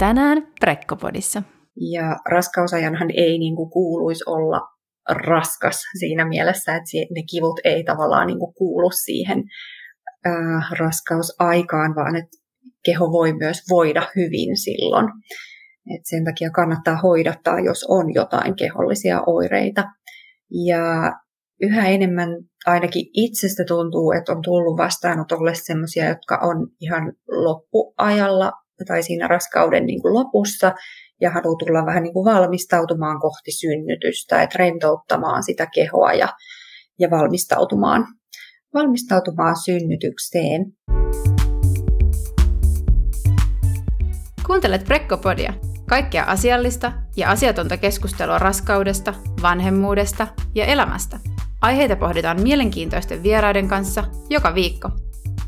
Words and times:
Tänään 0.00 0.52
Prekkopodissa. 0.60 1.42
Ja 1.92 2.16
raskausajanhan 2.30 3.10
ei 3.16 3.38
niin 3.38 3.56
kuin 3.56 3.70
kuuluisi 3.70 4.24
olla 4.26 4.60
raskas 5.10 5.82
siinä 5.98 6.24
mielessä, 6.24 6.76
että 6.76 7.14
ne 7.14 7.22
kivut 7.30 7.60
ei 7.64 7.84
tavallaan 7.84 8.26
niin 8.26 8.38
kuin 8.38 8.54
kuulu 8.54 8.90
siihen 8.90 9.44
äh, 10.26 10.72
raskausaikaan, 10.78 11.94
vaan 11.94 12.16
että 12.16 12.30
keho 12.84 13.12
voi 13.12 13.32
myös 13.32 13.62
voida 13.70 14.08
hyvin 14.16 14.56
silloin. 14.56 15.06
Et 15.94 16.00
sen 16.04 16.24
takia 16.24 16.50
kannattaa 16.50 16.96
hoidattaa, 16.96 17.60
jos 17.60 17.86
on 17.88 18.14
jotain 18.14 18.56
kehollisia 18.56 19.22
oireita. 19.26 19.84
Ja 20.66 21.12
yhä 21.60 21.88
enemmän 21.88 22.28
ainakin 22.66 23.06
itsestä 23.14 23.64
tuntuu, 23.68 24.12
että 24.12 24.32
on 24.32 24.42
tullut 24.42 24.76
vastaanotolle 24.76 25.54
sellaisia, 25.54 26.08
jotka 26.08 26.38
on 26.42 26.68
ihan 26.80 27.12
loppuajalla 27.28 28.52
tai 28.84 29.02
siinä 29.02 29.28
raskauden 29.28 29.86
niin 29.86 30.02
kuin 30.02 30.14
lopussa 30.14 30.72
ja 31.20 31.30
haluaa 31.30 31.56
tulla 31.56 31.86
vähän 31.86 32.02
niin 32.02 32.12
kuin 32.12 32.24
valmistautumaan 32.24 33.20
kohti 33.20 33.52
synnytystä, 33.52 34.42
että 34.42 34.58
rentouttamaan 34.58 35.42
sitä 35.42 35.66
kehoa 35.74 36.12
ja, 36.12 36.28
ja 36.98 37.10
valmistautumaan, 37.10 38.06
valmistautumaan 38.74 39.56
synnytykseen. 39.64 40.66
Kuuntelet 44.46 44.84
Prekkopodia, 44.84 45.52
kaikkea 45.88 46.24
asiallista 46.24 46.92
ja 47.16 47.30
asiatonta 47.30 47.76
keskustelua 47.76 48.38
raskaudesta, 48.38 49.14
vanhemmuudesta 49.42 50.26
ja 50.54 50.64
elämästä. 50.64 51.18
Aiheita 51.60 51.96
pohditaan 51.96 52.42
mielenkiintoisten 52.42 53.22
vieraiden 53.22 53.68
kanssa 53.68 54.04
joka 54.30 54.54
viikko. 54.54 54.90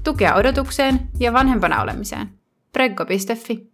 Tukea 0.04 0.34
odotukseen 0.34 1.00
ja 1.20 1.32
vanhempana 1.32 1.82
olemiseen. 1.82 2.41
Preggo.fi 2.72 3.72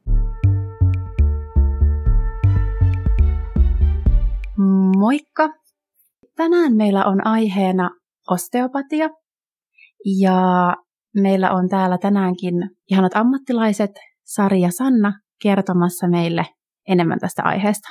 Moikka! 4.98 5.48
Tänään 6.36 6.76
meillä 6.76 7.04
on 7.04 7.26
aiheena 7.26 7.90
osteopatia 8.30 9.08
ja 10.20 10.76
meillä 11.14 11.50
on 11.50 11.68
täällä 11.68 11.98
tänäänkin 11.98 12.54
ihanat 12.90 13.16
ammattilaiset 13.16 13.90
Sari 14.24 14.60
ja 14.60 14.70
Sanna 14.70 15.12
kertomassa 15.42 16.08
meille 16.08 16.46
enemmän 16.88 17.18
tästä 17.18 17.42
aiheesta. 17.42 17.88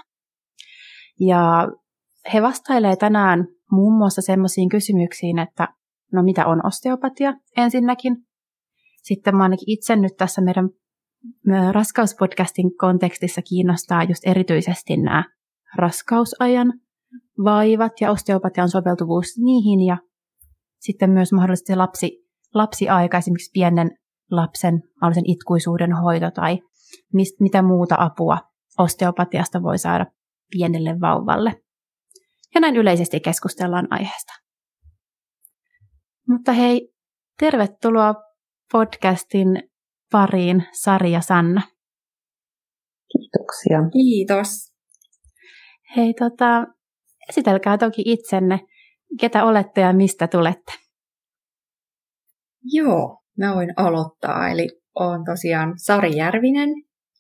Ja 1.19 1.67
he 2.33 2.41
vastailee 2.41 2.95
tänään 2.95 3.47
muun 3.72 3.97
muassa 3.97 4.22
semmoisiin 4.22 4.69
kysymyksiin, 4.69 5.39
että 5.39 5.67
no 6.13 6.23
mitä 6.23 6.45
on 6.45 6.66
osteopatia 6.66 7.33
ensinnäkin. 7.58 8.17
Sitten 9.03 9.38
mä 9.38 9.44
ainakin 9.44 9.69
itse 9.69 9.95
nyt 9.95 10.13
tässä 10.17 10.41
meidän 10.41 10.69
raskauspodcastin 11.71 12.77
kontekstissa 12.77 13.41
kiinnostaa 13.41 14.03
just 14.03 14.21
erityisesti 14.25 14.97
nämä 14.97 15.23
raskausajan 15.75 16.73
vaivat 17.43 17.91
ja 18.01 18.11
osteopatian 18.11 18.69
soveltuvuus 18.69 19.27
niihin 19.38 19.85
ja 19.85 19.97
sitten 20.79 21.09
myös 21.09 21.33
mahdollisesti 21.33 21.75
lapsi, 21.75 22.27
lapsiaika, 22.53 23.17
esimerkiksi 23.17 23.51
pienen 23.53 23.91
lapsen 24.31 24.83
mahdollisen 25.01 25.29
itkuisuuden 25.29 25.93
hoito 25.93 26.31
tai 26.31 26.59
mist, 27.13 27.39
mitä 27.39 27.61
muuta 27.61 27.95
apua 27.99 28.38
osteopatiasta 28.77 29.63
voi 29.63 29.77
saada 29.77 30.05
pienelle 30.51 30.99
vauvalle. 31.01 31.61
Ja 32.55 32.61
näin 32.61 32.75
yleisesti 32.75 33.19
keskustellaan 33.19 33.88
aiheesta. 33.89 34.33
Mutta 36.27 36.51
hei, 36.51 36.93
tervetuloa 37.39 38.15
podcastin 38.71 39.47
pariin 40.11 40.63
Sari 40.72 41.11
ja 41.11 41.22
Sanna. 41.22 41.61
Kiitoksia. 43.11 43.89
Kiitos. 43.94 44.47
Hei, 45.95 46.13
tota, 46.13 46.68
esitelkää 47.29 47.78
toki 47.78 48.01
itsenne, 48.06 48.59
ketä 49.19 49.44
olette 49.44 49.81
ja 49.81 49.94
mistä 49.94 50.28
tulette. 50.28 50.73
Joo, 52.63 53.22
mä 53.38 53.56
voin 53.56 53.73
aloittaa. 53.78 54.50
Eli 54.50 54.69
olen 54.95 55.23
tosiaan 55.25 55.73
Sari 55.78 56.18
Järvinen, 56.18 56.69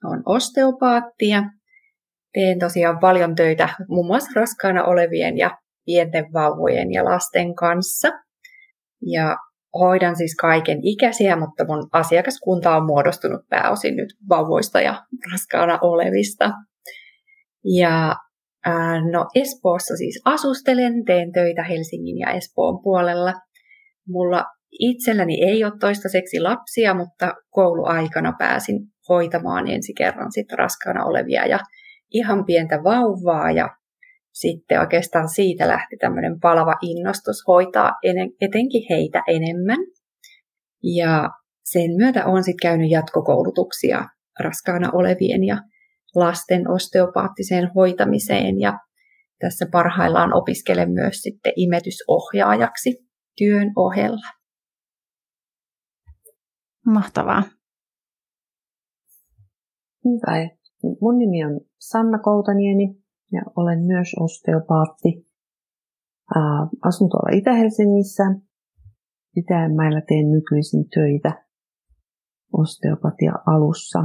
olen 0.03 0.21
osteopaatti 0.25 1.27
ja 1.27 1.43
teen 2.33 2.59
tosiaan 2.59 2.99
paljon 2.99 3.35
töitä 3.35 3.69
muun 3.87 4.07
muassa 4.07 4.39
raskaana 4.39 4.83
olevien 4.83 5.37
ja 5.37 5.57
pienten 5.85 6.25
vauvojen 6.33 6.91
ja 6.91 7.05
lasten 7.05 7.55
kanssa. 7.55 8.07
Ja 9.01 9.37
hoidan 9.79 10.15
siis 10.15 10.35
kaiken 10.35 10.79
ikäisiä, 10.83 11.35
mutta 11.35 11.65
mun 11.67 11.87
asiakaskunta 11.91 12.75
on 12.75 12.85
muodostunut 12.85 13.41
pääosin 13.49 13.95
nyt 13.95 14.09
vauvoista 14.29 14.81
ja 14.81 15.03
raskaana 15.31 15.79
olevista. 15.81 16.51
Ja 17.77 18.15
ää, 18.65 19.01
no 19.11 19.25
Espoossa 19.35 19.95
siis 19.95 20.21
asustelen, 20.25 21.05
teen 21.05 21.31
töitä 21.31 21.63
Helsingin 21.63 22.17
ja 22.17 22.31
Espoon 22.31 22.81
puolella. 22.83 23.33
Mulla 24.07 24.45
itselläni 24.79 25.43
ei 25.43 25.63
ole 25.63 25.73
toistaiseksi 25.79 26.39
lapsia, 26.39 26.93
mutta 26.93 27.33
kouluaikana 27.49 28.33
pääsin 28.39 28.79
hoitamaan 29.09 29.67
ensi 29.67 29.93
kerran 29.93 30.31
sitten 30.31 30.57
raskaana 30.57 31.05
olevia 31.05 31.45
ja 31.45 31.59
ihan 32.13 32.45
pientä 32.45 32.83
vauvaa 32.83 33.51
ja 33.51 33.76
sitten 34.39 34.79
oikeastaan 34.79 35.29
siitä 35.29 35.67
lähti 35.67 35.97
tämmöinen 35.97 36.39
palava 36.39 36.75
innostus 36.81 37.37
hoitaa 37.47 37.91
etenkin 38.41 38.85
heitä 38.89 39.23
enemmän. 39.27 39.77
Ja 40.83 41.29
sen 41.71 41.91
myötä 41.97 42.25
olen 42.25 42.43
sitten 42.43 42.69
käynyt 42.69 42.91
jatkokoulutuksia 42.91 44.05
raskaana 44.39 44.89
olevien 44.93 45.43
ja 45.43 45.57
lasten 46.15 46.69
osteopaattiseen 46.69 47.71
hoitamiseen 47.75 48.59
ja 48.59 48.73
tässä 49.39 49.65
parhaillaan 49.71 50.33
opiskelen 50.33 50.91
myös 50.91 51.21
sitten 51.21 51.53
imetysohjaajaksi 51.55 53.07
työn 53.37 53.71
ohella. 53.75 54.27
Mahtavaa. 56.85 57.43
Hyvä. 60.05 60.49
Mun 61.01 61.17
nimi 61.17 61.45
on 61.45 61.59
Sanna 61.79 62.19
Koutaniemi 62.19 63.06
ja 63.31 63.41
olen 63.55 63.79
myös 63.79 64.07
osteopaatti. 64.19 65.27
Asun 66.85 67.09
tuolla 67.09 67.37
Itä-Helsingissä. 67.37 68.23
Itämäellä 69.35 70.01
teen 70.01 70.31
nykyisin 70.31 70.89
töitä 70.89 71.45
osteopatia-alussa. 72.53 73.99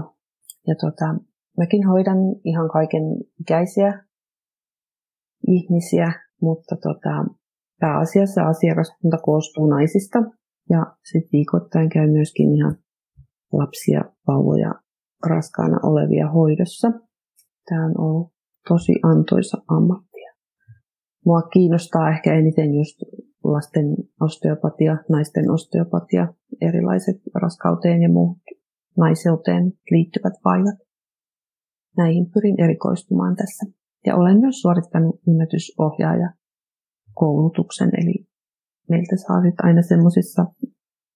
Ja 0.66 0.74
tota, 0.80 1.14
mäkin 1.58 1.86
hoidan 1.86 2.18
ihan 2.44 2.70
kaiken 2.70 3.02
ikäisiä 3.40 4.04
ihmisiä, 5.46 6.12
mutta 6.42 6.76
tota, 6.76 7.34
pääasiassa 7.80 8.42
asiakaskunta 8.42 9.18
koostuu 9.22 9.66
naisista. 9.66 10.18
Ja 10.70 10.86
sitten 11.12 11.32
viikoittain 11.32 11.88
käy 11.88 12.10
myöskin 12.10 12.54
ihan 12.54 12.76
lapsia, 13.52 14.00
vauvoja, 14.28 14.74
raskaana 15.26 15.78
olevia 15.82 16.30
hoidossa. 16.30 16.88
Tämä 17.68 17.84
on 17.86 18.00
ollut 18.00 18.31
tosi 18.68 18.92
antoisa 19.02 19.62
ammattia. 19.68 20.32
Mua 21.24 21.42
kiinnostaa 21.42 22.10
ehkä 22.10 22.34
eniten 22.34 22.74
just 22.74 22.96
lasten 23.44 23.86
osteopatia, 24.20 24.96
naisten 25.08 25.50
osteopatia, 25.50 26.34
erilaiset 26.60 27.16
raskauteen 27.34 28.02
ja 28.02 28.08
muut 28.08 28.38
naiseuteen 28.96 29.72
liittyvät 29.90 30.34
vaivat. 30.44 30.78
Näihin 31.96 32.30
pyrin 32.34 32.60
erikoistumaan 32.60 33.36
tässä. 33.36 33.66
Ja 34.06 34.16
olen 34.16 34.40
myös 34.40 34.60
suorittanut 34.60 35.20
imetysohjaaja 35.26 36.30
koulutuksen, 37.14 37.90
eli 38.02 38.26
meiltä 38.88 39.16
saa 39.16 39.36
aina 39.62 39.82
semmoisissa 39.82 40.46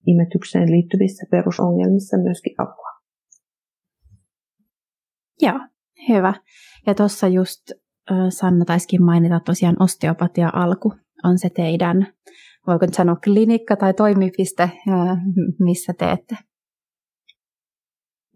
imetykseen 0.07 0.71
liittyvissä 0.71 1.27
perusongelmissa 1.31 2.16
myöskin 2.16 2.54
apua. 2.59 2.91
Joo, 5.41 5.59
hyvä. 6.09 6.34
Ja 6.87 6.95
tuossa 6.95 7.28
just 7.28 7.60
Sanna 8.28 8.65
taisikin 8.65 9.04
mainita 9.04 9.41
tosiaan 9.41 9.77
osteopatia 9.83 10.51
alku 10.53 10.95
on 11.25 11.39
se 11.39 11.51
teidän, 11.51 12.07
voiko 12.66 12.87
nyt 12.87 12.95
sanoa 12.95 13.16
klinikka 13.25 13.77
tai 13.77 13.95
toimipiste, 13.95 14.71
missä 15.60 15.93
teette? 15.98 16.37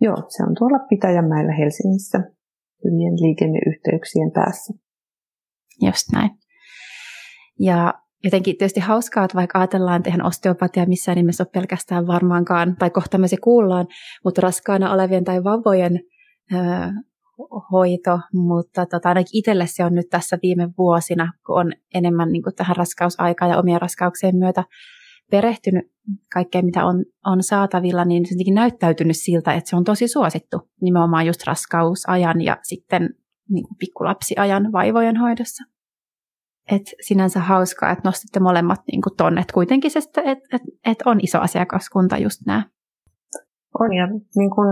Joo, 0.00 0.16
se 0.16 0.42
on 0.42 0.54
tuolla 0.58 0.78
Pitäjänmäellä 0.88 1.52
Helsingissä 1.52 2.18
hyvien 2.84 3.14
liikenneyhteyksien 3.14 4.30
päässä. 4.32 4.74
Just 5.82 6.12
näin. 6.12 6.30
Ja 7.58 7.94
jotenkin 8.24 8.56
tietysti 8.58 8.80
hauskaa, 8.80 9.24
että 9.24 9.34
vaikka 9.34 9.58
ajatellaan, 9.58 9.96
että 9.96 10.10
eihän 10.10 10.26
osteopatia 10.26 10.86
missään 10.86 11.16
nimessä 11.16 11.44
ole 11.44 11.50
pelkästään 11.52 12.06
varmaankaan, 12.06 12.76
tai 12.76 12.90
kohta 12.90 13.18
me 13.18 13.28
se 13.28 13.36
kuullaan, 13.36 13.86
mutta 14.24 14.40
raskaana 14.40 14.92
olevien 14.92 15.24
tai 15.24 15.44
vauvojen 15.44 16.00
hoito, 17.72 18.20
mutta 18.32 18.86
tota, 18.86 19.08
ainakin 19.08 19.38
itselle 19.38 19.66
se 19.66 19.84
on 19.84 19.94
nyt 19.94 20.06
tässä 20.10 20.38
viime 20.42 20.68
vuosina, 20.78 21.32
kun 21.46 21.60
on 21.60 21.72
enemmän 21.94 22.32
niin 22.32 22.42
kuin 22.42 22.54
tähän 22.54 22.76
raskausaikaan 22.76 23.50
ja 23.50 23.58
omien 23.58 23.80
raskauksien 23.80 24.36
myötä 24.36 24.64
perehtynyt 25.30 25.84
kaikkeen, 26.34 26.64
mitä 26.64 26.84
on, 26.84 27.04
on 27.26 27.42
saatavilla, 27.42 28.04
niin 28.04 28.26
se 28.26 28.34
on 28.48 28.54
näyttäytynyt 28.54 29.16
siltä, 29.16 29.54
että 29.54 29.70
se 29.70 29.76
on 29.76 29.84
tosi 29.84 30.08
suosittu 30.08 30.70
nimenomaan 30.80 31.26
just 31.26 31.46
raskausajan 31.46 32.40
ja 32.40 32.56
sitten 32.62 33.08
niin 33.48 33.64
kuin 33.64 33.76
pikkulapsiajan 33.78 34.72
vaivojen 34.72 35.16
hoidossa. 35.16 35.64
Et 36.72 36.82
sinänsä 37.00 37.40
hauskaa, 37.40 37.90
että 37.90 38.08
nostitte 38.08 38.40
molemmat 38.40 38.80
niin 38.92 39.02
kuin 39.02 39.16
tonne, 39.16 39.40
että 39.40 39.54
kuitenkin 39.54 39.90
se, 39.90 39.98
että 39.98 40.22
et, 40.22 40.38
et, 40.86 40.98
on 41.04 41.20
iso 41.22 41.40
asiakaskunta 41.40 42.18
just 42.18 42.40
nämä. 42.46 42.64
On 43.80 43.94
ja 43.94 44.06
niin 44.36 44.50
kuin 44.50 44.68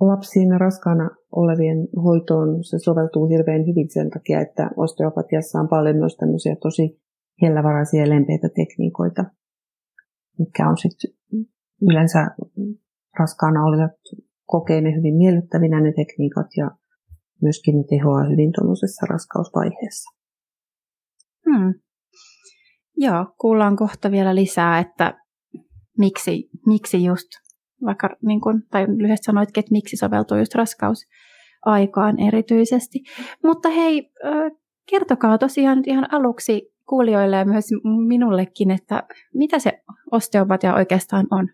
lapsiin 0.00 0.60
raskaana 0.60 1.10
olevien 1.42 1.80
hoitoon 2.04 2.64
se 2.64 2.78
soveltuu 2.78 3.28
hirveän 3.28 3.66
hyvin 3.66 3.90
sen 3.90 4.10
takia, 4.10 4.40
että 4.40 4.70
osteopatiassa 4.76 5.60
on 5.60 5.68
paljon 5.68 5.96
myös 5.96 6.16
tämmöisiä 6.16 6.56
tosi 6.62 7.00
hellävaraisia 7.42 8.00
ja 8.00 8.08
lempeitä 8.08 8.48
tekniikoita, 8.48 9.24
mitkä 10.38 10.68
on 10.68 10.76
sitten 10.76 11.10
yleensä 11.82 12.20
raskaana 13.18 13.64
olevat 13.64 13.96
kokee 14.46 14.80
ne 14.80 14.96
hyvin 14.96 15.16
miellyttävinä 15.16 15.80
ne 15.80 15.92
tekniikat 15.92 16.46
ja 16.56 16.70
myöskin 17.42 17.76
ne 17.76 17.84
tehoaa 17.88 18.28
hyvin 18.30 18.52
tuollaisessa 18.52 19.06
raskausvaiheessa. 19.10 20.10
Hmm. 21.46 21.74
Joo, 22.96 23.26
kuullaan 23.40 23.76
kohta 23.76 24.10
vielä 24.10 24.34
lisää, 24.34 24.78
että 24.78 25.14
miksi, 25.98 26.48
miksi 26.66 27.04
just, 27.04 27.28
vaikka 27.84 28.16
niin 28.26 28.40
kun, 28.40 28.62
tai 28.70 28.86
lyhyesti 28.88 29.24
sanoitkin, 29.24 29.60
että 29.60 29.72
miksi 29.72 29.96
soveltuu 29.96 30.38
just 30.38 30.54
raskausaikaan 31.66 32.20
erityisesti. 32.20 32.98
Mutta 33.44 33.68
hei, 33.68 34.10
kertokaa 34.90 35.38
tosiaan 35.38 35.82
ihan 35.86 36.14
aluksi 36.14 36.72
kuulijoille 36.88 37.36
ja 37.36 37.44
myös 37.44 37.64
minullekin, 38.06 38.70
että 38.70 39.02
mitä 39.34 39.58
se 39.58 39.72
osteopatia 40.12 40.74
oikeastaan 40.74 41.26
on? 41.30 41.48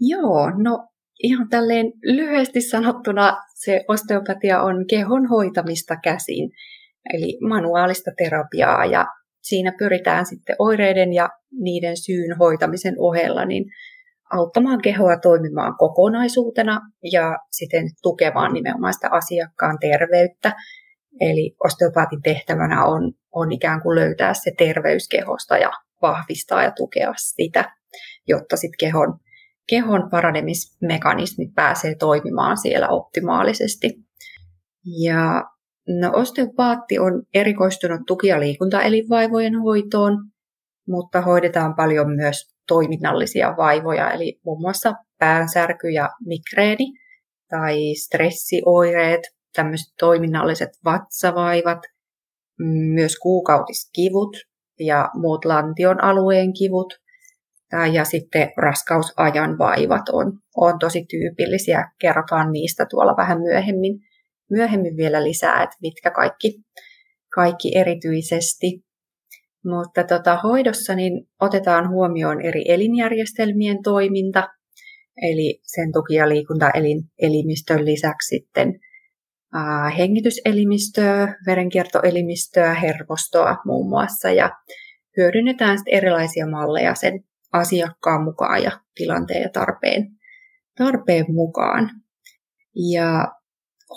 Joo, 0.00 0.50
no 0.50 0.88
ihan 1.22 1.48
tälleen 1.48 1.92
lyhyesti 2.02 2.60
sanottuna 2.60 3.36
se 3.54 3.84
osteopatia 3.88 4.62
on 4.62 4.84
kehon 4.90 5.28
hoitamista 5.28 5.96
käsin 6.04 6.50
eli 7.14 7.38
manuaalista 7.48 8.10
terapiaa 8.18 8.84
ja 8.84 9.06
siinä 9.42 9.72
pyritään 9.78 10.26
sitten 10.26 10.56
oireiden 10.58 11.12
ja 11.12 11.28
niiden 11.52 11.96
syyn 11.96 12.38
hoitamisen 12.38 12.94
ohella 12.98 13.44
niin 13.44 13.64
auttamaan 14.32 14.82
kehoa 14.82 15.16
toimimaan 15.16 15.76
kokonaisuutena 15.78 16.80
ja 17.12 17.38
siten 17.50 17.88
tukemaan 18.02 18.52
nimenomaan 18.52 18.94
sitä 18.94 19.08
asiakkaan 19.10 19.78
terveyttä. 19.80 20.52
Eli 21.20 21.56
osteopaatin 21.64 22.22
tehtävänä 22.22 22.84
on, 22.84 23.12
on 23.32 23.52
ikään 23.52 23.82
kuin 23.82 23.94
löytää 23.94 24.34
se 24.34 24.52
terveyskehosta 24.58 25.58
ja 25.58 25.70
vahvistaa 26.02 26.62
ja 26.62 26.70
tukea 26.70 27.12
sitä, 27.16 27.74
jotta 28.28 28.56
sitten 28.56 28.76
kehon, 28.80 29.18
kehon 29.68 30.10
paranemismekanismit 30.10 31.54
pääsee 31.54 31.94
toimimaan 31.94 32.56
siellä 32.56 32.88
optimaalisesti. 32.88 33.94
Ja 35.02 35.44
No, 35.88 36.10
osteopaatti 36.14 36.98
on 36.98 37.22
erikoistunut 37.34 38.00
tuki- 38.06 38.26
ja 38.26 38.40
liikuntaelinvaivojen 38.40 39.60
hoitoon, 39.60 40.18
mutta 40.88 41.20
hoidetaan 41.20 41.74
paljon 41.74 42.16
myös 42.16 42.53
toiminnallisia 42.68 43.54
vaivoja, 43.56 44.10
eli 44.10 44.40
muun 44.44 44.60
muassa 44.60 44.92
päänsärky 45.18 45.90
ja 45.90 46.10
migreeni 46.26 46.92
tai 47.50 47.94
stressioireet, 47.94 49.20
tämmöiset 49.56 49.94
toiminnalliset 49.98 50.70
vatsavaivat, 50.84 51.78
myös 52.94 53.16
kuukautiskivut 53.22 54.36
ja 54.80 55.08
muut 55.14 55.44
lantion 55.44 56.04
alueen 56.04 56.52
kivut 56.52 56.94
ja 57.92 58.04
sitten 58.04 58.52
raskausajan 58.56 59.58
vaivat 59.58 60.08
on, 60.12 60.32
on 60.56 60.78
tosi 60.78 61.04
tyypillisiä. 61.10 61.90
Kerrotaan 62.00 62.52
niistä 62.52 62.86
tuolla 62.90 63.16
vähän 63.16 63.40
myöhemmin 63.40 64.00
myöhemmin 64.50 64.96
vielä 64.96 65.24
lisää, 65.24 65.62
että 65.62 65.76
mitkä 65.82 66.10
kaikki, 66.10 66.54
kaikki 67.34 67.78
erityisesti. 67.78 68.84
Mutta 69.64 70.04
tota, 70.04 70.36
hoidossa 70.36 70.94
niin 70.94 71.28
otetaan 71.40 71.88
huomioon 71.88 72.40
eri 72.40 72.64
elinjärjestelmien 72.68 73.82
toiminta, 73.82 74.48
eli 75.22 75.60
sen 75.62 75.92
tuki- 75.92 76.14
ja 76.14 76.28
liikuntaelimistön 76.28 77.84
lisäksi 77.84 78.36
sitten 78.36 78.80
ää, 79.54 79.90
hengityselimistöä, 79.90 81.34
verenkiertoelimistöä, 81.46 82.74
hermostoa 82.74 83.56
muun 83.64 83.88
muassa, 83.88 84.30
ja 84.30 84.50
hyödynnetään 85.16 85.78
sitten 85.78 85.94
erilaisia 85.94 86.46
malleja 86.46 86.94
sen 86.94 87.24
asiakkaan 87.52 88.24
mukaan 88.24 88.62
ja 88.62 88.70
tilanteen 88.94 89.42
ja 89.42 89.48
tarpeen, 89.48 90.06
tarpeen 90.78 91.24
mukaan. 91.28 91.90
Ja 92.92 93.32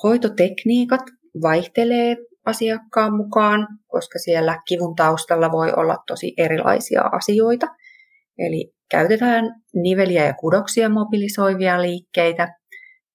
hoitotekniikat 0.04 1.02
vaihtelee 1.42 2.18
asiakkaan 2.48 3.16
mukaan, 3.16 3.68
koska 3.88 4.20
siellä 4.20 4.62
kivun 4.68 4.96
taustalla 4.96 5.52
voi 5.52 5.74
olla 5.76 5.98
tosi 6.08 6.34
erilaisia 6.38 7.02
asioita. 7.02 7.68
Eli 8.38 8.74
käytetään 8.92 9.46
niveliä 9.76 10.26
ja 10.26 10.34
kudoksia 10.34 10.90
mobilisoivia 10.90 11.82
liikkeitä. 11.82 12.58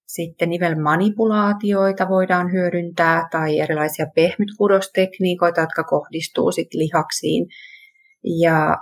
Sitten 0.07 0.49
nivelmanipulaatioita 0.49 2.09
voidaan 2.09 2.51
hyödyntää 2.51 3.27
tai 3.31 3.59
erilaisia 3.59 4.05
pehmytkudostekniikoita, 4.15 5.61
jotka 5.61 5.83
kohdistuu 5.83 6.51
sit 6.51 6.73
lihaksiin. 6.73 7.45
Ja 8.41 8.77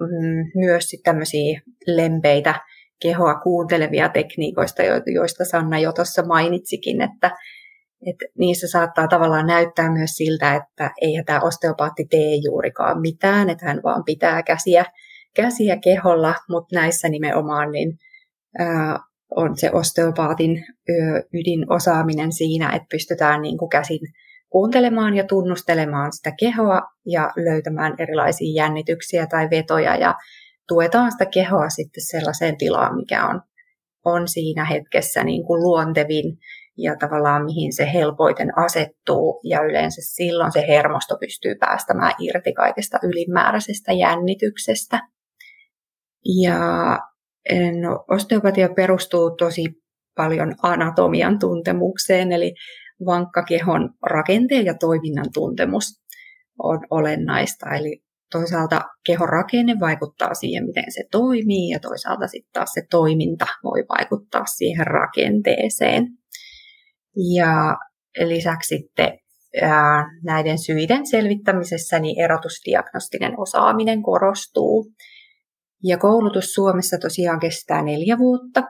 mm, 0.00 0.64
myös 0.66 0.84
sit 0.84 1.00
tämmöisiä 1.02 1.60
lempeitä 1.86 2.54
kehoa 3.02 3.34
kuuntelevia 3.34 4.08
tekniikoista, 4.08 4.82
joista 5.14 5.44
Sanna 5.44 5.78
jo 5.78 5.92
tuossa 5.92 6.22
mainitsikin, 6.26 7.02
että, 7.02 7.30
että 8.06 8.24
niissä 8.38 8.68
saattaa 8.68 9.08
tavallaan 9.08 9.46
näyttää 9.46 9.92
myös 9.92 10.10
siltä, 10.10 10.54
että 10.54 10.90
eihän 11.00 11.24
tämä 11.24 11.40
osteopaatti 11.40 12.06
tee 12.10 12.34
juurikaan 12.44 13.00
mitään, 13.00 13.50
että 13.50 13.66
hän 13.66 13.80
vaan 13.84 14.04
pitää 14.04 14.42
käsiä, 14.42 14.84
käsiä 15.36 15.76
keholla, 15.76 16.34
mutta 16.48 16.76
näissä 16.76 17.08
nimenomaan 17.08 17.72
niin, 17.72 17.98
ää, 18.58 18.98
on 19.36 19.56
se 19.56 19.70
osteopaatin 19.72 20.64
ydinosaaminen 21.34 22.32
siinä, 22.32 22.72
että 22.72 22.86
pystytään 22.90 23.42
niin 23.42 23.58
kuin 23.58 23.68
käsin 23.68 24.00
kuuntelemaan 24.48 25.16
ja 25.16 25.24
tunnustelemaan 25.24 26.12
sitä 26.12 26.32
kehoa 26.40 26.80
ja 27.06 27.30
löytämään 27.36 27.94
erilaisia 27.98 28.62
jännityksiä 28.62 29.26
tai 29.26 29.50
vetoja 29.50 29.96
ja 29.96 30.14
tuetaan 30.68 31.12
sitä 31.12 31.26
kehoa 31.26 31.68
sitten 31.68 32.04
sellaiseen 32.04 32.56
tilaan, 32.56 32.96
mikä 32.96 33.26
on, 33.26 33.42
on 34.04 34.28
siinä 34.28 34.64
hetkessä 34.64 35.24
niin 35.24 35.46
kuin 35.46 35.62
luontevin 35.62 36.38
ja 36.78 36.96
tavallaan 36.96 37.44
mihin 37.44 37.72
se 37.72 37.92
helpoiten 37.92 38.58
asettuu 38.58 39.40
ja 39.44 39.62
yleensä 39.62 40.00
silloin 40.14 40.52
se 40.52 40.64
hermosto 40.68 41.16
pystyy 41.20 41.54
päästämään 41.54 42.12
irti 42.20 42.52
kaikesta 42.52 42.98
ylimääräisestä 43.02 43.92
jännityksestä. 43.92 45.00
Ja 46.42 46.58
no, 47.80 48.04
osteopatia 48.08 48.68
perustuu 48.68 49.30
tosi 49.30 49.64
paljon 50.16 50.54
anatomian 50.62 51.38
tuntemukseen, 51.38 52.32
eli 52.32 52.54
vankka 53.06 53.42
kehon 53.42 53.90
rakenteen 54.02 54.66
ja 54.66 54.74
toiminnan 54.74 55.26
tuntemus 55.34 55.84
on 56.58 56.80
olennaista. 56.90 57.74
Eli 57.74 58.02
toisaalta 58.32 58.80
kehon 59.06 59.28
rakenne 59.28 59.76
vaikuttaa 59.80 60.34
siihen, 60.34 60.66
miten 60.66 60.92
se 60.92 61.04
toimii, 61.10 61.70
ja 61.70 61.80
toisaalta 61.80 62.26
sitten 62.26 62.52
taas 62.52 62.70
se 62.72 62.82
toiminta 62.90 63.46
voi 63.64 63.84
vaikuttaa 63.98 64.46
siihen 64.46 64.86
rakenteeseen. 64.86 66.06
Ja 67.36 67.76
lisäksi 68.26 68.68
sitten 68.68 69.18
ää, 69.62 70.04
näiden 70.24 70.58
syiden 70.58 71.06
selvittämisessä 71.06 71.98
niin 71.98 72.24
erotusdiagnostinen 72.24 73.40
osaaminen 73.40 74.02
korostuu. 74.02 74.92
Ja 75.84 75.98
koulutus 75.98 76.54
Suomessa 76.54 76.98
tosiaan 76.98 77.40
kestää 77.40 77.82
neljä 77.82 78.18
vuotta, 78.18 78.62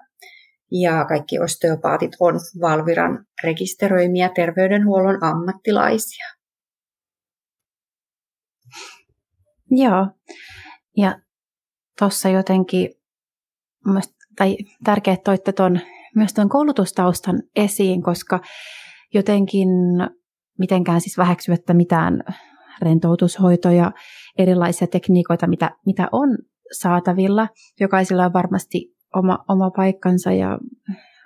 ja 0.73 1.05
kaikki 1.05 1.39
osteopaatit 1.39 2.11
on 2.21 2.35
Valviran 2.61 3.27
rekisteröimiä 3.45 4.31
terveydenhuollon 4.35 5.25
ammattilaisia. 5.25 6.27
Joo, 9.71 10.07
ja 10.97 11.21
tuossa 11.99 12.29
jotenkin, 12.29 12.91
tai 14.37 14.57
tärkeää 14.85 15.17
toitte 15.25 15.53
ton, 15.53 15.81
myös 16.17 16.35
tuon 16.35 16.49
koulutustaustan 16.49 17.43
esiin, 17.57 18.03
koska 18.03 18.41
jotenkin 19.15 19.69
mitenkään 20.59 21.01
siis 21.01 21.19
väheksymättä 21.19 21.75
mitään 21.75 22.23
rentoutushoitoja, 22.83 23.93
erilaisia 24.39 24.87
tekniikoita, 24.87 25.47
mitä, 25.47 25.71
mitä 25.87 26.09
on 26.13 26.29
saatavilla. 26.73 27.49
Jokaisella 27.81 28.25
on 28.25 28.33
varmasti 28.33 28.95
oma, 29.15 29.39
oma 29.49 29.71
paikkansa 29.71 30.33
ja 30.33 30.59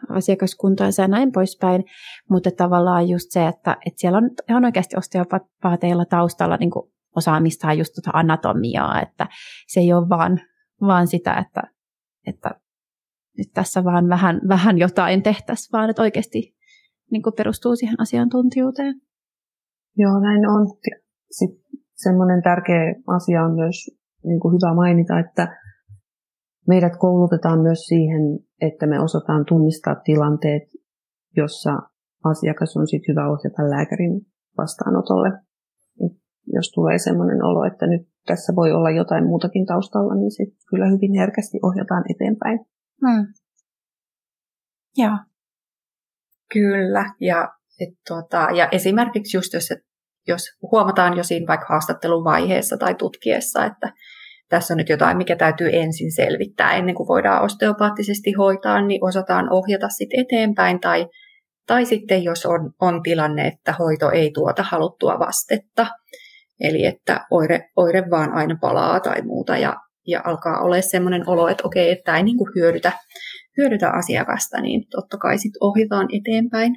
asiakaskuntaansa 0.08 1.02
ja 1.02 1.08
näin 1.08 1.32
poispäin, 1.32 1.84
mutta 2.30 2.50
tavallaan 2.56 3.08
just 3.08 3.26
se, 3.30 3.46
että, 3.46 3.76
että 3.86 4.00
siellä 4.00 4.18
on 4.18 4.30
ihan 4.48 4.64
oikeasti 4.64 4.96
osteopaateilla 4.96 6.04
taustalla 6.04 6.56
niin 6.56 6.70
kuin 6.70 6.92
osaamista 7.16 7.72
just 7.72 7.92
tuota 7.94 8.18
anatomiaa, 8.18 9.02
että 9.02 9.26
se 9.66 9.80
ei 9.80 9.92
ole 9.92 10.08
vaan, 10.08 10.40
vaan 10.80 11.06
sitä, 11.06 11.34
että, 11.34 11.62
että 12.26 12.50
nyt 13.40 13.52
tässä 13.54 13.84
vaan 13.84 14.08
vähän, 14.08 14.40
vähän 14.48 14.78
jotain 14.78 15.22
tehtäisiin, 15.22 15.72
vaan 15.72 15.90
että 15.90 16.02
oikeasti 16.02 16.56
niin 17.10 17.22
kuin 17.22 17.34
perustuu 17.36 17.76
siihen 17.76 18.00
asiantuntijuuteen. 18.00 18.94
Joo, 19.96 20.20
näin 20.20 20.48
on. 20.48 20.66
Sitten 21.30 21.80
semmoinen 21.94 22.42
tärkeä 22.42 22.94
asia 23.06 23.44
on 23.44 23.54
myös 23.54 23.76
niin 24.24 24.40
kuin 24.40 24.52
hyvä 24.52 24.74
mainita, 24.74 25.18
että 25.18 25.44
meidät 26.68 26.96
koulutetaan 26.98 27.60
myös 27.60 27.80
siihen, 27.86 28.22
että 28.60 28.86
me 28.86 29.00
osataan 29.00 29.44
tunnistaa 29.48 29.94
tilanteet, 29.94 30.62
jossa 31.36 31.72
asiakas 32.24 32.76
on 32.76 32.86
sitten 32.88 33.12
hyvä 33.12 33.30
ohjata 33.32 33.70
lääkärin 33.70 34.20
vastaanotolle. 34.58 35.28
Et 36.04 36.14
jos 36.56 36.72
tulee 36.74 36.98
sellainen 36.98 37.44
olo, 37.44 37.64
että 37.64 37.86
nyt 37.86 38.02
tässä 38.26 38.52
voi 38.56 38.72
olla 38.72 38.90
jotain 38.90 39.24
muutakin 39.24 39.66
taustalla, 39.66 40.14
niin 40.14 40.30
sitten 40.30 40.58
kyllä 40.70 40.86
hyvin 40.86 41.14
herkästi 41.18 41.58
ohjataan 41.62 42.04
eteenpäin. 42.12 42.58
Hmm. 43.00 43.26
Joo. 44.96 45.16
Kyllä, 46.52 47.04
ja, 47.20 47.48
et 47.80 47.94
tuota, 48.08 48.48
ja 48.54 48.68
esimerkiksi 48.72 49.36
just 49.36 49.52
jos, 49.52 49.68
jos 50.28 50.42
huomataan 50.62 51.16
jo 51.16 51.24
siinä 51.24 51.46
vaikka 51.46 51.66
haastattelun 51.68 52.24
vaiheessa 52.24 52.76
tai 52.76 52.94
tutkiessa, 52.94 53.64
että 53.64 53.92
tässä 54.48 54.74
on 54.74 54.78
nyt 54.78 54.88
jotain, 54.88 55.16
mikä 55.16 55.36
täytyy 55.36 55.70
ensin 55.72 56.12
selvittää 56.12 56.74
ennen 56.74 56.94
kuin 56.94 57.08
voidaan 57.08 57.42
osteopaattisesti 57.42 58.32
hoitaa, 58.32 58.86
niin 58.86 59.04
osataan 59.04 59.52
ohjata 59.52 59.88
sitten 59.88 60.20
eteenpäin 60.20 60.80
tai, 60.80 61.06
tai 61.66 61.84
sitten 61.84 62.24
jos 62.24 62.46
on, 62.46 62.72
on 62.80 63.02
tilanne, 63.02 63.46
että 63.46 63.72
hoito 63.72 64.10
ei 64.10 64.30
tuota 64.34 64.62
haluttua 64.62 65.18
vastetta, 65.18 65.86
eli 66.60 66.84
että 66.84 67.26
oire, 67.30 67.70
oire 67.76 68.04
vaan 68.10 68.32
aina 68.32 68.58
palaa 68.60 69.00
tai 69.00 69.22
muuta 69.22 69.56
ja, 69.56 69.76
ja 70.10 70.20
alkaa 70.24 70.60
olla 70.60 70.80
sellainen 70.80 71.28
olo, 71.28 71.48
että 71.48 71.66
okei, 71.66 71.90
että 71.90 72.16
ei 72.16 72.22
niin 72.22 72.36
kuin 72.36 72.52
hyödytä, 72.54 72.92
hyödytä 73.56 73.90
asiakasta, 73.90 74.60
niin 74.60 74.84
totta 74.90 75.18
kai 75.18 75.38
sitten 75.38 75.58
ohjataan 75.60 76.08
eteenpäin. 76.12 76.76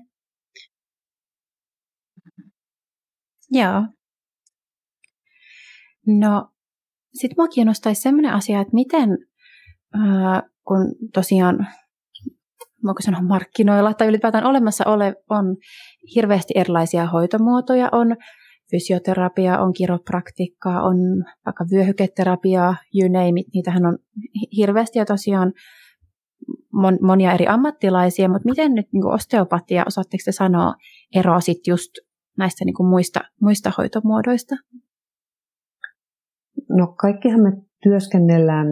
Joo. 3.52 3.84
No, 6.08 6.50
sitten 7.14 7.36
mua 7.38 7.48
kiinnostaisi 7.48 8.02
sellainen 8.02 8.34
asia, 8.34 8.62
että 8.62 8.74
miten, 8.74 9.10
äh, 9.96 10.42
kun 10.68 10.96
tosiaan 11.14 11.68
voiko 12.86 13.02
sanoa 13.02 13.22
markkinoilla 13.22 13.94
tai 13.94 14.08
ylipäätään 14.08 14.46
olemassa 14.46 14.84
ole, 14.88 15.16
on 15.30 15.58
hirveästi 16.16 16.54
erilaisia 16.58 17.06
hoitomuotoja, 17.06 17.90
on 17.92 18.16
fysioterapia, 18.74 19.60
on 19.60 19.74
kiropraktiikkaa, 19.74 20.84
on 20.84 20.98
vaikka 21.46 21.66
vyöhyketerapiaa, 21.72 22.76
you 22.96 23.12
name 23.12 23.40
it, 23.40 23.48
niitähän 23.54 23.86
on 23.86 23.98
hirveästi 24.58 25.00
ja 25.00 25.06
tosiaan 25.06 25.54
mon, 26.74 26.98
monia 27.02 27.34
eri 27.34 27.48
ammattilaisia, 27.48 28.30
mutta 28.30 28.50
miten 28.50 28.74
nyt 28.74 28.88
niin 28.94 29.06
osteopatia, 29.06 29.84
osaatteko 29.88 30.22
te 30.26 30.32
sanoa 30.32 30.74
eroa 31.16 31.40
sitten 31.40 31.72
just 31.72 31.92
näistä 32.38 32.66
niin 32.66 32.88
muista, 32.90 33.20
muista 33.42 33.72
hoitomuodoista? 33.78 34.56
No 36.70 36.88
kaikkihan 36.88 37.42
me 37.42 37.52
työskennellään 37.84 38.68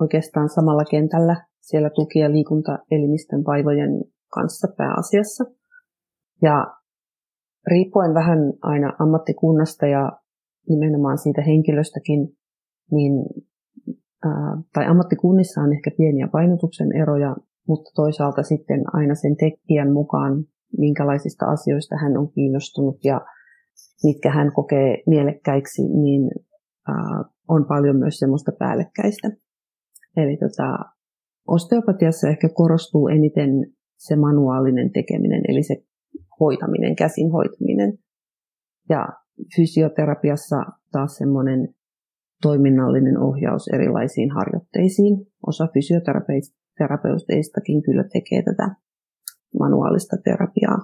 oikeastaan 0.00 0.48
samalla 0.48 0.84
kentällä 0.90 1.46
siellä 1.60 1.90
tuki- 1.90 2.18
ja 2.18 2.32
liikuntaelimistön 2.32 3.44
vaivojen 3.46 3.90
kanssa 4.34 4.68
pääasiassa. 4.76 5.44
Ja 6.42 6.66
riippuen 7.70 8.14
vähän 8.14 8.38
aina 8.62 8.92
ammattikunnasta 8.98 9.86
ja 9.86 10.12
nimenomaan 10.68 11.18
siitä 11.18 11.42
henkilöstäkin, 11.42 12.28
niin, 12.90 13.12
ää, 14.24 14.62
tai 14.74 14.86
ammattikunnissa 14.86 15.60
on 15.60 15.72
ehkä 15.72 15.90
pieniä 15.96 16.28
painotuksen 16.32 16.96
eroja, 17.02 17.36
mutta 17.68 17.90
toisaalta 17.94 18.42
sitten 18.42 18.82
aina 18.92 19.14
sen 19.14 19.36
tekijän 19.36 19.92
mukaan, 19.92 20.44
minkälaisista 20.78 21.46
asioista 21.46 21.96
hän 21.96 22.16
on 22.16 22.32
kiinnostunut 22.32 23.04
ja 23.04 23.20
mitkä 24.04 24.30
hän 24.30 24.52
kokee 24.52 25.02
mielekkäiksi, 25.06 25.82
niin 25.82 26.30
ää, 26.88 27.24
on 27.48 27.64
paljon 27.68 27.96
myös 27.96 28.18
semmoista 28.18 28.52
päällekkäistä. 28.58 29.28
Eli 30.16 30.36
tota, 30.36 30.78
osteopatiassa 31.48 32.28
ehkä 32.28 32.48
korostuu 32.54 33.08
eniten 33.08 33.50
se 33.96 34.16
manuaalinen 34.16 34.92
tekeminen, 34.92 35.42
eli 35.48 35.62
se 35.62 35.74
hoitaminen, 36.40 36.96
käsin 36.96 37.32
hoitaminen. 37.32 37.98
Ja 38.88 39.08
fysioterapiassa 39.56 40.56
taas 40.92 41.16
semmoinen 41.16 41.74
toiminnallinen 42.42 43.18
ohjaus 43.18 43.68
erilaisiin 43.68 44.30
harjoitteisiin. 44.30 45.26
Osa 45.46 45.68
fysioterapeutteistakin 45.74 47.82
kyllä 47.82 48.04
tekee 48.12 48.42
tätä 48.42 48.74
manuaalista 49.58 50.16
terapiaa. 50.24 50.78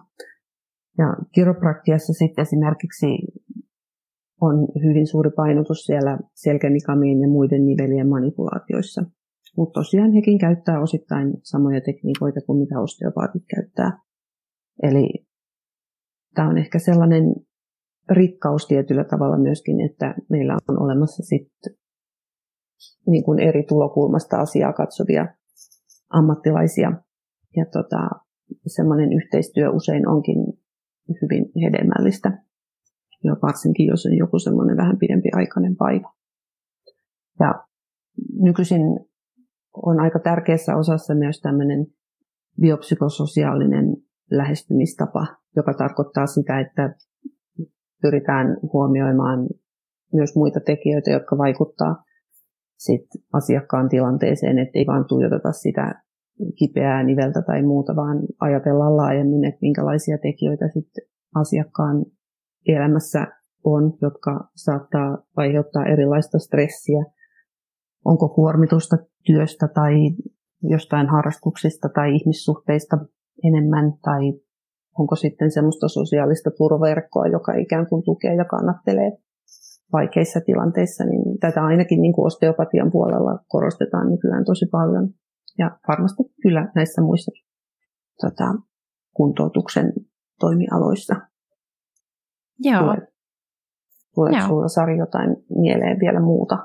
Ja 0.99 1.17
kiropraktiassa 1.35 2.13
sitten 2.13 2.43
esimerkiksi 2.43 3.07
on 4.41 4.69
hyvin 4.85 5.07
suuri 5.07 5.31
painotus 5.37 5.85
siellä 5.85 6.19
selkänikamiin 6.35 7.21
ja 7.21 7.29
muiden 7.29 7.67
nivelien 7.67 8.09
manipulaatioissa. 8.09 9.03
Mutta 9.57 9.81
tosiaan 9.81 10.13
hekin 10.13 10.39
käyttää 10.39 10.81
osittain 10.81 11.33
samoja 11.43 11.81
tekniikoita 11.81 12.41
kuin 12.47 12.59
mitä 12.59 12.81
osteopaatit 12.81 13.43
käyttää. 13.55 13.99
Eli 14.83 15.27
tämä 16.35 16.49
on 16.49 16.59
ehkä 16.59 16.79
sellainen 16.79 17.35
rikkaus 18.11 18.67
tietyllä 18.67 19.05
tavalla 19.05 19.39
myöskin, 19.39 19.81
että 19.81 20.15
meillä 20.31 20.57
on 20.69 20.83
olemassa 20.83 21.23
sitten 21.23 21.75
niin 23.07 23.25
kuin 23.25 23.39
eri 23.39 23.63
tulokulmasta 23.63 24.37
asiaa 24.37 24.73
katsovia 24.73 25.27
ammattilaisia. 26.11 26.93
Ja 27.57 27.65
tota, 27.73 28.09
semmoinen 28.67 29.13
yhteistyö 29.13 29.71
usein 29.71 30.09
onkin 30.09 30.37
hyvin 31.23 31.45
hedelmällistä 31.63 32.43
ja 33.25 33.37
varsinkin 33.43 33.87
jos 33.87 34.07
on 34.07 34.17
joku 34.17 34.39
semmoinen 34.39 34.77
vähän 34.77 34.99
pidempi 34.99 35.29
aikainen 35.33 35.77
vaiva. 35.81 36.15
Ja 37.41 37.67
nykyisin 38.43 38.83
on 39.77 40.01
aika 40.01 40.19
tärkeässä 40.19 40.77
osassa 40.77 41.15
myös 41.15 41.41
tämmöinen 41.41 41.87
biopsykososiaalinen 42.61 43.97
lähestymistapa, 44.31 45.27
joka 45.57 45.75
tarkoittaa 45.75 46.27
sitä, 46.27 46.61
että 46.61 46.95
pyritään 48.03 48.57
huomioimaan 48.73 49.49
myös 50.13 50.37
muita 50.37 50.61
tekijöitä, 50.61 51.11
jotka 51.11 51.39
vaikuttaa 51.39 52.05
sit 52.79 53.07
asiakkaan 53.33 53.89
tilanteeseen, 53.89 54.59
ettei 54.59 54.87
vaan 54.87 55.05
tuijoteta 55.09 55.53
sitä 55.53 56.03
kipeää 56.59 57.03
niveltä 57.03 57.43
tai 57.43 57.63
muuta, 57.63 57.97
vaan 57.97 58.19
ajatellaan 58.41 58.97
laajemmin, 58.97 59.45
että 59.45 59.59
minkälaisia 59.63 60.19
tekijöitä 60.19 60.69
sitten 60.69 61.05
asiakkaan 61.35 62.05
elämässä 62.69 63.27
on, 63.65 63.93
jotka 64.03 64.49
saattaa 64.55 65.19
aiheuttaa 65.37 65.87
erilaista 65.87 66.39
stressiä. 66.39 67.05
Onko 68.05 68.29
kuormitusta 68.29 68.97
työstä 69.27 69.69
tai 69.69 69.95
jostain 70.63 71.09
harrastuksista 71.09 71.89
tai 71.89 72.15
ihmissuhteista 72.15 72.99
enemmän 73.45 73.93
tai 74.03 74.33
onko 74.99 75.17
sitten 75.17 75.51
semmoista 75.51 75.89
sosiaalista 75.89 76.51
turvaverkkoa, 76.51 77.27
joka 77.27 77.53
ikään 77.55 77.87
kuin 77.89 78.03
tukee 78.05 78.35
ja 78.35 78.45
kannattelee 78.45 79.13
vaikeissa 79.93 80.41
tilanteissa, 80.41 81.05
niin 81.05 81.39
tätä 81.41 81.65
ainakin 81.65 82.03
niin 82.03 82.13
kuin 82.13 82.27
osteopatian 82.27 82.91
puolella 82.91 83.39
korostetaan 83.49 84.11
nykyään 84.11 84.45
tosi 84.45 84.67
paljon. 84.67 85.09
Ja 85.59 85.79
varmasti 85.89 86.23
kyllä 86.43 86.73
näissä 86.75 87.03
muissa 87.03 87.33
tota, 88.21 88.55
kuntoutuksen 89.17 89.93
toimialoissa. 90.41 91.15
Joo. 92.59 92.83
Tule, 92.83 93.09
tuleeko 94.15 94.41
sinulla 94.41 94.69
Sari 94.69 94.99
jotain 94.99 95.37
mieleen 95.59 96.01
vielä 96.01 96.21
muuta? 96.21 96.57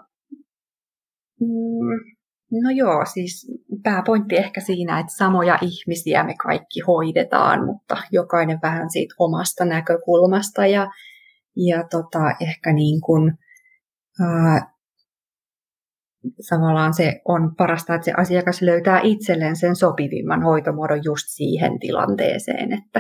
Mm, 1.39 2.14
no 2.63 2.69
joo, 2.69 3.05
siis 3.13 3.51
pääpointti 3.83 4.35
ehkä 4.35 4.62
siinä, 4.62 5.00
että 5.00 5.13
samoja 5.17 5.59
ihmisiä 5.62 6.24
me 6.24 6.35
kaikki 6.43 6.79
hoidetaan, 6.88 7.65
mutta 7.65 7.97
jokainen 8.12 8.59
vähän 8.62 8.89
siitä 8.89 9.15
omasta 9.19 9.65
näkökulmasta 9.65 10.65
ja, 10.65 10.88
ja 11.55 11.83
tota, 11.83 12.19
ehkä 12.41 12.74
niin 12.74 13.01
kuin, 13.01 13.33
ää, 14.21 14.75
tavallaan 16.50 16.93
se 16.93 17.21
on 17.25 17.55
parasta, 17.55 17.95
että 17.95 18.05
se 18.05 18.13
asiakas 18.17 18.62
löytää 18.62 19.00
itselleen 19.03 19.55
sen 19.55 19.75
sopivimman 19.75 20.43
hoitomuodon 20.43 21.01
just 21.03 21.25
siihen 21.27 21.79
tilanteeseen, 21.79 22.74
että, 22.74 23.00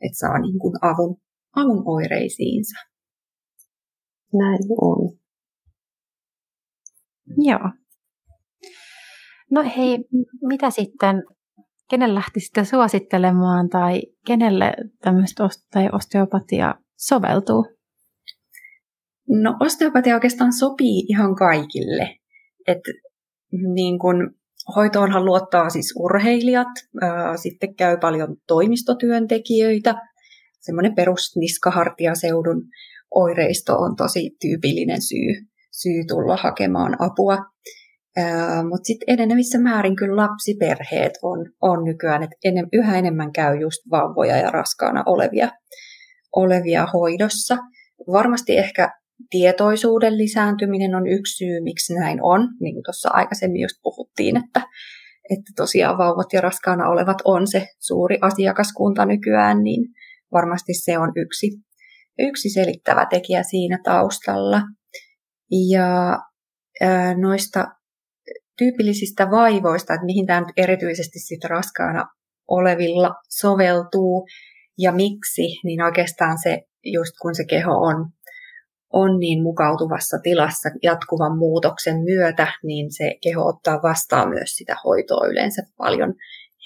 että 0.00 0.18
saa 0.18 0.38
niin 0.38 0.58
kuin 0.58 0.74
avun 0.82 1.16
avun 1.56 1.82
oireisiinsa. 1.86 2.78
Näin 4.32 4.58
on. 4.80 5.18
Joo. 7.36 7.70
No 9.50 9.64
hei, 9.76 9.98
mitä 10.42 10.70
sitten, 10.70 11.22
kenelle 11.90 12.22
sitten 12.38 12.66
suosittelemaan 12.66 13.68
tai 13.68 14.02
kenelle 14.26 14.72
tämmöistä 15.00 15.48
tai 15.70 15.88
osteopatia 15.92 16.74
soveltuu? 16.96 17.66
No 19.28 19.56
osteopatia 19.60 20.14
oikeastaan 20.14 20.52
sopii 20.52 21.04
ihan 21.08 21.34
kaikille. 21.34 22.16
Et, 22.66 22.80
niin 23.74 23.98
kun, 23.98 24.34
hoitoonhan 24.76 25.24
luottaa 25.24 25.70
siis 25.70 25.94
urheilijat, 25.98 26.68
ää, 27.02 27.36
sitten 27.36 27.74
käy 27.74 27.98
paljon 27.98 28.36
toimistotyöntekijöitä. 28.46 29.94
Semmoinen 30.60 30.94
perusniskahartiaseudun 30.94 32.62
oireisto 33.14 33.74
on 33.74 33.96
tosi 33.96 34.36
tyypillinen 34.40 35.02
syy, 35.02 35.46
syy 35.72 36.04
tulla 36.08 36.36
hakemaan 36.36 36.96
apua. 36.98 37.38
Mutta 38.70 38.84
sitten 38.84 39.14
enenevissä 39.14 39.58
määrin 39.58 39.96
kyllä 39.96 40.16
lapsiperheet 40.16 41.12
on, 41.22 41.46
on 41.60 41.84
nykyään, 41.84 42.22
että 42.22 42.36
enem, 42.44 42.66
yhä 42.72 42.98
enemmän 42.98 43.32
käy 43.32 43.56
just 43.60 43.80
vauvoja 43.90 44.36
ja 44.36 44.50
raskaana 44.50 45.02
olevia, 45.06 45.48
olevia 46.36 46.86
hoidossa. 46.86 47.56
Varmasti 48.12 48.58
ehkä 48.58 48.90
tietoisuuden 49.30 50.18
lisääntyminen 50.18 50.94
on 50.94 51.06
yksi 51.06 51.36
syy, 51.36 51.60
miksi 51.60 51.94
näin 51.94 52.18
on. 52.22 52.40
Niin 52.60 52.74
kuin 52.74 52.82
tuossa 52.84 53.08
aikaisemmin 53.12 53.62
just 53.62 53.76
puhuttiin, 53.82 54.36
että, 54.36 54.60
että 55.30 55.52
tosiaan 55.56 55.98
vauvat 55.98 56.32
ja 56.32 56.40
raskaana 56.40 56.88
olevat 56.88 57.18
on 57.24 57.46
se 57.46 57.66
suuri 57.78 58.18
asiakaskunta 58.20 59.06
nykyään, 59.06 59.62
niin 59.62 59.84
varmasti 60.32 60.74
se 60.74 60.98
on 60.98 61.12
yksi, 61.16 61.46
yksi 62.18 62.50
selittävä 62.50 63.06
tekijä 63.10 63.42
siinä 63.42 63.78
taustalla. 63.84 64.62
Ja 65.70 66.18
ää, 66.80 67.14
noista 67.14 67.66
tyypillisistä 68.58 69.30
vaivoista, 69.30 69.94
että 69.94 70.06
mihin 70.06 70.26
tämä 70.26 70.40
nyt 70.40 70.52
erityisesti 70.56 71.18
sitten 71.18 71.50
raskaana 71.50 72.06
olevilla 72.48 73.14
soveltuu 73.28 74.26
ja 74.78 74.92
miksi, 74.92 75.42
niin 75.64 75.82
oikeastaan 75.82 76.38
se, 76.42 76.62
just 76.84 77.12
kun 77.22 77.34
se 77.34 77.44
keho 77.44 77.72
on, 77.72 78.06
on 78.92 79.18
niin 79.18 79.42
mukautuvassa 79.42 80.18
tilassa 80.22 80.68
jatkuvan 80.82 81.38
muutoksen 81.38 81.96
myötä, 81.96 82.52
niin 82.62 82.92
se 82.92 83.14
keho 83.22 83.48
ottaa 83.48 83.82
vastaan 83.82 84.28
myös 84.28 84.50
sitä 84.56 84.76
hoitoa 84.84 85.26
yleensä 85.26 85.62
paljon 85.76 86.14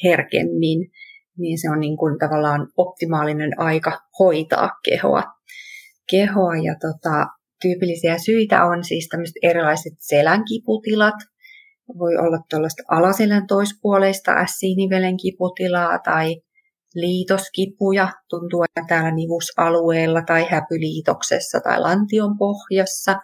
herkemmin, 0.04 0.90
niin 1.38 1.58
se 1.60 1.70
on 1.70 1.80
niin 1.80 1.96
kuin 1.96 2.18
tavallaan 2.18 2.68
optimaalinen 2.76 3.60
aika 3.60 4.00
hoitaa 4.18 4.70
kehoa. 4.84 5.22
kehoa 6.10 6.56
ja 6.56 6.74
tota, 6.80 7.26
tyypillisiä 7.62 8.18
syitä 8.18 8.64
on 8.64 8.84
siis 8.84 9.08
tämmöiset 9.08 9.36
erilaiset 9.42 9.92
selän 9.98 10.44
kiputilat, 10.44 11.14
voi 11.98 12.16
olla 12.16 12.38
tuollaista 12.50 12.82
alaselän 12.88 13.46
toispuoleista 13.46 14.46
S-nivelen 14.46 15.16
kiputilaa 15.16 15.98
tai 15.98 16.36
liitoskipuja, 16.94 18.08
tuntuu, 18.30 18.62
että 18.62 18.84
täällä 18.88 19.10
nivusalueella 19.10 20.22
tai 20.22 20.46
häpyliitoksessa 20.50 21.60
tai 21.60 21.80
lantion 21.80 22.38
pohjassa. 22.38 23.16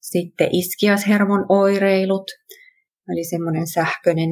Sitten 0.00 0.48
iskiashermon 0.52 1.46
oireilut, 1.48 2.24
eli 3.08 3.24
semmoinen 3.24 3.66
sähköinen, 3.66 4.28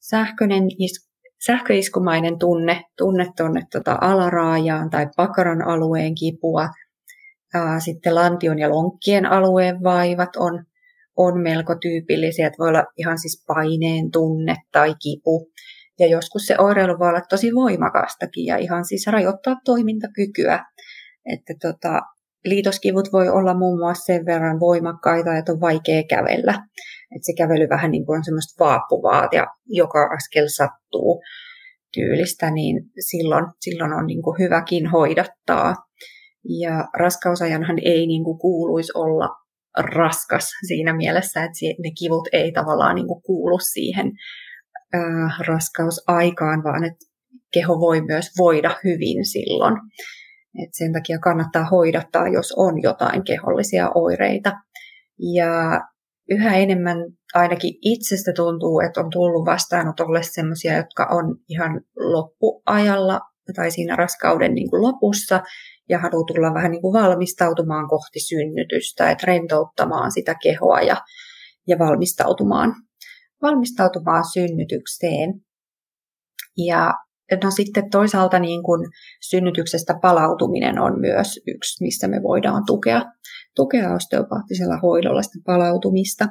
sähköinen 0.00 0.64
is, 0.78 1.08
sähköiskumainen 1.46 2.38
tunne, 2.38 2.82
tunne 2.98 3.26
tuonne 3.36 3.62
tota 3.72 3.98
alaraajaan 4.00 4.90
tai 4.90 5.06
pakaran 5.16 5.62
alueen 5.62 6.14
kipua. 6.14 6.68
Sitten 7.84 8.14
lantion 8.14 8.58
ja 8.58 8.68
lonkkien 8.68 9.26
alueen 9.26 9.82
vaivat 9.82 10.36
on 10.36 10.64
on 11.16 11.40
melko 11.40 11.74
tyypillisiä, 11.74 12.46
että 12.46 12.58
voi 12.58 12.68
olla 12.68 12.84
ihan 12.96 13.18
siis 13.18 13.44
paineen 13.46 14.10
tunne 14.10 14.56
tai 14.72 14.94
kipu. 15.02 15.50
Ja 15.98 16.06
joskus 16.06 16.46
se 16.46 16.54
oireilu 16.58 16.98
voi 16.98 17.08
olla 17.08 17.20
tosi 17.28 17.54
voimakastakin 17.54 18.46
ja 18.46 18.56
ihan 18.56 18.84
siis 18.84 19.06
rajoittaa 19.06 19.56
toimintakykyä. 19.64 20.64
Että 21.26 21.54
tota, 21.62 22.00
liitoskivut 22.44 23.12
voi 23.12 23.28
olla 23.28 23.54
muun 23.54 23.78
muassa 23.78 24.04
sen 24.04 24.26
verran 24.26 24.60
voimakkaita, 24.60 25.36
että 25.36 25.52
on 25.52 25.60
vaikea 25.60 26.02
kävellä. 26.08 26.52
Että 27.16 27.26
se 27.26 27.32
kävely 27.38 27.68
vähän 27.68 27.90
niin 27.90 28.06
kuin 28.06 28.16
on 28.16 28.24
semmoista 28.24 28.64
vaapuvaa 28.64 29.28
ja 29.32 29.46
joka 29.66 30.08
askel 30.16 30.44
sattuu 30.48 31.22
tyylistä, 31.94 32.50
niin 32.50 32.82
silloin, 33.10 33.44
silloin 33.60 33.92
on 33.92 34.06
niin 34.06 34.22
kuin 34.22 34.38
hyväkin 34.38 34.86
hoidattaa. 34.86 35.74
Ja 36.60 36.88
raskausajanhan 36.98 37.78
ei 37.84 38.06
niin 38.06 38.24
kuin 38.24 38.38
kuuluisi 38.38 38.92
olla 38.94 39.43
raskas 39.76 40.50
siinä 40.66 40.92
mielessä, 40.96 41.44
että 41.44 41.58
ne 41.82 41.90
kivut 41.98 42.28
ei 42.32 42.52
tavallaan 42.52 42.94
niin 42.94 43.06
kuin 43.06 43.22
kuulu 43.22 43.58
siihen 43.58 44.12
raskausaikaan, 45.46 46.64
vaan 46.64 46.84
että 46.84 47.06
keho 47.52 47.80
voi 47.80 48.00
myös 48.00 48.30
voida 48.38 48.76
hyvin 48.84 49.26
silloin. 49.26 49.74
Et 50.62 50.70
sen 50.72 50.92
takia 50.92 51.18
kannattaa 51.18 51.64
hoidattaa, 51.64 52.28
jos 52.28 52.54
on 52.56 52.82
jotain 52.82 53.24
kehollisia 53.24 53.90
oireita. 53.94 54.52
Ja 55.34 55.80
yhä 56.30 56.56
enemmän 56.56 56.96
ainakin 57.34 57.74
itsestä 57.82 58.32
tuntuu, 58.36 58.80
että 58.80 59.00
on 59.00 59.10
tullut 59.10 59.46
vastaanotolle 59.46 60.22
sellaisia, 60.22 60.76
jotka 60.76 61.08
on 61.10 61.36
ihan 61.48 61.80
loppuajalla 61.96 63.20
tai 63.54 63.70
siinä 63.70 63.96
raskauden 63.96 64.54
niin 64.54 64.70
kuin 64.70 64.82
lopussa 64.82 65.42
ja 65.88 65.98
haluaa 65.98 66.24
tulla 66.24 66.54
vähän 66.54 66.70
niin 66.70 66.82
kuin 66.82 67.02
valmistautumaan 67.02 67.88
kohti 67.88 68.20
synnytystä, 68.20 69.10
että 69.10 69.26
rentouttamaan 69.26 70.12
sitä 70.12 70.34
kehoa 70.42 70.80
ja, 70.80 70.96
ja 71.68 71.78
valmistautumaan, 71.78 72.74
valmistautumaan 73.42 74.24
synnytykseen. 74.32 75.34
Ja 76.66 76.94
no 77.44 77.50
sitten 77.50 77.90
toisaalta 77.90 78.38
niin 78.38 78.62
kuin 78.62 78.90
synnytyksestä 79.28 79.94
palautuminen 80.02 80.78
on 80.78 81.00
myös 81.00 81.40
yksi, 81.46 81.84
missä 81.84 82.08
me 82.08 82.22
voidaan 82.22 82.62
tukea, 82.66 83.02
tukea 83.56 83.94
osteopaattisella 83.94 84.78
hoidolla 84.82 85.22
sitä 85.22 85.38
palautumista 85.46 86.28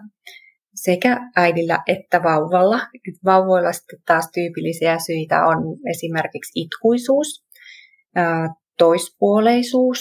sekä 0.76 1.18
äidillä 1.36 1.80
että 1.88 2.24
vauvalla. 2.24 2.80
Vauvoilla 3.26 3.74
sitten 3.74 4.00
taas 4.06 4.30
tyypillisiä 4.34 4.98
syitä 5.06 5.46
on 5.46 5.58
esimerkiksi 5.90 6.60
itkuisuus, 6.60 7.46
toispuoleisuus. 8.78 10.00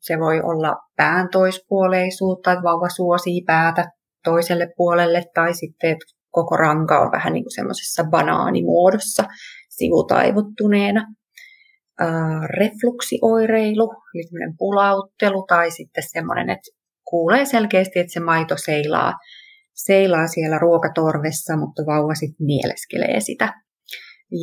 Se 0.00 0.18
voi 0.18 0.40
olla 0.40 0.76
pään 0.96 1.28
toispuoleisuutta, 1.32 2.52
että 2.52 2.62
vauva 2.62 2.88
suosii 2.88 3.42
päätä 3.46 3.90
toiselle 4.24 4.68
puolelle, 4.76 5.22
tai 5.34 5.54
sitten 5.54 5.90
että 5.90 6.04
koko 6.30 6.56
ranka 6.56 7.00
on 7.00 7.12
vähän 7.12 7.32
niin 7.32 7.44
kuin 7.44 7.54
semmoisessa 7.54 8.04
banaanimuodossa 8.04 9.24
sivutaivuttuneena. 9.68 11.06
refluksioireilu, 12.58 13.90
eli 14.14 14.54
pulauttelu, 14.58 15.44
tai 15.48 15.70
sitten 15.70 16.04
semmoinen, 16.06 16.50
että 16.50 16.70
kuulee 17.04 17.44
selkeästi, 17.44 17.98
että 17.98 18.12
se 18.12 18.20
maito 18.20 18.54
seilaa, 18.56 19.12
seilaa 19.74 20.26
siellä 20.26 20.58
ruokatorvessa, 20.58 21.56
mutta 21.56 21.82
vauva 21.86 22.14
sitten 22.14 22.46
mieleskelee 22.46 23.20
sitä. 23.20 23.54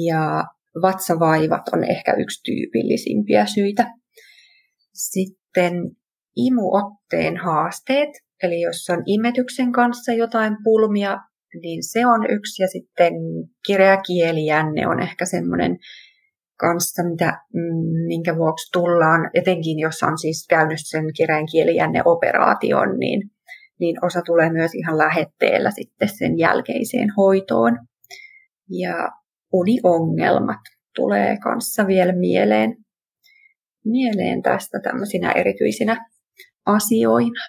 Ja 0.06 0.44
vatsavaivat 0.82 1.62
on 1.74 1.84
ehkä 1.84 2.14
yksi 2.14 2.44
tyypillisimpiä 2.44 3.46
syitä. 3.46 3.94
Sitten 4.94 5.74
imuotteen 6.36 7.38
haasteet, 7.38 8.10
eli 8.44 8.62
jos 8.62 8.90
on 8.90 9.04
imetyksen 9.06 9.72
kanssa 9.72 10.12
jotain 10.14 10.58
pulmia, 10.64 11.18
niin 11.62 11.84
se 11.84 12.06
on 12.06 12.26
yksi. 12.30 12.64
Ja 12.64 12.68
sitten 12.68 13.14
kireä 13.68 13.98
kielijänne 14.08 14.88
on 14.88 15.02
ehkä 15.02 15.26
semmoinen 15.26 15.78
kanssa, 16.60 17.04
mitä, 17.04 17.38
mm, 17.54 18.06
minkä 18.08 18.36
vuoksi 18.38 18.72
tullaan, 18.74 19.30
etenkin 19.34 19.80
jos 19.80 20.04
on 20.04 20.18
siis 20.18 20.46
käynyt 20.50 20.80
sen 20.82 21.06
kireän 21.18 21.46
kielijänne 21.52 22.02
operaation, 22.06 23.00
niin, 23.00 23.22
niin 23.80 24.06
osa 24.06 24.22
tulee 24.22 24.50
myös 24.52 24.76
ihan 24.76 24.98
lähetteellä 24.98 25.72
sitten 25.72 26.10
sen 26.10 26.38
jälkeiseen 26.38 27.10
hoitoon. 27.18 27.78
Ja 28.70 29.10
uniongelmat 29.54 30.60
tulee 30.96 31.38
kanssa 31.38 31.88
vielä 31.88 32.14
mieleen, 32.14 32.76
mieleen 33.86 34.42
tästä 34.42 34.80
tämmöisinä 34.84 35.32
erityisinä 35.32 36.06
asioina. 36.66 37.42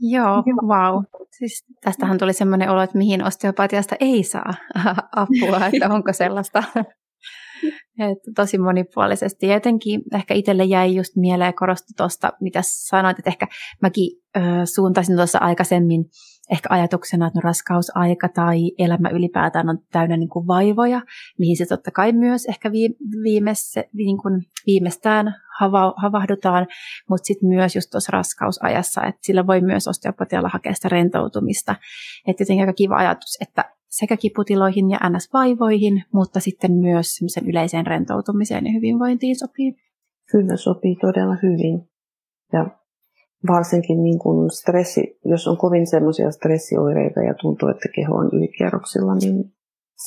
Joo, 0.00 0.42
wow. 0.66 1.04
Siis 1.38 1.64
tästähän 1.80 2.18
tuli 2.18 2.32
semmoinen 2.32 2.70
olo, 2.70 2.82
että 2.82 2.98
mihin 2.98 3.24
osteopatiasta 3.24 3.96
ei 4.00 4.22
saa 4.22 4.54
apua, 5.16 5.66
että 5.72 5.88
onko 5.90 6.12
sellaista. 6.12 6.62
Että 8.12 8.30
tosi 8.36 8.58
monipuolisesti. 8.58 9.46
Ja 9.46 9.54
jotenkin 9.54 10.02
ehkä 10.14 10.34
itselle 10.34 10.64
jäi 10.64 10.94
just 10.94 11.16
mieleen 11.16 11.54
korostu 11.54 11.86
tuosta, 11.96 12.32
mitä 12.40 12.60
sanoit, 12.62 13.18
että 13.18 13.30
ehkä 13.30 13.46
mäkin 13.82 14.20
ö, 14.36 14.40
suuntaisin 14.74 15.16
tuossa 15.16 15.38
aikaisemmin 15.38 16.04
ehkä 16.50 16.66
ajatuksena, 16.70 17.26
että 17.26 17.38
no 17.38 17.40
raskausaika 17.44 18.28
tai 18.28 18.58
elämä 18.78 19.08
ylipäätään 19.08 19.68
on 19.68 19.78
täynnä 19.92 20.16
niin 20.16 20.28
kuin 20.28 20.46
vaivoja, 20.46 21.02
mihin 21.38 21.56
se 21.56 21.66
totta 21.66 21.90
kai 21.90 22.12
myös 22.12 22.46
ehkä 22.46 22.72
viimeisse, 23.22 23.88
niin 23.92 24.18
kuin 24.18 24.42
viimeistään 24.66 25.34
hava, 25.60 25.94
havahdutaan, 25.96 26.66
mutta 27.08 27.26
sitten 27.26 27.48
myös 27.48 27.74
just 27.74 27.90
tuossa 27.90 28.10
raskausajassa, 28.12 29.04
että 29.04 29.20
sillä 29.22 29.46
voi 29.46 29.60
myös 29.60 29.88
osteopatialla 29.88 30.48
hakea 30.52 30.74
sitä 30.74 30.88
rentoutumista. 30.88 31.74
Että 32.26 32.42
jotenkin 32.42 32.62
aika 32.62 32.72
kiva 32.72 32.96
ajatus, 32.96 33.38
että 33.40 33.64
sekä 33.98 34.16
kiputiloihin 34.16 34.90
ja 34.90 34.98
NS-vaivoihin, 34.98 36.02
mutta 36.12 36.40
sitten 36.40 36.72
myös 36.72 37.20
yleiseen 37.46 37.86
rentoutumiseen 37.86 38.66
ja 38.66 38.72
hyvinvointiin 38.72 39.38
sopii. 39.38 39.76
Kyllä 40.30 40.56
sopii 40.56 40.96
todella 41.00 41.36
hyvin. 41.42 41.88
Ja 42.52 42.66
varsinkin 43.48 44.02
niin 44.02 44.18
kuin 44.18 44.50
stressi, 44.50 45.18
jos 45.24 45.48
on 45.48 45.56
kovin 45.58 45.86
semmoisia 45.86 46.30
stressioireita 46.30 47.20
ja 47.20 47.34
tuntuu, 47.40 47.68
että 47.68 47.88
keho 47.94 48.14
on 48.14 48.30
ylikierroksilla, 48.32 49.14
niin 49.14 49.52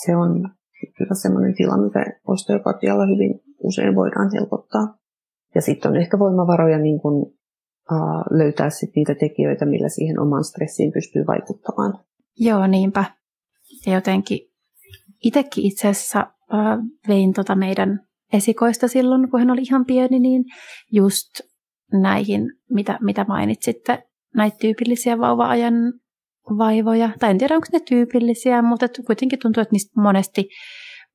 se 0.04 0.16
on 0.16 0.50
kyllä 0.98 1.16
semmoinen 1.22 1.56
tila, 1.56 1.78
mitä 1.78 2.06
osteopatialla 2.28 3.06
hyvin 3.06 3.40
usein 3.64 3.96
voidaan 3.96 4.32
helpottaa. 4.34 4.98
Ja 5.56 5.62
sitten 5.62 5.92
on 5.92 5.98
ehkä 5.98 6.20
voimavaroja 6.20 6.80
niin 6.80 7.00
kuin, 7.02 7.16
uh, 7.92 8.38
löytää 8.38 8.70
sit 8.70 8.90
niitä 8.96 9.16
tekijöitä, 9.16 9.66
millä 9.66 9.90
siihen 9.90 10.20
omaan 10.20 10.44
stressiin 10.44 10.92
pystyy 10.92 11.26
vaikuttamaan. 11.28 11.94
Joo, 12.40 12.68
niinpä. 12.68 13.06
Ja 13.86 13.94
jotenkin 13.94 14.40
itsekin 15.24 15.66
itse 15.66 15.88
asiassa 15.88 16.28
vein 17.08 17.34
tota 17.34 17.56
meidän 17.56 18.00
esikoista 18.34 18.88
silloin, 18.88 19.32
kun 19.32 19.40
hän 19.40 19.52
oli 19.52 19.62
ihan 19.62 19.86
pieni, 19.86 20.20
niin 20.20 20.44
just 20.92 21.30
näihin, 22.02 22.42
mitä, 22.70 23.00
mitä 23.02 23.26
mainitsitte, 23.28 24.04
näitä 24.36 24.58
tyypillisiä 24.58 25.18
vauva-ajan 25.18 25.74
vaivoja. 26.58 27.10
Tai 27.20 27.32
en 27.32 27.38
tiedä, 27.38 27.56
onko 27.56 27.68
ne 27.74 27.80
tyypillisiä, 27.80 28.62
mutta 28.62 28.88
kuitenkin 29.08 29.40
tuntuu, 29.40 29.62
että 29.62 29.74
niistä 29.74 30.02
monesti 30.02 30.50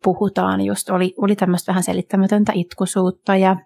puhutaan. 0.05 0.61
Just 0.61 0.91
oli, 0.91 1.15
oli 1.17 1.37
tämmöistä 1.37 1.71
vähän 1.71 1.83
selittämätöntä 1.83 2.53
itkusuutta 2.55 3.37
ja 3.37 3.57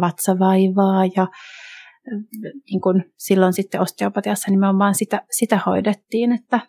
vatsavaivaa 0.00 1.06
ja 1.16 1.26
niin 2.70 2.80
kun 2.80 3.04
silloin 3.16 3.52
sitten 3.52 3.80
osteopatiassa 3.80 4.50
nimenomaan 4.50 4.94
sitä, 4.94 5.22
sitä 5.30 5.60
hoidettiin, 5.66 6.32
että 6.32 6.60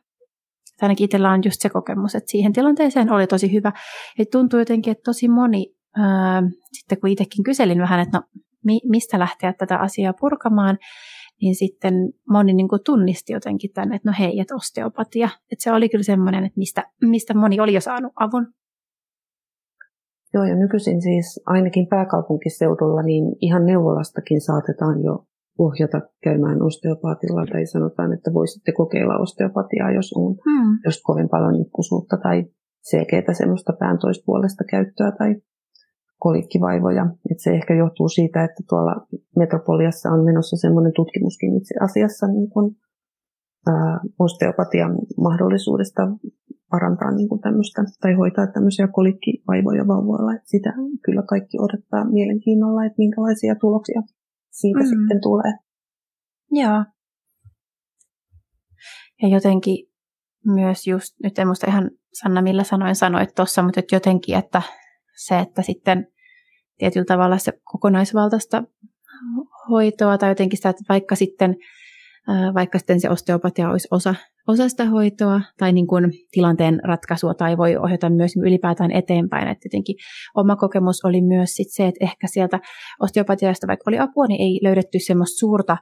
ainakin 0.86 1.06
itsellä 1.06 1.32
on 1.32 1.42
just 1.46 1.62
se 1.62 1.70
kokemus, 1.70 2.16
että 2.16 2.32
siihen 2.32 2.54
tilanteeseen 2.54 3.12
oli 3.12 3.28
tosi 3.28 3.54
hyvä. 3.54 3.72
Ja 4.18 4.26
tuntuu 4.32 4.60
jotenkin, 4.60 4.92
että 4.92 5.04
tosi 5.06 5.28
moni, 5.28 5.76
ää, 5.98 6.44
sitten 6.72 7.00
kun 7.00 7.10
itsekin 7.10 7.44
kyselin 7.44 7.82
vähän, 7.82 8.00
että 8.00 8.18
no 8.18 8.24
mi, 8.66 8.80
mistä 8.90 9.20
lähteä 9.20 9.54
tätä 9.54 9.78
asiaa 9.78 10.14
purkamaan, 10.20 10.78
niin 11.42 11.56
sitten 11.56 11.94
moni 12.30 12.54
niin 12.54 12.68
kuin 12.68 12.82
tunnisti 12.86 13.34
jotenkin 13.34 13.72
tänne, 13.74 13.96
että 13.96 14.10
no 14.10 14.16
hei, 14.20 14.40
että 14.40 14.56
osteopatia. 14.56 15.30
Että 15.52 15.64
se 15.64 15.72
oli 15.72 15.90
kyllä 15.90 16.04
semmoinen, 16.04 16.46
että 16.46 16.58
mistä, 16.58 16.84
mistä 17.02 17.34
moni 17.34 17.60
oli 17.60 17.74
jo 17.74 17.82
saanut 17.82 18.14
avun. 18.16 18.48
Joo, 20.34 20.44
ja 20.44 20.56
nykyisin 20.56 21.02
siis 21.02 21.42
ainakin 21.46 21.88
pääkaupunkiseudulla 21.88 23.02
niin 23.02 23.36
ihan 23.42 23.66
neuvolastakin 23.66 24.42
saatetaan 24.42 25.04
jo 25.04 25.26
ohjata 25.60 26.02
käymään 26.24 26.62
osteopaatilla 26.62 27.46
tai 27.52 27.66
sanotaan, 27.66 28.14
että 28.14 28.34
voisitte 28.34 28.72
kokeilla 28.72 29.18
osteopatiaa, 29.18 29.92
jos 29.92 30.14
on 30.16 30.36
hmm. 30.46 30.78
jos 30.86 31.02
kovin 31.04 31.30
paljon 31.30 31.54
nikkusuutta 31.54 32.18
tai 32.18 32.46
selkeää 32.82 33.34
semmoista 33.34 33.74
pään 33.80 34.00
toispuolesta 34.00 34.64
käyttöä 34.64 35.12
tai 35.12 35.36
kolikkivaivoja. 36.20 37.06
Et 37.32 37.40
se 37.40 37.52
ehkä 37.52 37.74
johtuu 37.74 38.10
siitä, 38.10 38.44
että 38.44 38.64
tuolla 38.70 38.96
metropoliassa 39.38 40.12
on 40.12 40.26
menossa 40.26 40.58
semmoinen 40.58 40.94
tutkimuskin 40.96 41.58
itse 41.58 41.76
asiassa 41.82 42.28
niin 42.28 42.50
kun, 42.50 42.76
ää, 43.68 44.00
osteopatian 44.20 44.92
mahdollisuudesta 45.18 46.02
parantaa 46.72 47.12
niin 47.12 47.30
kuin 47.30 47.42
tämmöistä, 47.42 47.84
tai 48.02 48.14
hoitaa 48.14 48.48
tämmöisiä 48.48 48.88
kolikkivaivoja 48.88 49.88
vauvoilla. 49.88 50.34
Et 50.34 50.46
sitä 50.46 50.74
kyllä 51.06 51.24
kaikki 51.30 51.58
odottaa 51.60 52.12
mielenkiinnolla, 52.12 52.86
että 52.86 52.98
minkälaisia 52.98 53.56
tuloksia 53.56 54.02
siitä 54.52 54.80
mm. 54.80 54.86
sitten 54.86 55.22
tulee. 55.22 55.54
Joo. 56.52 56.86
Ja 59.22 59.28
jotenkin 59.28 59.88
myös 60.46 60.88
just, 60.88 61.16
nyt 61.24 61.40
en 61.40 61.48
muista 61.48 61.68
ihan 61.68 61.92
Sanna 62.14 62.42
millä 62.42 62.64
sanoin 62.64 62.96
sanoit 62.96 63.36
tuossa, 63.36 63.62
mutta 63.62 63.80
että 63.80 63.96
jotenkin, 63.96 64.38
että 64.38 64.62
se, 65.18 65.40
että 65.40 65.62
sitten 65.62 66.08
tietyllä 66.78 67.06
tavalla 67.06 67.38
se 67.38 67.54
kokonaisvaltaista 67.64 68.64
hoitoa 69.70 70.18
tai 70.18 70.30
jotenkin 70.30 70.58
sitä, 70.58 70.70
että 70.70 70.84
vaikka 70.90 71.16
sitten, 71.16 71.56
vaikka 72.54 72.80
sitten 72.80 73.02
se 73.02 73.10
osteopatia 73.10 73.70
olisi 73.70 73.88
osa, 73.92 74.16
osa 74.50 74.70
sitä 74.70 74.86
hoitoa 74.86 75.42
tai 75.58 75.74
niin 75.74 75.88
kuin 75.88 76.12
tilanteen 76.32 76.80
ratkaisua 76.84 77.34
tai 77.34 77.58
voi 77.58 77.78
ohjata 77.78 78.10
myös 78.10 78.32
ylipäätään 78.38 78.92
eteenpäin. 78.92 79.48
Että 79.48 79.66
jotenkin 79.66 79.96
oma 80.36 80.56
kokemus 80.56 81.06
oli 81.06 81.22
myös 81.22 81.50
sit 81.54 81.68
se, 81.70 81.88
että 81.88 82.06
ehkä 82.06 82.28
sieltä 82.28 82.60
osteopatiasta 83.00 83.68
vaikka 83.68 83.84
oli 83.88 84.00
apua, 84.00 84.28
niin 84.28 84.42
ei 84.42 84.60
löydetty 84.64 85.00
semmoista 85.00 85.40
suurta 85.40 85.78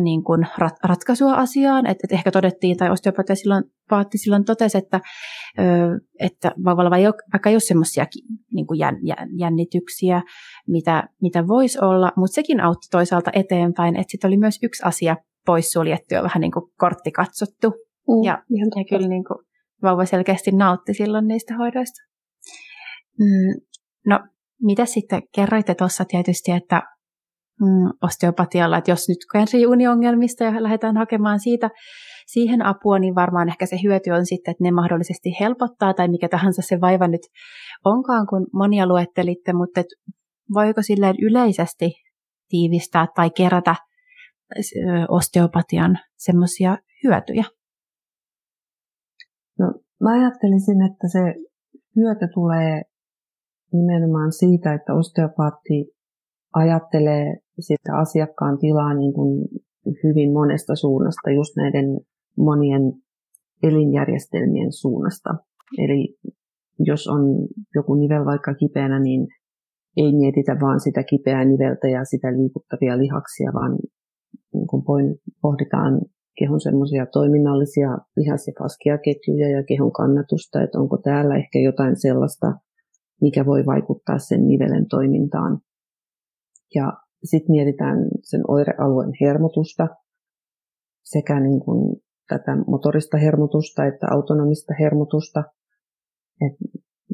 niin 0.00 0.24
kuin 0.24 0.46
rat, 0.58 0.74
ratkaisua 0.84 1.34
asiaan, 1.34 1.86
että, 1.86 2.00
että 2.04 2.14
ehkä 2.14 2.30
todettiin, 2.30 2.76
tai 2.76 2.90
osteopatia 2.90 3.36
silloin, 3.36 3.64
paatti 3.90 4.18
silloin 4.18 4.44
totesi, 4.44 4.78
että, 4.78 5.00
että 6.20 6.52
vauvalla 6.64 6.90
vaikka 6.90 7.50
ei 7.50 7.54
ole 7.54 7.60
semmoisia 7.60 8.06
niin 8.54 8.66
kuin 8.66 8.78
jän, 8.78 8.96
jännityksiä, 9.38 10.22
mitä, 10.68 11.08
mitä 11.22 11.46
voisi 11.46 11.78
olla, 11.82 12.12
mutta 12.16 12.34
sekin 12.34 12.60
auttoi 12.60 12.88
toisaalta 12.90 13.30
eteenpäin, 13.34 13.96
että 13.96 14.10
sitten 14.10 14.28
oli 14.28 14.36
myös 14.36 14.58
yksi 14.62 14.82
asia 14.84 15.16
poissuljettu 15.46 16.14
ja 16.14 16.22
vähän 16.22 16.40
niin 16.40 16.52
kuin 16.52 16.70
kortti 16.78 17.10
katsottu. 17.10 17.68
Mm, 18.08 18.24
ja, 18.24 18.42
ja 18.50 18.84
kyllä 18.90 19.08
niin 19.08 19.24
kuin 19.24 19.38
vauva 19.82 20.04
selkeästi 20.04 20.50
nautti 20.52 20.94
silloin 20.94 21.26
niistä 21.26 21.56
hoidoista. 21.56 22.00
Mm, 23.18 23.60
no, 24.06 24.20
mitä 24.62 24.86
sitten 24.86 25.22
kerroitte 25.34 25.74
tuossa 25.74 26.04
tietysti, 26.04 26.52
että 26.52 26.82
mm, 27.60 27.90
osteopatialla, 28.02 28.78
että 28.78 28.90
jos 28.90 29.08
nyt 29.08 29.18
kärsii 29.32 29.66
uniongelmista 29.66 30.44
ja 30.44 30.62
lähdetään 30.62 30.96
hakemaan 30.96 31.40
siitä, 31.40 31.70
siihen 32.26 32.66
apua, 32.66 32.98
niin 32.98 33.14
varmaan 33.14 33.48
ehkä 33.48 33.66
se 33.66 33.76
hyöty 33.84 34.10
on 34.10 34.26
sitten, 34.26 34.52
että 34.52 34.64
ne 34.64 34.70
mahdollisesti 34.70 35.30
helpottaa 35.40 35.94
tai 35.94 36.08
mikä 36.08 36.28
tahansa 36.28 36.62
se 36.62 36.80
vaiva 36.80 37.08
nyt 37.08 37.20
onkaan, 37.84 38.26
kun 38.26 38.46
monia 38.52 38.86
luettelitte, 38.86 39.52
mutta 39.52 39.80
et 39.80 39.86
voiko 40.54 40.82
silleen 40.82 41.14
yleisesti 41.22 41.92
tiivistää 42.48 43.06
tai 43.14 43.30
kerätä 43.30 43.74
osteopatian 45.08 45.98
semmoisia 46.16 46.78
hyötyjä? 47.04 47.44
No, 49.58 49.66
mä 50.00 50.12
ajattelisin, 50.12 50.82
että 50.82 51.08
se 51.12 51.20
hyöty 51.96 52.28
tulee 52.34 52.82
nimenomaan 53.72 54.32
siitä, 54.32 54.74
että 54.74 54.94
osteopaatti 54.94 55.96
ajattelee 56.54 57.36
sitä 57.60 57.96
asiakkaan 57.96 58.58
tilaa 58.58 58.94
niin 58.94 59.12
kuin 59.12 59.48
hyvin 60.04 60.32
monesta 60.32 60.76
suunnasta, 60.76 61.30
just 61.30 61.56
näiden 61.56 62.00
monien 62.36 62.82
elinjärjestelmien 63.62 64.72
suunnasta. 64.72 65.30
Eli 65.78 66.16
jos 66.78 67.08
on 67.08 67.48
joku 67.74 67.94
nivel 67.94 68.24
vaikka 68.24 68.54
kipeänä, 68.54 69.00
niin 69.00 69.26
ei 69.96 70.12
mietitä 70.12 70.56
vaan 70.60 70.80
sitä 70.80 71.02
kipeää 71.02 71.44
niveltä 71.44 71.88
ja 71.88 72.04
sitä 72.04 72.32
liikuttavia 72.32 72.98
lihaksia, 72.98 73.50
vaan 73.54 73.78
niin 74.56 74.66
kuin 74.66 74.82
pohditaan 75.42 76.00
kehon 76.38 76.60
semmoisia 76.60 77.06
toiminnallisia 77.06 77.98
lihas- 78.16 78.46
ja 78.46 78.52
faskiaketjuja 78.58 79.48
ja 79.48 79.62
kehon 79.62 79.92
kannatusta, 79.92 80.62
että 80.62 80.78
onko 80.78 80.96
täällä 80.96 81.36
ehkä 81.36 81.58
jotain 81.58 82.00
sellaista, 82.00 82.46
mikä 83.20 83.46
voi 83.46 83.66
vaikuttaa 83.66 84.18
sen 84.18 84.48
nivelen 84.48 84.86
toimintaan. 84.88 85.58
Ja 86.74 86.92
sitten 87.24 87.50
mietitään 87.50 87.98
sen 88.22 88.42
oirealueen 88.48 89.12
hermotusta 89.20 89.88
sekä 91.04 91.40
niin 91.40 91.60
kuin 91.60 91.96
tätä 92.28 92.56
motorista 92.66 93.16
hermotusta 93.16 93.84
että 93.84 94.06
autonomista 94.10 94.74
hermotusta, 94.80 95.44
että 96.46 96.64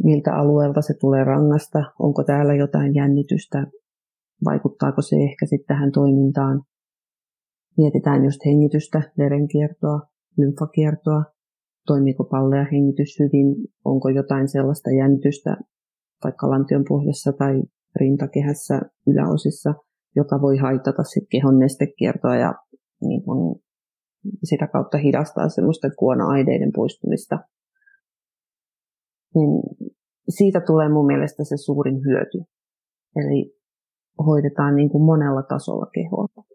miltä 0.05 0.35
alueelta 0.35 0.83
se 0.83 0.95
tulee 1.01 1.25
rangasta, 1.25 1.79
onko 1.99 2.25
täällä 2.25 2.55
jotain 2.55 2.95
jännitystä, 2.95 3.67
vaikuttaako 4.45 5.03
se 5.03 5.17
ehkä 5.17 5.47
sitten 5.47 5.67
tähän 5.67 5.93
toimintaan. 5.93 6.63
Mietitään 7.79 8.25
just 8.25 8.41
hengitystä, 8.47 9.03
verenkiertoa, 9.19 10.01
lymfakiertoa, 10.39 11.25
toimiiko 11.87 12.25
pallea 12.25 12.67
hengitys 12.73 13.19
hyvin, 13.21 13.55
onko 13.85 14.09
jotain 14.09 14.49
sellaista 14.49 14.91
jännitystä 14.91 15.57
vaikka 16.25 16.51
lantion 16.51 16.85
pohjassa 16.89 17.33
tai 17.33 17.63
rintakehässä 18.01 18.81
yläosissa, 19.07 19.75
joka 20.17 20.41
voi 20.43 20.57
haitata 20.57 21.03
sit 21.03 21.25
kehon 21.31 21.59
nestekiertoa 21.59 22.37
ja 22.37 22.55
niin 23.01 23.25
kun 23.25 23.61
sitä 24.45 24.67
kautta 24.67 24.99
hidastaa 24.99 25.49
semmoista 25.49 25.89
kuona-aineiden 25.99 26.73
poistumista. 26.75 27.39
Niin 29.35 29.63
siitä 30.29 30.61
tulee 30.61 30.89
mun 30.89 31.07
mielestä 31.07 31.45
se 31.45 31.57
suurin 31.57 32.05
hyöty. 32.05 32.39
Eli 33.17 33.55
hoidetaan 34.27 34.77
niin 34.77 34.91
kuin 34.91 35.05
monella 35.05 35.43
tasolla 35.43 35.87
kehoa. 35.95 36.52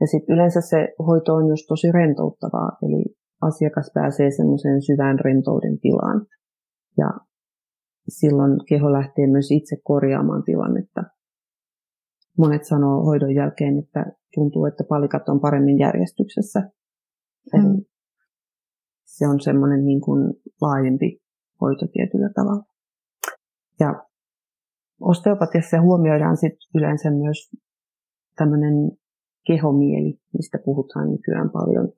Ja 0.00 0.06
sitten 0.06 0.34
yleensä 0.34 0.60
se 0.60 0.88
hoito 1.06 1.34
on 1.34 1.48
just 1.48 1.64
tosi 1.68 1.92
rentouttavaa, 1.92 2.76
eli 2.82 3.04
asiakas 3.42 3.90
pääsee 3.94 4.30
semmoiseen 4.30 4.82
syvään 4.82 5.18
rentouden 5.18 5.78
tilaan. 5.78 6.26
Ja 6.98 7.10
silloin 8.08 8.60
keho 8.68 8.92
lähtee 8.92 9.26
myös 9.26 9.50
itse 9.50 9.76
korjaamaan 9.84 10.42
tilannetta. 10.42 11.02
Monet 12.38 12.64
sanoo 12.64 13.04
hoidon 13.04 13.34
jälkeen, 13.34 13.78
että 13.78 14.04
tuntuu, 14.34 14.66
että 14.66 14.84
palikat 14.88 15.28
on 15.28 15.40
paremmin 15.40 15.78
järjestyksessä. 15.78 16.60
Mm. 16.60 17.60
Eli 17.60 17.86
se 19.04 19.28
on 19.28 19.40
semmoinen 19.40 19.84
niin 19.84 20.00
kuin 20.00 20.34
laajempi 20.60 21.18
hoito 21.60 21.86
tietyllä 21.92 22.30
tavalla. 22.34 22.62
Ja 23.80 24.06
osteopatiassa 25.00 25.80
huomioidaan 25.80 26.36
sit 26.36 26.56
yleensä 26.74 27.10
myös 27.10 27.50
tämmöinen 28.36 28.74
kehomieli, 29.48 30.12
mistä 30.36 30.58
puhutaan 30.64 31.10
nykyään 31.10 31.50
paljon. 31.50 31.88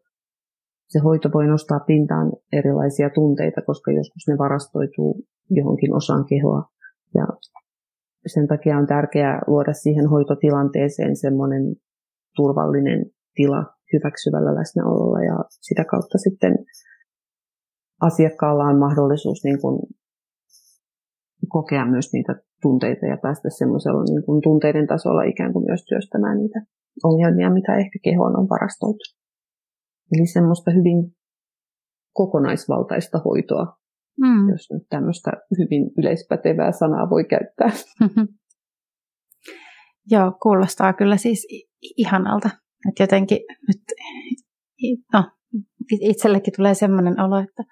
Se 0.88 0.98
hoito 0.98 1.28
voi 1.34 1.46
nostaa 1.46 1.80
pintaan 1.80 2.32
erilaisia 2.52 3.10
tunteita, 3.10 3.60
koska 3.62 3.92
joskus 3.92 4.28
ne 4.28 4.38
varastoituu 4.38 5.24
johonkin 5.50 5.94
osaan 5.94 6.24
kehoa. 6.24 6.62
Ja 7.14 7.26
sen 8.26 8.46
takia 8.48 8.78
on 8.78 8.86
tärkeää 8.86 9.42
luoda 9.46 9.72
siihen 9.72 10.06
hoitotilanteeseen 10.06 11.16
semmoinen 11.16 11.62
turvallinen 12.36 13.06
tila 13.34 13.64
hyväksyvällä 13.92 14.54
läsnäololla 14.54 15.20
ja 15.24 15.36
sitä 15.50 15.84
kautta 15.84 16.18
sitten 16.18 16.54
asiakkaalla 18.00 18.64
on 18.64 18.78
mahdollisuus 18.78 19.44
niin 19.44 19.60
kuin 19.60 19.78
kokea 21.48 21.86
myös 21.86 22.12
niitä 22.12 22.34
tunteita 22.62 23.06
ja 23.06 23.16
päästä 23.16 23.48
semmoisella 23.50 24.04
niin 24.04 24.24
kuin 24.24 24.42
tunteiden 24.42 24.86
tasolla 24.86 25.22
ikään 25.22 25.52
kuin 25.52 25.64
myös 25.64 25.84
työstämään 25.84 26.38
niitä 26.38 26.60
ongelmia, 27.04 27.50
mitä 27.50 27.76
ehkä 27.76 27.98
kehoon 28.04 28.38
on 28.38 28.48
varastoitu. 28.48 29.04
Eli 30.12 30.26
semmoista 30.26 30.70
hyvin 30.70 31.16
kokonaisvaltaista 32.12 33.18
hoitoa, 33.24 33.76
mm. 34.20 34.48
jos 34.50 34.70
nyt 34.72 34.82
tämmöistä 34.88 35.30
hyvin 35.58 35.90
yleispätevää 35.98 36.72
sanaa 36.72 37.10
voi 37.10 37.24
käyttää. 37.24 37.70
Joo, 40.10 40.32
kuulostaa 40.42 40.92
kyllä 40.92 41.16
siis 41.16 41.46
ihanalta. 41.96 42.50
Että 42.88 43.02
jotenkin 43.02 43.38
nyt, 43.68 43.82
no, 45.12 45.24
itsellekin 45.90 46.52
tulee 46.56 46.74
semmoinen 46.74 47.20
olo, 47.20 47.38
että, 47.38 47.62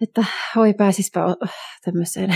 että 0.00 0.24
oi 0.56 0.74
pääsispä 0.74 1.20
tämmöiseen, 1.84 2.30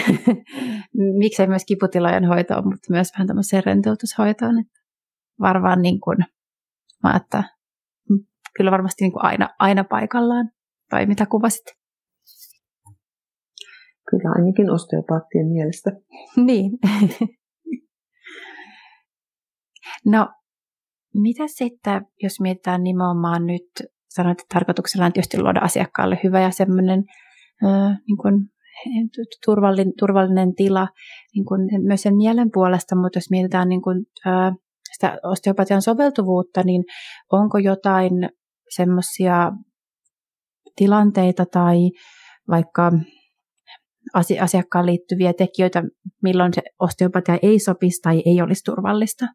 miksei 1.18 1.46
myös 1.46 1.64
kiputilojen 1.64 2.24
hoitoon, 2.24 2.64
mutta 2.64 2.90
myös 2.92 3.12
vähän 3.14 3.26
tämmöiseen 3.26 3.64
rentoutushoitoon. 3.66 4.58
Että 4.58 4.75
varmaan 5.40 5.82
niin 5.82 6.00
kuin, 6.00 6.18
mä 7.02 7.16
että 7.16 7.44
kyllä 8.56 8.70
varmasti 8.70 9.04
niin 9.04 9.12
kuin 9.12 9.24
aina, 9.24 9.48
aina 9.58 9.84
paikallaan, 9.84 10.50
tai 10.90 11.06
mitä 11.06 11.26
kuvasit? 11.26 11.64
Kyllä 14.10 14.30
ainakin 14.36 14.70
osteopaattien 14.70 15.46
mielestä. 15.46 15.90
niin. 16.46 16.70
no, 20.04 20.28
mitä 21.14 21.44
sitten, 21.46 22.06
jos 22.22 22.40
mietitään 22.40 22.82
nimenomaan 22.82 23.46
nyt, 23.46 23.70
sanoit, 24.08 24.40
että 24.40 24.54
tarkoituksella 24.54 25.06
on 25.06 25.12
tietysti 25.12 25.42
luoda 25.42 25.60
asiakkaalle 25.60 26.20
hyvä 26.24 26.40
ja 26.40 26.50
semmoinen 26.50 27.04
äh, 27.64 27.98
niin 28.06 28.16
kuin, 28.16 28.34
turvallinen, 29.46 29.92
turvallinen 29.98 30.54
tila 30.54 30.88
niin 31.34 31.44
kuin 31.44 31.60
myös 31.86 32.02
sen 32.02 32.16
mielen 32.16 32.50
puolesta, 32.52 32.96
mutta 32.96 33.16
jos 33.16 33.30
mietitään 33.30 33.68
niin 33.68 33.82
kuin, 33.82 34.06
äh, 34.26 34.54
sitä 34.96 35.18
osteopatian 35.22 35.82
soveltuvuutta, 35.82 36.62
niin 36.62 36.84
onko 37.32 37.58
jotain 37.58 38.12
semmoisia 38.76 39.52
tilanteita 40.76 41.46
tai 41.46 41.76
vaikka 42.48 42.92
asiakkaan 44.40 44.86
liittyviä 44.86 45.32
tekijöitä, 45.32 45.82
milloin 46.22 46.54
se 46.54 46.62
osteopatia 46.80 47.38
ei 47.42 47.58
sopisi 47.58 48.00
tai 48.02 48.22
ei 48.26 48.42
olisi 48.42 48.64
turvallista? 48.64 49.26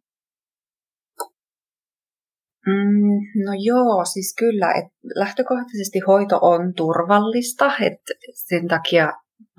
Mm, 2.68 3.44
no 3.46 3.52
joo, 3.60 4.06
siis 4.14 4.36
kyllä, 4.40 4.72
että 4.72 4.94
lähtökohtaisesti 5.16 6.00
hoito 6.08 6.40
on 6.42 6.74
turvallista, 6.74 7.66
että 7.66 8.14
sen 8.34 8.68
takia 8.68 9.14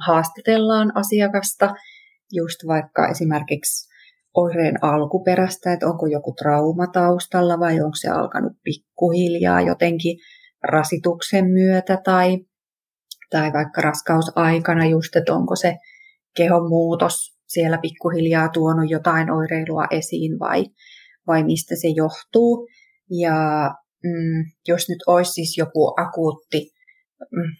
haastatellaan 0.06 0.96
asiakasta 0.96 1.74
just 2.32 2.66
vaikka 2.66 3.08
esimerkiksi 3.08 3.91
oireen 4.35 4.85
alkuperästä, 4.85 5.73
että 5.73 5.87
onko 5.87 6.07
joku 6.07 6.35
trauma 6.42 6.87
taustalla 6.87 7.59
vai 7.59 7.81
onko 7.81 7.95
se 8.01 8.09
alkanut 8.09 8.53
pikkuhiljaa 8.64 9.61
jotenkin 9.61 10.18
rasituksen 10.62 11.45
myötä 11.45 11.99
tai, 12.05 12.38
tai 13.31 13.53
vaikka 13.53 13.81
raskausaikana 13.81 14.87
just, 14.87 15.16
että 15.16 15.35
onko 15.35 15.57
se 15.57 15.77
kehon 16.37 16.68
muutos 16.68 17.33
siellä 17.47 17.79
pikkuhiljaa 17.79 18.49
tuonut 18.49 18.90
jotain 18.90 19.31
oireilua 19.31 19.85
esiin 19.90 20.38
vai, 20.38 20.64
vai 21.27 21.45
mistä 21.45 21.75
se 21.77 21.88
johtuu. 21.88 22.68
Ja 23.11 23.71
mm, 24.05 24.45
jos 24.68 24.88
nyt 24.88 24.99
olisi 25.07 25.33
siis 25.33 25.59
joku 25.59 25.95
akuutti 25.97 26.71
mm, 27.33 27.53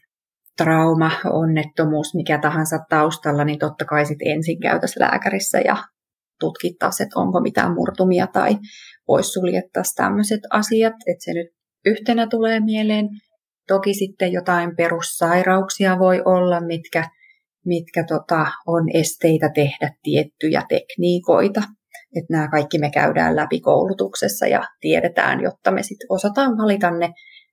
trauma, 0.57 1.11
onnettomuus, 1.25 2.15
mikä 2.15 2.39
tahansa 2.39 2.79
taustalla, 2.89 3.45
niin 3.45 3.59
totta 3.59 3.85
kai 3.85 4.07
sitten 4.07 4.33
ensin 4.33 4.61
käytäisiin 4.61 5.03
lääkärissä 5.03 5.61
ja 5.61 5.77
tutkittaisiin, 6.43 7.05
että 7.05 7.21
onko 7.21 7.41
mitään 7.41 7.75
murtumia 7.75 8.27
tai 8.27 8.59
pois 9.07 9.33
suljettaisiin 9.33 9.95
tämmöiset 9.97 10.41
asiat, 10.51 10.95
että 11.07 11.25
se 11.25 11.33
nyt 11.33 11.49
yhtenä 11.87 12.27
tulee 12.27 12.61
mieleen. 12.61 13.09
Toki 13.69 13.95
sitten 13.95 14.33
jotain 14.33 14.77
perussairauksia 14.77 15.99
voi 15.99 16.23
olla, 16.25 16.61
mitkä, 16.61 17.05
mitkä 17.67 18.05
tota, 18.05 18.47
on 18.67 18.85
esteitä 18.95 19.51
tehdä 19.55 19.91
tiettyjä 20.03 20.63
tekniikoita. 20.69 21.63
Että 22.17 22.33
nämä 22.33 22.49
kaikki 22.49 22.79
me 22.79 22.91
käydään 22.91 23.37
läpi 23.37 23.61
koulutuksessa 23.61 24.47
ja 24.47 24.63
tiedetään, 24.81 25.41
jotta 25.41 25.71
me 25.71 25.83
sitten 25.83 26.07
osataan 26.09 26.59
valita 26.59 26.91
ne 26.91 27.13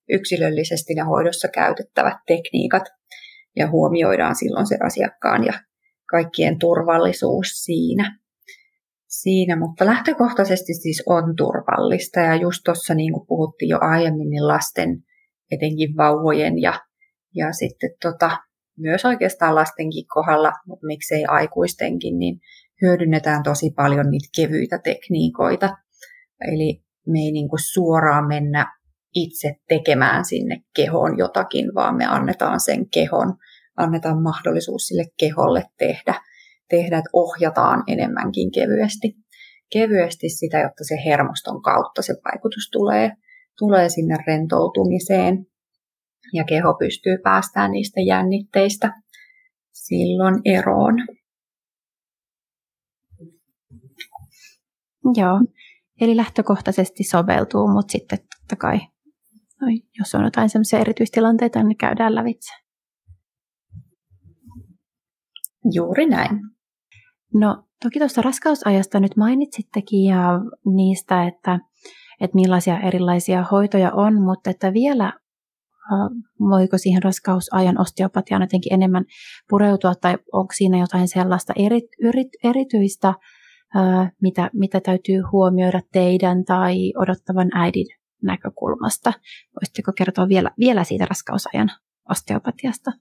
yksilöllisesti 0.10 0.94
ne 0.94 1.02
hoidossa 1.02 1.48
käytettävät 1.48 2.18
tekniikat 2.28 2.84
ja 3.56 3.70
huomioidaan 3.70 4.36
silloin 4.36 4.68
se 4.68 4.78
asiakkaan 4.84 5.46
ja 5.46 5.54
kaikkien 6.10 6.60
turvallisuus 6.60 7.48
siinä 7.48 8.19
siinä, 9.10 9.56
mutta 9.56 9.86
lähtökohtaisesti 9.86 10.74
siis 10.74 11.04
on 11.06 11.36
turvallista 11.36 12.20
ja 12.20 12.36
just 12.36 12.62
tuossa 12.66 12.94
niin 12.94 13.14
kuin 13.14 13.28
puhuttiin 13.28 13.70
jo 13.70 13.78
aiemmin, 13.82 14.30
niin 14.30 14.48
lasten, 14.48 15.04
etenkin 15.52 15.98
vauvojen 15.98 16.62
ja, 16.62 16.80
ja 17.36 17.52
sitten 17.52 17.90
tota, 18.02 18.38
myös 18.78 19.06
oikeastaan 19.06 19.56
lastenkin 19.56 20.06
kohdalla, 20.08 20.52
mutta 20.68 20.86
miksei 20.88 21.26
aikuistenkin, 21.26 22.20
niin 22.20 22.40
hyödynnetään 22.82 23.44
tosi 23.44 23.72
paljon 23.76 24.12
niitä 24.12 24.28
kevyitä 24.36 24.80
tekniikoita. 24.84 25.70
Eli 26.48 26.84
me 27.08 27.20
ei 27.20 27.32
niin 27.32 27.50
kuin 27.50 27.60
suoraan 27.74 28.28
mennä 28.28 28.66
itse 29.16 29.56
tekemään 29.70 30.26
sinne 30.26 30.62
kehoon 30.76 31.18
jotakin, 31.18 31.76
vaan 31.76 31.98
me 31.98 32.06
annetaan 32.06 32.60
sen 32.60 32.90
kehon, 32.90 33.36
annetaan 33.78 34.24
mahdollisuus 34.24 34.88
sille 34.88 35.06
keholle 35.20 35.64
tehdä 35.78 36.14
tehdä, 36.70 36.98
että 36.98 37.10
ohjataan 37.14 37.84
enemmänkin 37.88 38.52
kevyesti, 38.52 39.16
kevyesti 39.74 40.30
sitä, 40.30 40.60
jotta 40.60 40.84
se 40.84 40.96
hermoston 41.06 41.62
kautta 41.62 42.02
se 42.02 42.14
vaikutus 42.26 42.70
tulee, 42.72 43.12
tulee 43.60 43.90
sinne 43.90 44.16
rentoutumiseen 44.28 45.46
ja 46.34 46.44
keho 46.44 46.74
pystyy 46.80 47.18
päästään 47.24 47.72
niistä 47.72 48.02
jännitteistä 48.02 48.94
silloin 49.74 50.42
eroon. 50.46 50.96
Joo, 55.16 55.40
eli 56.02 56.16
lähtökohtaisesti 56.16 57.04
soveltuu, 57.04 57.68
mutta 57.68 57.92
sitten 57.92 58.20
totta 58.20 58.56
kai, 58.56 58.78
no, 59.62 59.68
jos 60.00 60.16
on 60.16 60.24
jotain 60.24 60.50
sellaisia 60.50 60.80
erityistilanteita, 60.80 61.64
niin 61.64 61.78
käydään 61.78 62.16
lävitse. 62.16 62.54
Juuri 65.74 66.06
näin. 66.06 66.40
No 67.34 67.64
toki 67.84 68.00
tuosta 68.00 68.22
raskausajasta 68.22 69.00
nyt 69.00 69.16
mainitsittekin 69.18 70.04
ja 70.04 70.40
niistä, 70.66 71.28
että, 71.28 71.60
että 72.22 72.36
millaisia 72.36 72.80
erilaisia 72.80 73.46
hoitoja 73.52 73.92
on, 73.92 74.22
mutta 74.22 74.50
että 74.50 74.74
vielä 74.74 75.14
voiko 76.40 76.78
siihen 76.78 77.04
raskausajan 77.04 77.82
osteopatiaan 77.82 78.42
jotenkin 78.42 78.74
enemmän 78.74 79.06
pureutua 79.50 79.96
tai 79.96 80.18
onko 80.32 80.54
siinä 80.54 80.80
jotain 80.80 81.08
sellaista 81.08 81.54
eri, 81.56 81.82
eri, 82.08 82.26
erityistä, 82.44 83.14
mitä, 84.22 84.50
mitä 84.54 84.82
täytyy 84.82 85.22
huomioida 85.32 85.82
teidän 85.92 86.46
tai 86.46 86.94
odottavan 86.98 87.50
äidin 87.54 87.88
näkökulmasta. 88.24 89.14
Voisitteko 89.56 89.92
kertoa 89.98 90.28
vielä, 90.28 90.52
vielä 90.60 90.84
siitä 90.84 91.06
raskausajan 91.06 91.72
osteopatiasta? 92.10 92.92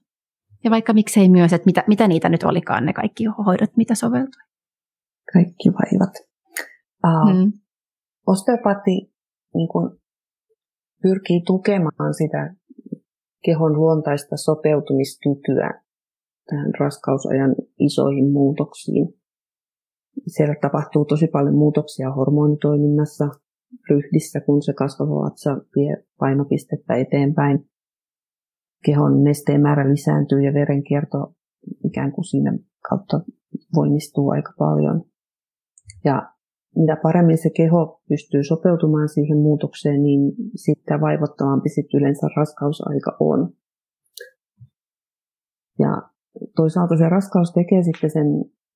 Ja 0.63 0.71
vaikka 0.71 0.93
miksei 0.93 1.29
myös, 1.29 1.53
että 1.53 1.65
mitä, 1.65 1.83
mitä 1.87 2.07
niitä 2.07 2.29
nyt 2.29 2.43
olikaan 2.43 2.85
ne 2.85 2.93
kaikki 2.93 3.25
hoidot, 3.25 3.77
mitä 3.77 3.95
soveltui? 3.95 4.41
Kaikki 5.33 5.69
vaivat. 5.69 6.13
Uh, 7.07 7.33
hmm. 7.33 7.51
Osteopaatti 8.27 8.91
niin 9.53 9.69
kun, 9.71 9.99
pyrkii 11.01 11.41
tukemaan 11.45 12.13
sitä 12.13 12.55
kehon 13.45 13.73
luontaista 13.73 14.37
sopeutumiskykyä 14.37 15.81
tähän 16.49 16.71
raskausajan 16.79 17.55
isoihin 17.79 18.31
muutoksiin. 18.31 19.13
Siellä 20.27 20.55
tapahtuu 20.61 21.05
tosi 21.05 21.27
paljon 21.27 21.55
muutoksia 21.55 22.11
hormonitoiminnassa, 22.11 23.29
ryhdissä, 23.89 24.41
kun 24.41 24.61
se 24.61 24.73
kasvava 24.73 25.25
vatsa 25.25 25.57
vie 25.75 26.03
painopistettä 26.19 26.95
eteenpäin 26.95 27.69
kehon 28.85 29.23
nesteen 29.23 29.61
määrä 29.61 29.89
lisääntyy 29.89 30.41
ja 30.41 30.53
verenkierto 30.53 31.33
ikään 31.83 32.11
kuin 32.11 32.25
siinä 32.25 32.57
kautta 32.89 33.19
voimistuu 33.75 34.29
aika 34.29 34.53
paljon. 34.59 35.03
Ja 36.05 36.33
mitä 36.75 36.97
paremmin 37.03 37.37
se 37.37 37.49
keho 37.57 38.01
pystyy 38.09 38.43
sopeutumaan 38.43 39.09
siihen 39.09 39.37
muutokseen, 39.37 40.03
niin 40.03 40.31
sitä 40.55 41.01
vaivottomampi 41.01 41.69
sitten 41.69 41.99
yleensä 41.99 42.27
raskausaika 42.37 43.17
on. 43.19 43.53
Ja 45.79 46.01
toisaalta 46.55 46.97
se 46.97 47.09
raskaus 47.09 47.51
tekee 47.53 47.83
sitten 47.83 48.09
sen 48.09 48.27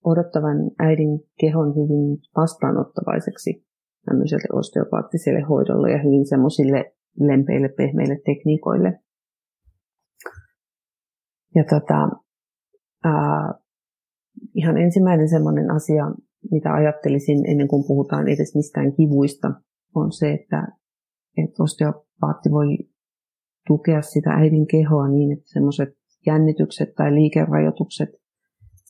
odottavan 0.03 0.57
äidin 0.79 1.19
kehon 1.39 1.75
hyvin 1.75 2.17
vastaanottavaiseksi 2.37 3.65
tämmöiselle 4.05 4.59
osteopaattiselle 4.59 5.41
hoidolle 5.41 5.91
ja 5.91 6.03
hyvin 6.03 6.25
semmoisille 6.25 6.93
lempeille, 7.19 7.69
pehmeille 7.69 8.21
tekniikoille. 8.25 8.99
Ja 11.55 11.63
tota, 11.63 12.09
ää, 13.03 13.53
ihan 14.55 14.77
ensimmäinen 14.77 15.29
semmoinen 15.29 15.71
asia, 15.71 16.11
mitä 16.51 16.73
ajattelisin 16.73 17.49
ennen 17.49 17.67
kuin 17.67 17.83
puhutaan 17.87 18.27
edes 18.27 18.55
mistään 18.55 18.93
kivuista, 18.93 19.51
on 19.95 20.11
se, 20.11 20.31
että, 20.31 20.67
että 21.37 21.63
osteopaatti 21.63 22.51
voi 22.51 22.77
tukea 23.67 24.01
sitä 24.01 24.29
äidin 24.29 24.67
kehoa 24.67 25.07
niin, 25.07 25.31
että 25.31 25.45
semmoiset 25.45 25.89
jännitykset 26.25 26.95
tai 26.95 27.13
liikerajoitukset, 27.13 28.09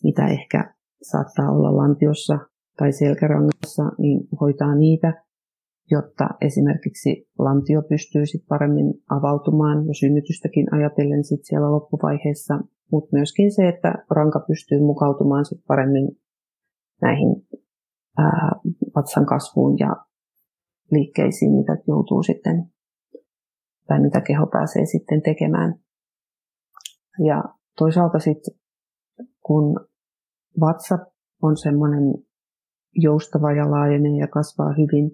mitä 0.04 0.28
ehkä 0.28 0.73
saattaa 1.02 1.52
olla 1.52 1.78
lantiossa 1.78 2.39
tai 2.78 2.91
selkärangassa, 2.91 3.84
niin 3.97 4.28
hoitaa 4.41 4.76
niitä, 4.76 5.23
jotta 5.91 6.30
esimerkiksi 6.41 7.28
lantio 7.39 7.82
pystyy 7.82 8.26
sit 8.26 8.46
paremmin 8.50 8.93
avautumaan 9.10 9.88
ja 9.88 9.93
synnytystäkin 9.93 10.74
ajatellen 10.74 11.24
sit 11.24 11.39
siellä 11.43 11.72
loppuvaiheessa, 11.72 12.60
mutta 12.91 13.10
myöskin 13.12 13.52
se, 13.56 13.67
että 13.67 14.06
ranka 14.10 14.39
pystyy 14.48 14.80
mukautumaan 14.80 15.46
sit 15.46 15.62
paremmin 15.67 16.08
näihin 17.02 17.48
ää, 18.17 18.52
vatsan 18.96 19.26
kasvuun 19.26 19.80
ja 19.80 19.96
liikkeisiin, 20.91 21.52
mitä 21.52 21.78
joutuu 21.88 22.24
sitten 22.24 22.74
tai 23.88 24.00
mitä 24.02 24.22
keho 24.22 24.48
pääsee 24.48 24.86
sitten 24.86 25.22
tekemään. 25.22 25.76
Ja 27.28 27.43
toisaalta 27.78 28.19
sitten, 28.19 28.56
kun 29.46 29.80
vatsa 30.60 30.98
on 31.41 31.58
semmoinen 31.58 32.04
joustava 32.96 33.52
ja 33.52 33.72
laajenee 33.72 34.17
ja 34.19 34.28
kasvaa 34.28 34.74
hyvin, 34.74 35.12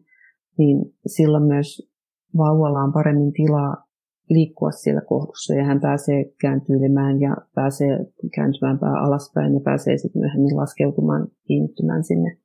niin 0.59 0.77
silloin 1.05 1.43
myös 1.43 1.91
vauvalla 2.37 2.79
on 2.79 2.93
paremmin 2.93 3.33
tilaa 3.33 3.89
liikkua 4.29 4.71
siellä 4.71 5.01
kohdussa 5.01 5.53
ja 5.53 5.63
hän 5.63 5.81
pääsee 5.81 6.25
kääntyilemään 6.41 7.21
ja 7.21 7.37
pääsee 7.55 8.05
kääntymään 8.35 8.79
pää 8.79 8.93
alaspäin 8.93 9.53
ja 9.53 9.59
pääsee 9.59 9.97
sitten 9.97 10.21
myöhemmin 10.21 10.57
laskeutumaan 10.57 11.27
kiinnittymään 11.47 12.03
sinne 12.03 12.37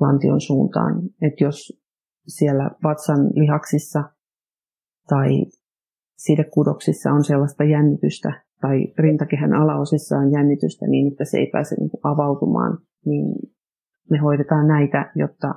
lantion 0.00 0.40
suuntaan. 0.40 1.02
Että 1.22 1.44
jos 1.44 1.82
siellä 2.28 2.70
vatsan 2.84 3.26
lihaksissa 3.34 4.04
tai 5.08 5.46
sidekudoksissa 6.16 7.12
on 7.12 7.24
sellaista 7.24 7.64
jännitystä 7.64 8.44
tai 8.60 8.86
rintakehän 8.98 9.52
alaosissa 9.52 10.16
on 10.16 10.32
jännitystä 10.32 10.86
niin, 10.86 11.12
että 11.12 11.24
se 11.24 11.38
ei 11.38 11.46
pääse 11.52 11.74
niin 11.74 11.90
avautumaan, 12.02 12.78
niin 13.04 13.34
me 14.10 14.18
hoidetaan 14.18 14.68
näitä, 14.68 15.12
jotta 15.14 15.54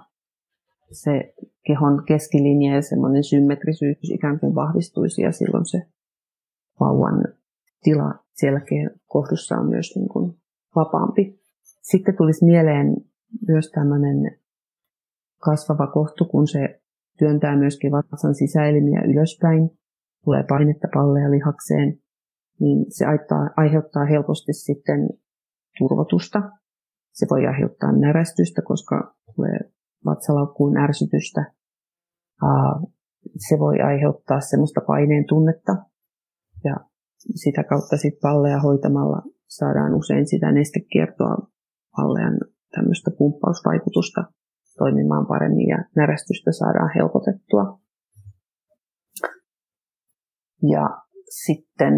se 0.92 1.34
kehon 1.68 2.04
keskilinja 2.08 2.76
ja 2.76 2.82
semmoinen 2.82 3.24
symmetrisyys 3.24 3.98
ikään 4.04 4.40
kuin 4.40 4.56
vahvistuisi 4.56 5.22
ja 5.22 5.32
silloin 5.32 5.66
se 5.66 5.82
vauvan 6.80 7.26
tila 7.84 8.14
siellä 8.34 8.62
kohdussa 9.06 9.56
on 9.56 9.70
myös 9.70 9.96
niin 9.96 10.10
kuin 10.10 10.34
vapaampi. 10.76 11.40
Sitten 11.82 12.18
tulisi 12.18 12.46
mieleen 12.46 12.96
myös 13.48 13.72
tämmöinen 13.72 14.40
kasvava 15.44 15.88
kohtu, 15.88 16.26
kun 16.26 16.48
se 16.48 16.82
työntää 17.20 17.58
myöskin 17.58 17.92
vatsan 17.92 18.36
sisäelimiä 18.36 19.02
ylöspäin, 19.02 19.70
tulee 20.24 20.44
painetta 20.44 20.88
palleja 20.94 21.32
lihakseen, 21.32 22.00
niin 22.60 22.86
se 22.90 23.06
aiheuttaa 23.58 24.06
helposti 24.06 24.54
sitten 24.54 25.10
turvotusta. 25.78 26.52
Se 27.14 27.26
voi 27.30 27.46
aiheuttaa 27.48 27.92
närästystä, 27.92 28.62
koska 28.62 29.16
tulee 29.36 29.60
vatsalaukkuun 30.10 30.78
ärsytystä. 30.78 31.42
Se 33.48 33.60
voi 33.60 33.82
aiheuttaa 33.82 34.40
semmoista 34.40 34.82
paineen 34.88 35.26
tunnetta 35.30 35.74
ja 36.64 36.76
sitä 37.36 37.64
kautta 37.64 37.98
sitten 37.98 38.22
palleja 38.22 38.60
hoitamalla 38.60 39.22
saadaan 39.48 39.94
usein 39.94 40.28
sitä 40.28 40.52
nestekiertoa 40.52 41.36
pallean 41.96 42.40
tämmöistä 42.76 43.12
pumppausvaikutusta 43.18 44.22
toimimaan 44.78 45.28
paremmin 45.28 45.68
ja 45.68 45.78
närästystä 45.96 46.52
saadaan 46.52 46.92
helpotettua. 46.96 47.80
Ja 50.74 50.86
sitten, 51.46 51.94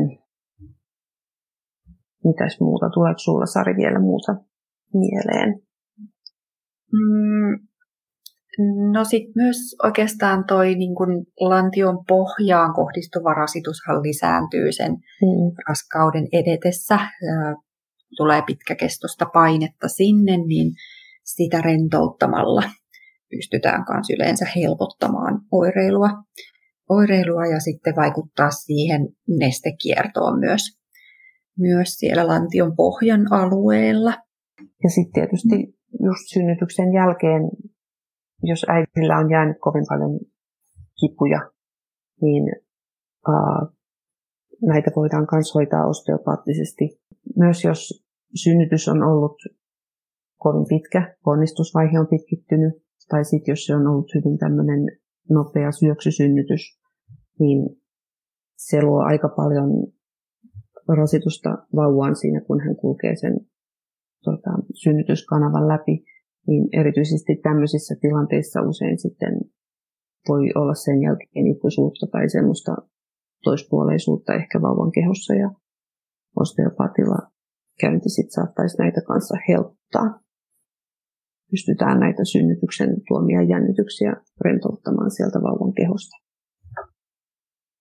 mitäs 2.23 2.57
muuta, 2.59 2.89
tuleeko 2.93 3.19
sulla 3.19 3.45
Sari 3.45 3.75
vielä 3.75 3.99
muuta 3.99 4.35
mieleen? 4.93 5.61
Mm, 6.93 7.68
No 8.91 9.03
sitten 9.03 9.33
myös 9.35 9.57
oikeastaan 9.83 10.43
toi 10.47 10.75
niin 10.75 10.95
kun 10.95 11.25
lantion 11.39 12.05
pohjaan 12.07 12.73
kohdistuva 12.73 13.33
rasitushan 13.33 14.03
lisääntyy 14.03 14.71
sen 14.71 14.91
mm. 14.91 15.51
raskauden 15.69 16.27
edetessä. 16.33 16.99
Tulee 18.17 18.41
pitkäkestoista 18.41 19.25
painetta 19.33 19.87
sinne, 19.87 20.37
niin 20.37 20.71
sitä 21.23 21.61
rentouttamalla 21.61 22.63
pystytään 23.29 23.85
myös 23.93 24.09
yleensä 24.09 24.45
helpottamaan 24.55 25.41
oireilua, 25.51 26.09
oireilua 26.89 27.45
ja 27.45 27.59
sitten 27.59 27.95
vaikuttaa 27.95 28.51
siihen 28.51 29.01
nestekiertoon 29.39 30.39
myös, 30.39 30.61
myös 31.57 31.89
siellä 31.89 32.27
lantion 32.27 32.75
pohjan 32.75 33.33
alueella. 33.33 34.13
Ja 34.83 34.89
sitten 34.89 35.13
tietysti 35.13 35.55
just 36.03 36.23
synnytyksen 36.33 36.93
jälkeen 36.93 37.41
jos 38.43 38.65
äidillä 38.69 39.17
on 39.17 39.29
jäänyt 39.29 39.57
kovin 39.59 39.85
paljon 39.89 40.19
kipuja, 40.99 41.51
niin 42.21 42.43
ää, 43.27 43.67
näitä 44.61 44.91
voidaan 44.95 45.27
myös 45.31 45.55
hoitaa 45.55 45.87
osteopaattisesti. 45.87 47.01
Myös 47.37 47.63
jos 47.63 48.05
synnytys 48.43 48.87
on 48.87 49.03
ollut 49.03 49.35
kovin 50.37 50.65
pitkä, 50.69 51.15
ponnistusvaihe 51.23 51.99
on 51.99 52.07
pitkittynyt, 52.07 52.73
tai 53.09 53.25
sitten 53.25 53.51
jos 53.51 53.65
se 53.65 53.75
on 53.75 53.87
ollut 53.87 54.11
hyvin 54.15 54.37
tämmöinen 54.37 54.79
nopea 55.29 55.71
syöksysynnytys, 55.71 56.79
niin 57.39 57.69
se 58.57 58.83
luo 58.83 59.01
aika 59.03 59.29
paljon 59.29 59.69
rasitusta 60.97 61.49
vauvaan 61.75 62.15
siinä, 62.15 62.41
kun 62.41 62.59
hän 62.59 62.75
kulkee 62.75 63.15
sen 63.15 63.39
tota, 64.23 64.49
synnytyskanavan 64.83 65.67
läpi 65.67 66.05
niin 66.49 66.63
erityisesti 66.81 67.33
tämmöisissä 67.35 67.95
tilanteissa 68.01 68.61
usein 68.61 68.99
sitten 68.99 69.33
voi 70.29 70.43
olla 70.55 70.73
sen 70.73 71.01
jälkeen 71.01 71.47
ikuisuutta 71.53 72.05
tai 72.11 72.29
semmoista 72.29 72.73
toispuoleisuutta 73.43 74.33
ehkä 74.33 74.61
vauvan 74.61 74.91
kehossa 74.91 75.33
ja 75.33 75.49
osteopatilla 76.35 77.19
käynti 77.81 78.09
sitten 78.09 78.31
saattaisi 78.31 78.77
näitä 78.77 79.01
kanssa 79.07 79.35
helpottaa. 79.47 80.09
Pystytään 81.51 81.99
näitä 81.99 82.23
synnytyksen 82.25 82.89
tuomia 83.07 83.41
jännityksiä 83.43 84.13
rentouttamaan 84.45 85.11
sieltä 85.11 85.39
vauvan 85.41 85.73
kehosta. 85.73 86.15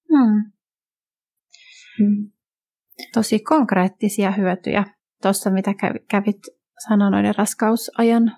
Hmm. 0.08 0.52
Hmm. 1.98 2.30
Tosi 3.14 3.38
konkreettisia 3.38 4.30
hyötyjä 4.30 4.84
tuossa, 5.22 5.50
mitä 5.50 5.74
kävit 6.10 6.40
sanoa 6.88 7.10
noiden 7.10 7.34
raskausajan 7.38 8.32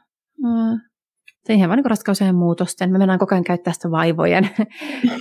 Se 1.44 1.55
ihan 1.55 1.68
vaan 1.68 1.76
niin 1.76 1.90
raskausajan 1.90 2.35
muutosten. 2.35 2.92
Me 2.92 2.98
mennään 2.98 3.19
koko 3.19 3.35
ajan 3.35 3.44
käyttää 3.44 3.73
sitä 3.73 3.90
vaivojen 3.90 4.50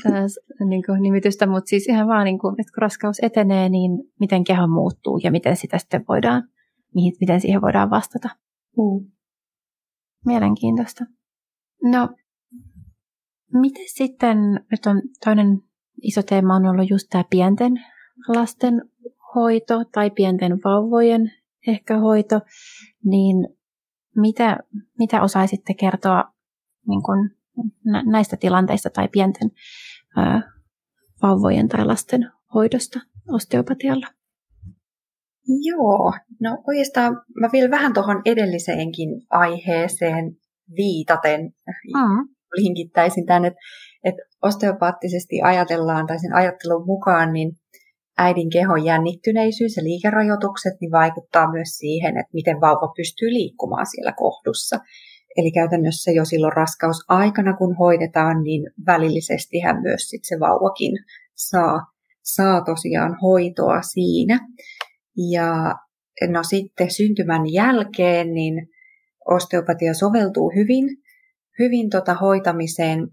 niin 0.69 0.83
kuin 0.85 1.01
nimitystä, 1.01 1.47
mutta 1.47 1.69
siis 1.69 1.87
ihan 1.87 2.07
vaan, 2.07 2.25
niin 2.25 2.39
kuin, 2.39 2.55
että 2.61 2.73
kun 2.73 2.81
raskaus 2.81 3.17
etenee, 3.21 3.69
niin 3.69 3.91
miten 4.19 4.43
keho 4.43 4.67
muuttuu 4.67 5.19
ja 5.23 5.31
miten 5.31 5.55
sitä 5.55 5.77
sitten 5.77 6.05
voidaan, 6.09 6.43
miten 6.95 7.41
siihen 7.41 7.61
voidaan 7.61 7.89
vastata. 7.89 8.29
Mm. 8.77 9.11
Mielenkiintoista. 10.25 11.05
No, 11.83 12.09
miten 13.53 13.85
sitten, 13.87 14.37
nyt 14.71 14.85
on 14.85 15.01
toinen 15.25 15.61
iso 16.01 16.23
teema 16.23 16.55
on 16.55 16.65
ollut 16.65 16.89
just 16.89 17.07
tämä 17.09 17.23
pienten 17.29 17.73
lasten 18.27 18.81
hoito 19.35 19.83
tai 19.91 20.11
pienten 20.11 20.59
vauvojen 20.65 21.31
ehkä 21.67 21.97
hoito, 21.97 22.41
niin 23.05 23.58
mitä, 24.15 24.57
mitä 24.99 25.21
osaisitte 25.21 25.73
kertoa 25.73 26.23
niin 26.87 27.03
kuin 27.03 27.29
näistä 28.11 28.37
tilanteista 28.37 28.89
tai 28.89 29.07
pienten 29.07 29.51
ää, 30.17 30.41
vauvojen 31.21 31.67
tai 31.67 31.85
lasten 31.85 32.31
hoidosta 32.53 32.99
osteopatialla? 33.29 34.07
Joo, 35.61 36.13
no 36.41 36.63
oikeastaan 36.67 37.21
mä 37.39 37.49
vielä 37.53 37.71
vähän 37.71 37.93
tuohon 37.93 38.21
edelliseenkin 38.25 39.09
aiheeseen 39.29 40.35
viitaten 40.75 41.41
mm. 41.95 42.27
linkittäisin 42.53 43.25
tämän, 43.25 43.45
että, 43.45 43.59
että 44.03 44.21
osteopaattisesti 44.43 45.41
ajatellaan 45.41 46.07
tai 46.07 46.19
sen 46.19 46.35
ajattelun 46.35 46.85
mukaan, 46.85 47.33
niin 47.33 47.51
äidin 48.25 48.49
kehon 48.49 48.85
jännittyneisyys 48.85 49.77
ja 49.77 49.83
liikerajoitukset 49.83 50.73
niin 50.81 50.91
vaikuttaa 50.91 51.51
myös 51.51 51.69
siihen, 51.69 52.17
että 52.17 52.33
miten 52.33 52.61
vauva 52.61 52.93
pystyy 52.97 53.29
liikkumaan 53.29 53.85
siellä 53.85 54.13
kohdussa. 54.17 54.79
Eli 55.37 55.51
käytännössä 55.51 56.11
jo 56.11 56.25
silloin 56.25 56.53
raskausaikana, 56.53 57.57
kun 57.57 57.75
hoidetaan, 57.75 58.43
niin 58.43 58.61
välillisesti 58.85 59.59
hän 59.59 59.81
myös 59.81 60.01
sit 60.09 60.21
se 60.23 60.35
vauvakin 60.39 60.91
saa, 61.35 61.79
saa 62.23 62.61
tosiaan 62.61 63.17
hoitoa 63.21 63.81
siinä. 63.81 64.39
Ja 65.31 65.75
no 66.27 66.43
sitten 66.43 66.91
syntymän 66.91 67.53
jälkeen, 67.53 68.33
niin 68.33 68.67
osteopatia 69.25 69.93
soveltuu 69.93 70.51
hyvin, 70.55 70.85
hyvin 71.59 71.89
tota 71.89 72.13
hoitamiseen. 72.13 73.07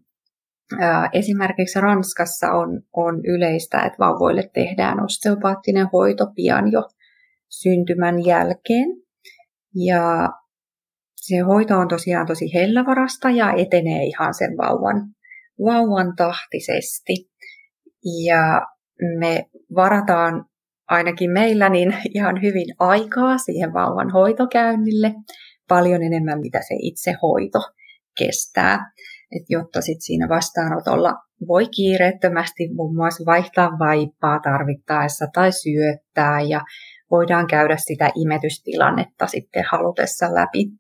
Esimerkiksi 1.13 1.81
Ranskassa 1.81 2.51
on, 2.51 2.83
on 2.97 3.21
yleistä, 3.25 3.81
että 3.81 3.99
vauvoille 3.99 4.51
tehdään 4.55 5.05
osteopaattinen 5.05 5.87
hoito 5.93 6.27
pian 6.35 6.73
jo 6.73 6.83
syntymän 7.49 8.25
jälkeen. 8.25 8.89
Ja 9.75 10.29
se 11.17 11.39
hoito 11.39 11.79
on 11.79 11.89
tosiaan 11.89 12.27
tosi 12.27 12.55
hellävarasta 12.55 13.31
ja 13.31 13.53
etenee 13.53 14.03
ihan 14.05 14.35
sen 14.35 14.57
vauvan, 14.57 14.97
vauvan 15.65 16.17
tahtisesti. 16.17 17.31
Ja 18.25 18.63
me 19.19 19.45
varataan 19.75 20.45
ainakin 20.89 21.31
meillä 21.31 21.69
niin 21.69 21.95
ihan 22.15 22.43
hyvin 22.43 22.75
aikaa 22.79 23.39
siihen 23.39 23.73
vauvan 23.73 24.11
hoitokäynnille, 24.11 25.15
paljon 25.69 26.03
enemmän 26.03 26.41
mitä 26.41 26.59
se 26.59 26.75
itse 26.83 27.15
hoito 27.23 27.59
kestää. 28.19 28.93
Et 29.33 29.43
jotta 29.49 29.81
sit 29.81 30.01
siinä 30.01 30.29
vastaanotolla 30.29 31.15
voi 31.49 31.69
kiireettömästi 31.77 32.75
muun 32.75 32.97
muassa 32.97 33.25
vaihtaa 33.27 33.71
vaippaa 33.79 34.41
tarvittaessa 34.41 35.27
tai 35.35 35.53
syöttää 35.53 36.41
ja 36.41 36.61
voidaan 37.11 37.47
käydä 37.47 37.77
sitä 37.77 38.11
imetystilannetta 38.15 39.27
sitten 39.27 39.65
halutessa 39.71 40.35
läpi 40.35 40.71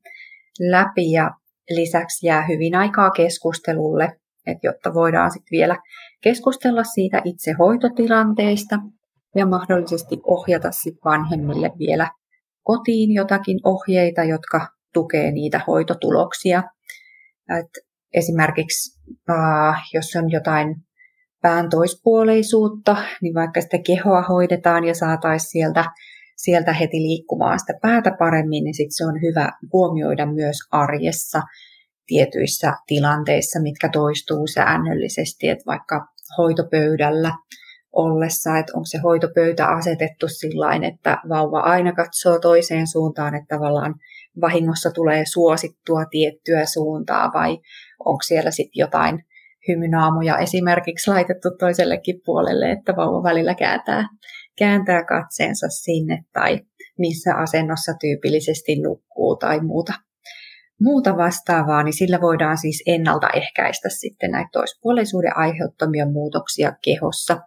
läpi 0.60 1.10
ja 1.10 1.30
lisäksi 1.70 2.26
jää 2.26 2.46
hyvin 2.46 2.74
aikaa 2.74 3.10
keskustelulle, 3.10 4.12
että 4.46 4.66
jotta 4.66 4.94
voidaan 4.94 5.30
sitten 5.30 5.56
vielä 5.56 5.76
keskustella 6.22 6.84
siitä 6.84 7.22
itse 7.24 7.52
hoitotilanteista 7.58 8.76
ja 9.34 9.46
mahdollisesti 9.46 10.20
ohjata 10.24 10.70
sitten 10.70 11.04
vanhemmille 11.04 11.72
vielä 11.78 12.10
kotiin 12.62 13.14
jotakin 13.14 13.60
ohjeita, 13.64 14.24
jotka 14.24 14.68
tukee 14.92 15.30
niitä 15.32 15.60
hoitotuloksia. 15.66 16.62
Et 17.58 17.85
esimerkiksi 18.14 19.00
äh, 19.30 19.82
jos 19.94 20.16
on 20.16 20.30
jotain 20.30 20.76
pään 21.42 21.68
toispuoleisuutta, 21.70 22.96
niin 23.22 23.34
vaikka 23.34 23.60
sitä 23.60 23.78
kehoa 23.86 24.22
hoidetaan 24.22 24.84
ja 24.84 24.94
saataisiin 24.94 25.50
sieltä 25.50 25.84
sieltä 26.36 26.72
heti 26.72 26.96
liikkumaan 26.96 27.60
sitä 27.60 27.72
päätä 27.82 28.16
paremmin, 28.18 28.64
niin 28.64 28.74
sit 28.74 28.88
se 28.90 29.06
on 29.06 29.20
hyvä 29.22 29.52
huomioida 29.72 30.26
myös 30.26 30.56
arjessa 30.70 31.42
tietyissä 32.06 32.72
tilanteissa, 32.86 33.60
mitkä 33.60 33.88
toistuu 33.88 34.46
säännöllisesti, 34.46 35.48
että 35.48 35.64
vaikka 35.66 36.06
hoitopöydällä 36.38 37.32
ollessa, 37.92 38.58
että 38.58 38.72
onko 38.74 38.84
se 38.84 38.98
hoitopöytä 38.98 39.66
asetettu 39.66 40.28
sillä 40.28 40.88
että 40.88 41.18
vauva 41.28 41.60
aina 41.60 41.92
katsoo 41.92 42.38
toiseen 42.38 42.86
suuntaan, 42.86 43.34
että 43.34 43.56
tavallaan 43.56 43.94
vahingossa 44.40 44.90
tulee 44.90 45.24
suosittua 45.32 46.04
tiettyä 46.10 46.66
suuntaa 46.66 47.30
vai 47.34 47.58
onko 48.04 48.22
siellä 48.22 48.50
sitten 48.50 48.80
jotain 48.80 49.24
hymynaamoja 49.68 50.38
esimerkiksi 50.38 51.10
laitettu 51.10 51.48
toisellekin 51.58 52.20
puolelle, 52.24 52.70
että 52.70 52.96
vauva 52.96 53.22
välillä 53.22 53.54
kääntää 53.54 54.08
kääntää 54.58 55.04
katseensa 55.04 55.66
sinne 55.68 56.24
tai 56.32 56.60
missä 56.98 57.34
asennossa 57.34 57.92
tyypillisesti 58.00 58.80
nukkuu 58.80 59.36
tai 59.36 59.60
muuta, 59.60 59.92
muuta 60.80 61.16
vastaavaa, 61.16 61.82
niin 61.82 61.92
sillä 61.92 62.20
voidaan 62.20 62.58
siis 62.58 62.82
ennaltaehkäistä 62.86 63.88
sitten 63.88 64.30
näitä 64.30 64.48
toispuoleisuuden 64.52 65.36
aiheuttamia 65.36 66.06
muutoksia 66.06 66.72
kehossa, 66.84 67.40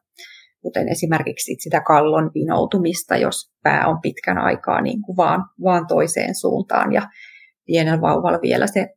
kuten 0.61 0.89
esimerkiksi 0.89 1.55
sitä 1.59 1.81
kallon 1.81 2.31
vinoutumista, 2.33 3.17
jos 3.17 3.51
pää 3.63 3.87
on 3.87 4.01
pitkän 4.01 4.37
aikaa 4.37 4.81
niin 4.81 5.01
kuin 5.01 5.17
vaan, 5.17 5.45
vaan 5.63 5.87
toiseen 5.87 6.35
suuntaan 6.35 6.93
ja 6.93 7.01
pienellä 7.65 8.01
vauvalla 8.01 8.39
vielä 8.41 8.67
se, 8.67 8.87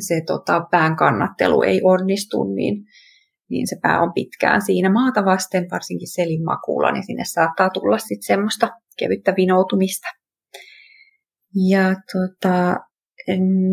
se 0.00 0.20
tota, 0.26 0.66
pään 0.70 0.96
kannattelu 0.96 1.62
ei 1.62 1.80
onnistu, 1.84 2.44
niin 2.44 2.84
niin 3.50 3.66
se 3.66 3.76
pää 3.82 4.02
on 4.02 4.12
pitkään 4.12 4.62
siinä 4.62 4.90
maata 4.90 5.24
vasten, 5.24 5.66
varsinkin 5.70 6.14
selinmakuulla, 6.14 6.92
niin 6.92 7.06
sinne 7.06 7.24
saattaa 7.24 7.70
tulla 7.70 7.98
sitten 7.98 8.26
semmoista 8.26 8.70
kevyttä 8.98 9.34
vinoutumista. 9.36 10.08
Ja 11.68 11.94
tota, 12.12 12.76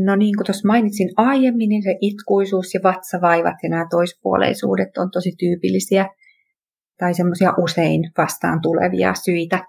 no 0.05 0.15
niin 0.15 0.35
kuin 0.37 0.45
tuossa 0.45 0.67
mainitsin 0.67 1.09
aiemmin, 1.17 1.69
niin 1.69 1.83
se 1.83 1.97
itkuisuus 2.01 2.73
ja 2.73 2.79
vatsavaivat 2.83 3.55
ja 3.63 3.69
nämä 3.69 3.87
toispuoleisuudet 3.89 4.97
on 4.97 5.11
tosi 5.11 5.31
tyypillisiä 5.39 6.05
tai 6.97 7.13
semmoisia 7.13 7.53
usein 7.57 8.01
vastaan 8.17 8.61
tulevia 8.61 9.13
syitä, 9.13 9.65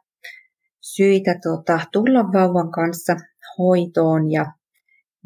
syitä 0.80 1.34
tota, 1.42 1.80
tulla 1.92 2.32
vauvan 2.32 2.70
kanssa 2.70 3.16
hoitoon 3.58 4.30
ja 4.30 4.46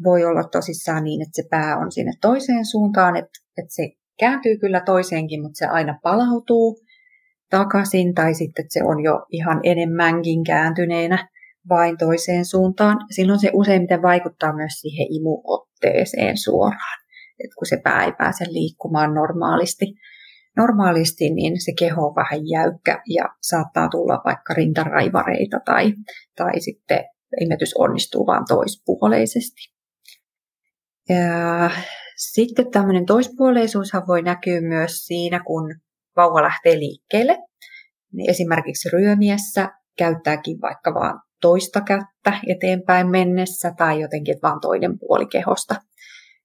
voi 0.03 0.25
olla 0.25 0.43
tosissaan 0.43 1.03
niin, 1.03 1.21
että 1.21 1.41
se 1.41 1.47
pää 1.49 1.77
on 1.77 1.91
sinne 1.91 2.11
toiseen 2.21 2.65
suuntaan, 2.65 3.15
että, 3.15 3.39
että 3.57 3.73
se 3.75 3.89
kääntyy 4.19 4.57
kyllä 4.57 4.81
toiseenkin, 4.85 5.41
mutta 5.41 5.57
se 5.57 5.65
aina 5.65 5.99
palautuu 6.03 6.79
takaisin 7.49 8.13
tai 8.13 8.33
sitten 8.33 8.65
se 8.69 8.83
on 8.83 9.03
jo 9.03 9.25
ihan 9.31 9.59
enemmänkin 9.63 10.43
kääntyneenä 10.43 11.27
vain 11.69 11.97
toiseen 11.97 12.45
suuntaan. 12.45 12.97
Silloin 13.15 13.39
se 13.39 13.51
useimmiten 13.53 14.01
vaikuttaa 14.01 14.55
myös 14.55 14.73
siihen 14.73 15.07
imuotteeseen 15.13 16.37
suoraan. 16.37 16.99
Et 17.43 17.51
kun 17.57 17.67
se 17.67 17.77
pää 17.83 18.05
ei 18.05 18.11
pääse 18.17 18.45
liikkumaan 18.49 19.13
normaalisti, 19.13 19.85
normaalisti, 20.57 21.29
niin 21.29 21.61
se 21.61 21.71
keho 21.79 22.07
on 22.07 22.15
vähän 22.15 22.47
jäykkä 22.47 23.01
ja 23.15 23.23
saattaa 23.41 23.89
tulla 23.89 24.21
vaikka 24.25 24.53
rintaraivareita 24.53 25.57
tai, 25.65 25.93
tai 26.37 26.59
sitten 26.59 27.05
imetys 27.41 27.73
onnistuu 27.77 28.25
vain 28.25 28.43
toispuoleisesti. 28.47 29.76
Ja 31.09 31.69
sitten 32.17 32.71
tämmöinen 32.71 33.05
toispuoleisuushan 33.05 34.07
voi 34.07 34.21
näkyä 34.21 34.61
myös 34.61 35.05
siinä, 35.05 35.43
kun 35.45 35.75
vauva 36.15 36.41
lähtee 36.41 36.79
liikkeelle. 36.79 37.37
Niin 38.13 38.29
esimerkiksi 38.29 38.89
ryömiessä 38.89 39.69
käyttääkin 39.97 40.61
vaikka 40.61 40.93
vaan 40.93 41.21
toista 41.41 41.81
kättä 41.81 42.39
eteenpäin 42.47 43.09
mennessä 43.09 43.71
tai 43.77 44.01
jotenkin, 44.01 44.35
että 44.35 44.47
vaan 44.47 44.59
toinen 44.59 44.99
puoli 44.99 45.25
kehosta, 45.25 45.75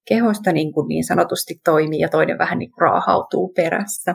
kehosta 0.08 0.52
niin, 0.52 0.72
kuin 0.72 0.88
niin 0.88 1.04
sanotusti 1.04 1.54
toimii 1.64 2.00
ja 2.00 2.08
toinen 2.08 2.38
vähän 2.38 2.58
niin 2.58 2.70
raahautuu 2.80 3.52
perässä. 3.56 4.14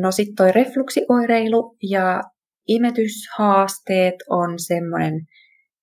No 0.00 0.10
sitten 0.10 0.34
toi 0.34 0.52
refluksioireilu 0.52 1.76
ja 1.82 2.22
imetyshaasteet 2.68 4.14
on 4.30 4.58
semmoinen, 4.58 5.14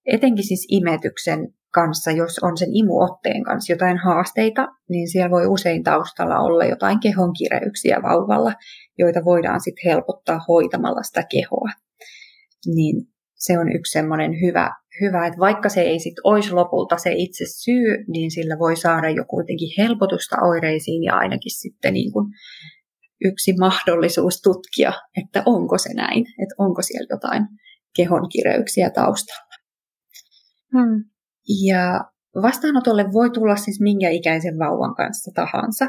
etenkin 0.06 0.48
siis 0.48 0.68
imetyksen 0.70 1.48
kanssa, 1.74 2.12
jos 2.12 2.40
on 2.42 2.58
sen 2.58 2.70
imuotteen 2.74 3.44
kanssa 3.44 3.74
jotain 3.74 3.98
haasteita, 3.98 4.68
niin 4.90 5.12
siellä 5.12 5.32
voi 5.32 5.48
usein 5.48 5.84
taustalla 5.84 6.40
olla 6.40 6.66
jotain 6.66 7.00
kehon 7.00 7.34
kireyksiä 7.34 8.00
vauvalla, 8.04 8.54
joita 8.98 9.26
voidaan 9.26 9.62
sitten 9.62 9.92
helpottaa 9.92 10.42
hoitamalla 10.48 11.04
sitä 11.04 11.24
kehoa. 11.32 11.70
Niin 12.76 12.96
se 13.36 13.60
on 13.60 13.76
yksi 13.76 13.92
semmoinen 13.92 14.32
hyvä, 14.42 14.72
hyvä, 15.02 15.28
että 15.28 15.40
vaikka 15.40 15.70
se 15.70 15.82
ei 15.82 16.00
sitten 16.00 16.22
olisi 16.24 16.52
lopulta 16.52 16.98
se 16.98 17.12
itse 17.14 17.46
syy, 17.48 18.06
niin 18.08 18.32
sillä 18.32 18.60
voi 18.60 18.76
saada 18.76 19.10
jo 19.10 19.26
kuitenkin 19.26 19.70
helpotusta 19.78 20.36
oireisiin 20.42 21.04
ja 21.04 21.16
ainakin 21.16 21.60
sitten 21.60 21.94
niin 21.94 22.12
kuin 22.12 22.26
yksi 23.26 23.54
mahdollisuus 23.60 24.42
tutkia, 24.42 24.94
että 25.24 25.44
onko 25.46 25.78
se 25.78 25.94
näin, 25.94 26.26
että 26.44 26.56
onko 26.58 26.82
siellä 26.82 27.08
jotain 27.10 27.48
kehon 27.96 28.30
kireyksiä 28.30 28.90
taustalla. 28.90 29.52
Hmm. 30.72 31.04
Ja 31.66 32.04
vastaanotolle 32.42 33.06
voi 33.14 33.30
tulla 33.30 33.56
siis 33.56 33.82
minkä 33.82 34.10
ikäisen 34.10 34.60
vauvan 34.60 34.96
kanssa 34.96 35.32
tahansa. 35.36 35.86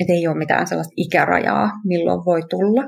Että 0.00 0.12
ei 0.12 0.28
ole 0.28 0.38
mitään 0.38 0.66
sellaista 0.66 0.94
ikärajaa, 0.96 1.70
milloin 1.84 2.24
voi 2.24 2.40
tulla. 2.50 2.82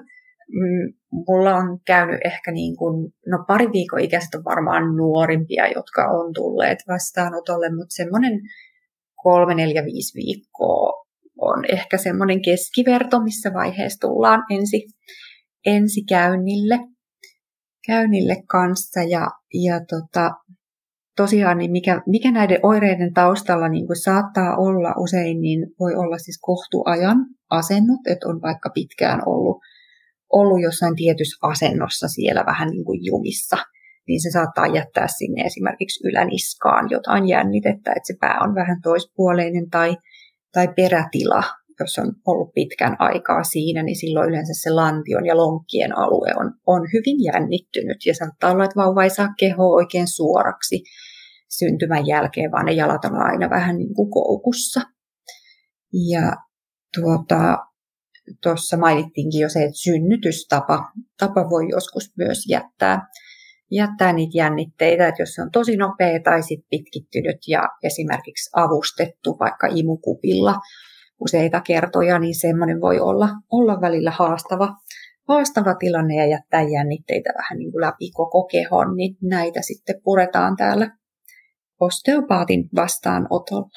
Mm, 0.48 0.94
mulla 1.28 1.54
on 1.54 1.78
käynyt 1.86 2.20
ehkä 2.24 2.52
niin 2.52 2.76
kuin, 2.76 3.12
no 3.26 3.44
pari 3.48 3.66
viikon 3.72 4.00
ikäiset 4.00 4.34
on 4.34 4.44
varmaan 4.44 4.96
nuorimpia, 4.96 5.68
jotka 5.68 6.04
on 6.04 6.34
tulleet 6.34 6.78
vastaanotolle, 6.88 7.68
mutta 7.68 7.94
semmoinen 7.94 8.40
kolme, 9.22 9.54
neljä, 9.54 9.84
viisi 9.84 10.18
viikkoa 10.18 11.04
on 11.40 11.64
ehkä 11.72 11.98
semmoinen 11.98 12.42
keskiverto, 12.42 13.20
missä 13.20 13.52
vaiheessa 13.54 14.00
tullaan 14.00 14.42
ensi, 14.50 14.86
ensi 15.66 16.04
käynnille, 16.08 16.78
käynnille 17.86 18.36
kanssa. 18.48 19.00
Ja, 19.00 19.26
ja 19.64 19.80
tota, 19.80 20.30
tosiaan, 21.16 21.58
niin 21.58 21.70
mikä, 21.70 22.02
mikä 22.06 22.32
näiden 22.32 22.58
oireiden 22.62 23.12
taustalla 23.12 23.68
niin 23.68 23.86
kuin 23.86 24.02
saattaa 24.02 24.56
olla 24.56 24.94
usein, 24.98 25.40
niin 25.40 25.66
voi 25.80 25.94
olla 25.94 26.18
siis 26.18 26.38
kohtuajan 26.42 27.18
asennut, 27.50 28.00
että 28.10 28.28
on 28.28 28.42
vaikka 28.42 28.70
pitkään 28.74 29.20
ollut, 29.26 29.58
ollut 30.32 30.62
jossain 30.62 30.96
tietyssä 30.96 31.38
asennossa 31.42 32.08
siellä 32.08 32.44
vähän 32.46 32.68
niin 32.68 32.84
kuin 32.84 33.04
jumissa, 33.04 33.56
niin 34.08 34.22
se 34.22 34.30
saattaa 34.30 34.66
jättää 34.66 35.06
sinne 35.18 35.42
esimerkiksi 35.42 36.08
yläniskaan 36.08 36.90
jotain 36.90 37.28
jännitettä, 37.28 37.92
että 37.96 38.06
se 38.06 38.14
pää 38.20 38.38
on 38.40 38.54
vähän 38.54 38.80
toispuoleinen 38.82 39.70
tai, 39.70 39.96
tai 40.52 40.68
perätila, 40.76 41.42
jos 41.80 41.98
on 41.98 42.12
ollut 42.26 42.54
pitkän 42.54 42.96
aikaa 42.98 43.42
siinä, 43.42 43.82
niin 43.82 43.96
silloin 43.96 44.28
yleensä 44.28 44.52
se 44.62 44.70
lantion 44.70 45.26
ja 45.26 45.36
lonkkien 45.36 45.98
alue 45.98 46.30
on, 46.40 46.52
on 46.66 46.82
hyvin 46.92 47.24
jännittynyt 47.24 48.06
ja 48.06 48.14
saattaa 48.14 48.50
olla, 48.50 48.64
että 48.64 48.80
vauva 48.80 49.04
ei 49.04 49.10
saa 49.10 49.28
kehoa 49.38 49.74
oikein 49.74 50.08
suoraksi 50.08 50.82
syntymän 51.58 52.06
jälkeen, 52.06 52.52
vaan 52.52 52.66
ne 52.66 52.72
jalat 52.72 53.04
on 53.04 53.16
aina 53.16 53.50
vähän 53.50 53.78
niin 53.78 53.94
kuin 53.94 54.10
koukussa. 54.10 54.80
Ja 56.10 56.36
tuota, 56.94 57.58
tuossa 58.42 58.76
mainittiinkin 58.76 59.40
jo 59.40 59.48
se, 59.48 59.58
että 59.58 59.82
synnytystapa 59.82 60.84
tapa 61.18 61.50
voi 61.50 61.68
joskus 61.70 62.12
myös 62.18 62.38
jättää, 62.48 63.06
jättää 63.70 64.12
niitä 64.12 64.38
jännitteitä, 64.38 65.08
että 65.08 65.22
jos 65.22 65.34
se 65.34 65.42
on 65.42 65.50
tosi 65.50 65.76
nopea 65.76 66.20
tai 66.24 66.42
sitten 66.42 66.66
pitkittynyt 66.70 67.36
ja 67.48 67.62
esimerkiksi 67.82 68.50
avustettu 68.56 69.36
vaikka 69.40 69.66
imukupilla 69.70 70.54
useita 71.20 71.60
kertoja, 71.60 72.18
niin 72.18 72.40
semmoinen 72.40 72.80
voi 72.80 73.00
olla, 73.00 73.28
olla 73.52 73.80
välillä 73.80 74.10
haastava, 74.10 74.76
haastava 75.28 75.74
tilanne 75.74 76.14
ja 76.14 76.26
jättää 76.26 76.62
jännitteitä 76.62 77.30
vähän 77.38 77.58
niin 77.58 77.72
kuin 77.72 77.80
läpi 77.80 78.10
koko 78.10 78.46
kehon, 78.46 78.96
niin 78.96 79.16
näitä 79.22 79.62
sitten 79.62 80.00
puretaan 80.04 80.56
täällä 80.56 80.90
osteopaatin 81.80 82.68
vastaanotolla. 82.76 83.68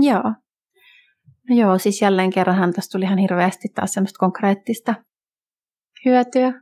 Joo. 0.00 0.34
No 1.48 1.56
joo, 1.56 1.78
siis 1.78 2.02
jälleen 2.02 2.30
kerran 2.30 2.72
tässä 2.72 2.90
tuli 2.92 3.04
ihan 3.04 3.18
hirveästi 3.18 3.68
taas 3.74 3.92
semmoista 3.92 4.18
konkreettista 4.18 4.94
hyötyä 6.04 6.52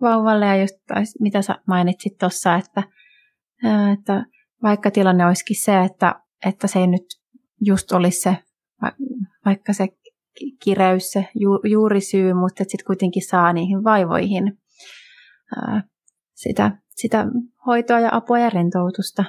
vauvalle 0.00 0.46
ja 0.46 0.56
just 0.56 0.74
mitä 1.20 1.42
sä 1.42 1.54
mainitsit 1.66 2.18
tuossa, 2.18 2.54
että, 2.56 2.82
että 3.92 4.24
vaikka 4.62 4.90
tilanne 4.90 5.26
olisikin 5.26 5.62
se, 5.62 5.80
että, 5.80 6.14
että 6.46 6.66
se 6.66 6.78
ei 6.78 6.86
nyt 6.86 7.04
just 7.60 7.92
olisi 7.92 8.20
se, 8.20 8.36
vaikka 9.44 9.72
se 9.72 9.88
kireys, 10.64 11.10
se 11.10 11.28
ju, 11.34 11.50
juurisyy, 11.70 12.34
mutta 12.34 12.64
sitten 12.64 12.86
kuitenkin 12.86 13.28
saa 13.28 13.52
niihin 13.52 13.84
vaivoihin 13.84 14.58
sitä, 16.34 16.70
sitä 16.96 17.26
hoitoa 17.66 18.00
ja 18.00 18.08
apua 18.12 18.38
ja 18.38 18.50
rentoutusta. 18.50 19.24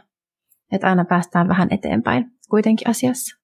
Että 0.71 0.87
aina 0.87 1.05
päästään 1.05 1.47
vähän 1.47 1.67
eteenpäin 1.71 2.31
kuitenkin 2.49 2.89
asiassa. 2.89 3.37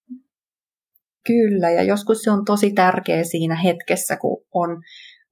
Kyllä, 1.27 1.69
ja 1.69 1.83
joskus 1.83 2.21
se 2.21 2.31
on 2.31 2.45
tosi 2.45 2.73
tärkeä 2.73 3.23
siinä 3.23 3.55
hetkessä, 3.55 4.17
kun 4.17 4.45
on 4.53 4.81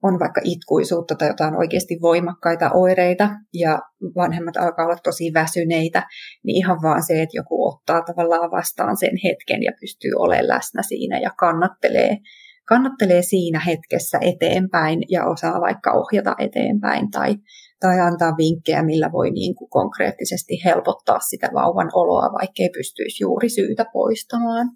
on 0.04 0.20
vaikka 0.20 0.42
itkuisuutta 0.44 1.16
tai 1.16 1.28
jotain 1.28 1.56
oikeasti 1.56 1.98
voimakkaita 2.02 2.72
oireita 2.74 3.30
ja 3.54 3.80
vanhemmat 4.16 4.58
alkaa 4.58 4.86
olla 4.86 4.98
tosi 5.04 5.32
väsyneitä, 5.34 6.04
niin 6.44 6.58
ihan 6.58 6.82
vaan 6.82 7.04
se, 7.04 7.22
että 7.22 7.38
joku 7.38 7.68
ottaa 7.68 8.02
tavallaan 8.02 8.52
vastaan 8.52 8.98
sen 8.98 9.18
hetken 9.24 9.64
ja 9.64 9.72
pystyy 9.82 10.12
olemaan 10.16 10.48
läsnä 10.48 10.82
siinä 10.82 11.20
ja 11.20 11.32
kannattelee, 11.38 12.18
kannattelee 12.66 13.22
siinä 13.22 13.60
hetkessä 13.60 14.18
eteenpäin 14.22 15.00
ja 15.10 15.26
osaa 15.26 15.62
vaikka 15.62 15.92
ohjata 15.92 16.36
eteenpäin 16.40 17.12
tai, 17.12 17.36
tai 17.80 18.00
antaa 18.00 18.38
vinkkejä, 18.38 18.84
millä 18.84 19.12
voi 19.12 19.32
niin 19.32 19.56
kuin 19.56 19.70
konkreettisesti 19.70 20.54
helpottaa 20.66 21.20
sitä 21.20 21.50
vauvan 21.54 21.90
oloa, 21.94 22.34
vaikkei 22.34 22.70
pystyisi 22.70 23.24
juuri 23.24 23.50
syytä 23.50 23.86
poistamaan. 23.94 24.68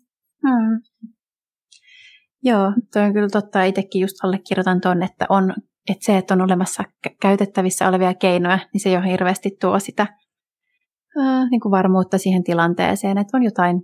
Hmm. 0.47 0.81
Joo, 2.43 2.73
toi 2.93 3.03
on 3.03 3.13
kyllä 3.13 3.29
totta. 3.29 3.63
Itsekin 3.63 4.01
just 4.01 4.15
allekirjoitan 4.23 4.81
tuon, 4.81 5.03
että, 5.03 5.25
on, 5.29 5.53
että 5.89 6.05
se, 6.05 6.17
että 6.17 6.33
on 6.33 6.41
olemassa 6.41 6.83
käytettävissä 7.21 7.87
olevia 7.87 8.13
keinoja, 8.13 8.59
niin 8.73 8.81
se 8.81 8.91
jo 8.91 9.01
hirveästi 9.01 9.57
tuo 9.61 9.79
sitä 9.79 10.07
ää, 11.17 11.49
niin 11.49 11.61
kuin 11.61 11.71
varmuutta 11.71 12.17
siihen 12.17 12.43
tilanteeseen, 12.43 13.17
että 13.17 13.37
on 13.37 13.43
jotain 13.43 13.81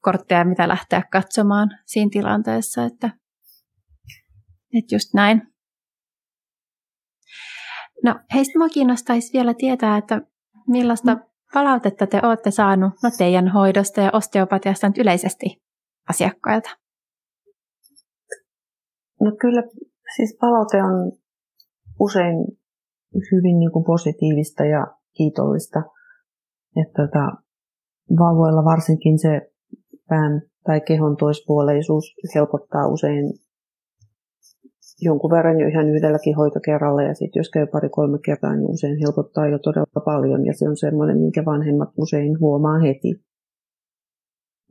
kortteja, 0.00 0.44
mitä 0.44 0.68
lähteä 0.68 1.02
katsomaan 1.12 1.68
siinä 1.86 2.08
tilanteessa, 2.12 2.84
että, 2.84 3.10
että 4.78 4.94
just 4.94 5.14
näin. 5.14 5.42
No 8.04 8.14
heistä 8.34 8.58
minua 8.58 8.68
kiinnostaisi 8.68 9.32
vielä 9.32 9.54
tietää, 9.54 9.98
että 9.98 10.20
millaista 10.66 11.14
mm. 11.14 11.20
palautetta 11.54 12.06
te 12.06 12.20
olette 12.22 12.50
saanut 12.50 12.92
no, 13.02 13.10
teidän 13.18 13.48
hoidosta 13.48 14.00
ja 14.00 14.10
osteopatiasta 14.12 14.88
nyt 14.88 14.98
yleisesti 14.98 15.62
asiakkailta. 16.08 16.70
No 19.20 19.32
kyllä, 19.40 19.62
siis 20.16 20.38
palaute 20.40 20.82
on 20.82 21.12
usein 22.00 22.36
hyvin 23.32 23.58
niin 23.58 23.72
kuin 23.72 23.84
positiivista 23.84 24.64
ja 24.64 24.86
kiitollista. 25.16 25.82
Että 26.76 27.02
tota, 27.02 27.32
vauvoilla 28.18 28.64
varsinkin 28.64 29.18
se 29.18 29.50
pään 30.08 30.42
tai 30.64 30.80
kehon 30.80 31.16
toispuoleisuus 31.16 32.04
helpottaa 32.34 32.88
usein 32.88 33.24
jonkun 35.00 35.30
verran 35.30 35.60
jo 35.60 35.68
ihan 35.68 35.88
yhdelläkin 35.88 36.36
hoitokerralla 36.36 37.02
ja 37.02 37.14
sitten 37.14 37.40
jos 37.40 37.50
käy 37.50 37.66
pari-kolme 37.66 38.18
kertaa, 38.24 38.56
niin 38.56 38.70
usein 38.70 38.98
helpottaa 39.04 39.46
jo 39.46 39.58
todella 39.58 40.00
paljon 40.04 40.46
ja 40.46 40.54
se 40.54 40.68
on 40.68 40.76
semmoinen, 40.76 41.18
minkä 41.18 41.44
vanhemmat 41.44 41.88
usein 41.96 42.40
huomaa 42.40 42.78
heti. 42.78 43.10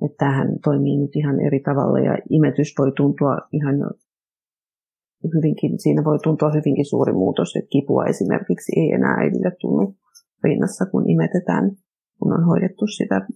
Että 0.06 0.18
tämähän 0.18 0.60
toimii 0.64 0.98
nyt 0.98 1.16
ihan 1.16 1.40
eri 1.40 1.60
tavalla 1.60 2.00
ja 2.00 2.18
imetys 2.30 2.74
voi 2.80 2.92
tuntua 2.92 3.38
ihan 3.52 3.76
hyvinkin, 5.36 5.80
siinä 5.80 6.04
voi 6.04 6.20
tuntua 6.24 6.52
hyvinkin 6.52 6.86
suuri 6.86 7.14
muutos, 7.14 7.56
että 7.56 7.70
kipua 7.70 8.06
esimerkiksi 8.06 8.80
ei 8.80 8.92
enää 8.92 9.14
äidille 9.14 9.52
tunnu 9.62 9.96
rinnassa, 10.44 10.86
kun 10.86 11.10
imetetään, 11.10 11.72
kun 12.20 12.34
on 12.34 12.46
hoidettu 12.46 12.88
sitä 12.88 13.28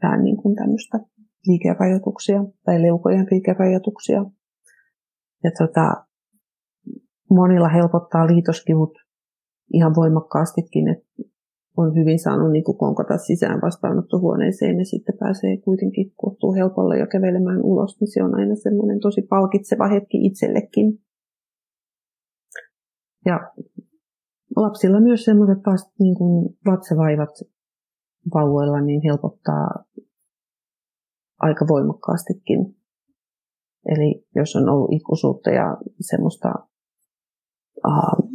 pään 0.00 0.24
niin 0.24 0.36
kuin 0.36 0.56
tämmöistä 0.56 0.98
liikerajoituksia 1.46 2.44
tai 2.64 2.82
leukojen 2.82 3.26
liikerajoituksia. 3.30 4.24
Ja 5.44 5.50
tota, 5.58 6.04
monilla 7.34 7.68
helpottaa 7.68 8.26
liitoskivut 8.26 8.94
ihan 9.72 9.94
voimakkaastikin, 9.94 10.88
että 10.88 11.06
on 11.76 11.94
hyvin 11.94 12.18
saanut 12.18 12.50
niin 12.52 12.64
kuin 12.64 12.78
konkata 12.78 13.18
sisään 13.18 13.60
vastaanottohuoneeseen 13.60 14.78
ja 14.78 14.84
sitten 14.84 15.18
pääsee 15.18 15.56
kuitenkin 15.56 16.12
kohtuu 16.16 16.54
helpolla 16.54 16.96
jo 16.96 17.06
kävelemään 17.06 17.62
ulos, 17.62 18.00
niin 18.00 18.12
se 18.12 18.22
on 18.22 18.34
aina 18.34 18.54
semmoinen 18.54 19.00
tosi 19.00 19.22
palkitseva 19.22 19.88
hetki 19.88 20.26
itsellekin. 20.26 20.98
Ja 23.26 23.52
lapsilla 24.56 25.00
myös 25.00 25.24
semmoiset 25.24 25.58
vast, 25.66 25.90
niin 25.98 26.14
kuin 26.14 26.58
vatsavaivat 26.66 27.30
vauvoilla 28.34 28.80
niin 28.80 29.02
helpottaa 29.04 29.84
aika 31.38 31.64
voimakkaastikin. 31.68 32.76
Eli 33.86 34.26
jos 34.34 34.56
on 34.56 34.68
ollut 34.68 34.92
ikuisuutta 34.92 35.50
ja 35.50 35.76
semmoista 36.00 36.54
uh, 37.86 38.30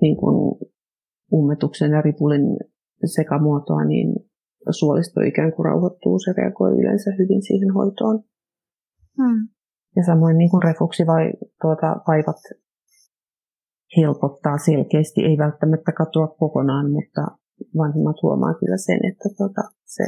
niin 0.00 0.16
kuin 0.16 0.58
ummetuksen 1.32 1.90
ja 1.90 2.02
ripulin 2.02 2.56
sekamuotoa, 3.04 3.84
niin 3.84 4.14
suolisto 4.70 5.20
ikään 5.20 5.52
kuin 5.52 5.64
rauhoittuu, 5.64 6.18
se 6.18 6.32
reagoi 6.36 6.80
yleensä 6.80 7.10
hyvin 7.18 7.42
siihen 7.42 7.74
hoitoon. 7.74 8.24
Hmm. 9.16 9.48
Ja 9.96 10.04
samoin 10.04 10.38
niin 10.38 10.50
kuin 10.50 10.62
refuksi 10.62 11.06
vai 11.06 11.32
tuota, 11.62 11.96
vaivat 12.08 12.36
helpottaa 13.96 14.58
selkeästi, 14.58 15.20
ei 15.24 15.38
välttämättä 15.38 15.92
katoa 15.92 16.26
kokonaan, 16.26 16.90
mutta 16.90 17.22
vanhemmat 17.76 18.16
huomaa 18.22 18.54
kyllä 18.54 18.76
sen, 18.76 19.00
että 19.10 19.28
tota, 19.38 19.62
se 19.84 20.04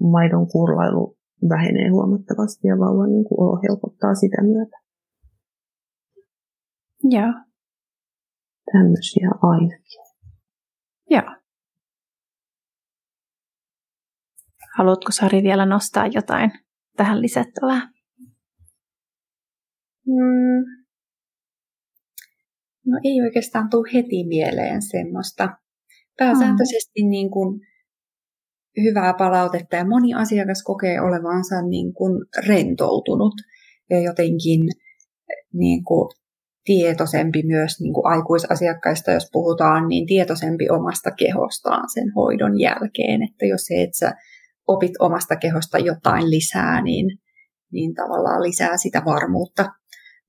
maidon 0.00 0.46
kurlailu 0.46 1.16
vähenee 1.48 1.88
huomattavasti 1.88 2.68
ja 2.68 2.78
vauvan 2.78 3.10
niin 3.10 3.24
kuin 3.24 3.40
olo 3.40 3.60
helpottaa 3.68 4.14
sitä 4.14 4.42
myötä. 4.42 4.76
Joo. 7.04 7.32
Tämmöisiä 8.72 9.28
ainakin. 9.42 10.00
Joo. 11.10 11.36
Haluatko 14.76 15.12
Sari 15.12 15.42
vielä 15.42 15.66
nostaa 15.66 16.06
jotain 16.06 16.52
tähän 16.96 17.22
lisättävää? 17.22 17.90
Mm, 20.06 20.78
No 22.88 22.98
ei 23.04 23.20
oikeastaan 23.22 23.70
tule 23.70 23.90
heti 23.94 24.24
mieleen 24.28 24.82
semmoista. 24.82 25.48
Pääsääntöisesti 26.18 27.02
mm. 27.04 27.10
niin 27.10 27.30
kuin 27.30 27.60
hyvää 28.82 29.14
palautetta 29.18 29.76
ja 29.76 29.84
moni 29.84 30.14
asiakas 30.14 30.62
kokee 30.62 31.00
olevansa 31.00 31.62
niin 31.62 31.94
kuin 31.94 32.12
rentoutunut 32.46 33.34
ja 33.90 34.00
jotenkin 34.00 34.60
niin 35.52 35.84
kuin 35.84 36.08
tietoisempi 36.68 37.42
myös 37.46 37.80
niin 37.80 37.94
kuin 37.94 38.06
aikuisasiakkaista, 38.06 39.12
jos 39.12 39.28
puhutaan, 39.32 39.88
niin 39.88 40.06
tietoisempi 40.06 40.70
omasta 40.70 41.10
kehostaan 41.10 41.88
sen 41.94 42.12
hoidon 42.16 42.60
jälkeen. 42.60 43.22
Että 43.22 43.46
jos 43.46 43.60
se, 43.60 43.82
että 43.82 43.98
sä 43.98 44.14
opit 44.66 44.92
omasta 44.98 45.36
kehosta 45.36 45.78
jotain 45.78 46.30
lisää, 46.30 46.82
niin, 46.82 47.18
niin 47.72 47.94
tavallaan 47.94 48.42
lisää 48.42 48.76
sitä 48.76 49.02
varmuutta, 49.04 49.64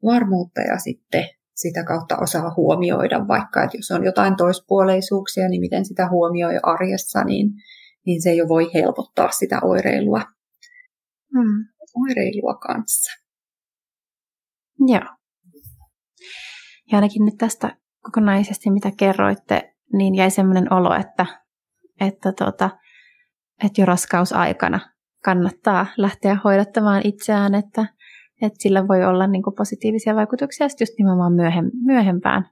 varmuutta 0.04 0.62
ja 0.62 0.78
sitten 0.78 1.26
sitä 1.56 1.84
kautta 1.84 2.18
osaa 2.18 2.54
huomioida, 2.58 3.28
vaikka 3.28 3.64
että 3.64 3.78
jos 3.78 3.92
on 3.92 4.04
jotain 4.04 4.36
toispuoleisuuksia, 4.36 5.50
niin 5.50 5.62
miten 5.62 5.86
sitä 5.86 6.10
huomioi 6.10 6.60
arjessa, 6.64 7.24
niin, 7.24 7.48
niin 8.06 8.22
se 8.22 8.34
jo 8.34 8.48
voi 8.48 8.74
helpottaa 8.74 9.32
sitä 9.32 9.60
oireilua, 9.64 10.22
hmm. 11.34 11.66
oireilua 12.08 12.54
kanssa. 12.54 13.12
Joo. 14.88 15.19
Ja 16.92 16.98
ainakin 16.98 17.26
nyt 17.26 17.38
tästä 17.38 17.78
kokonaisesti, 18.02 18.72
mitä 18.72 18.92
kerroitte, 18.98 19.76
niin 19.94 20.16
jäi 20.16 20.32
sellainen 20.32 20.74
olo, 20.74 20.96
että, 20.96 21.26
että, 22.00 22.32
tota, 22.32 22.70
että 23.66 23.82
jo 23.82 23.86
raskausaikana 23.86 24.80
kannattaa 25.24 25.86
lähteä 25.98 26.38
hoidattamaan 26.44 27.02
itseään, 27.06 27.56
että, 27.56 27.86
että 28.42 28.62
sillä 28.62 28.88
voi 28.88 29.06
olla 29.06 29.28
niin 29.28 29.44
kuin 29.44 29.56
positiivisia 29.56 30.16
vaikutuksia 30.16 30.68
just 30.80 30.94
nimenomaan 30.98 31.34
myöhem, 31.34 31.72
myöhempään 31.86 32.50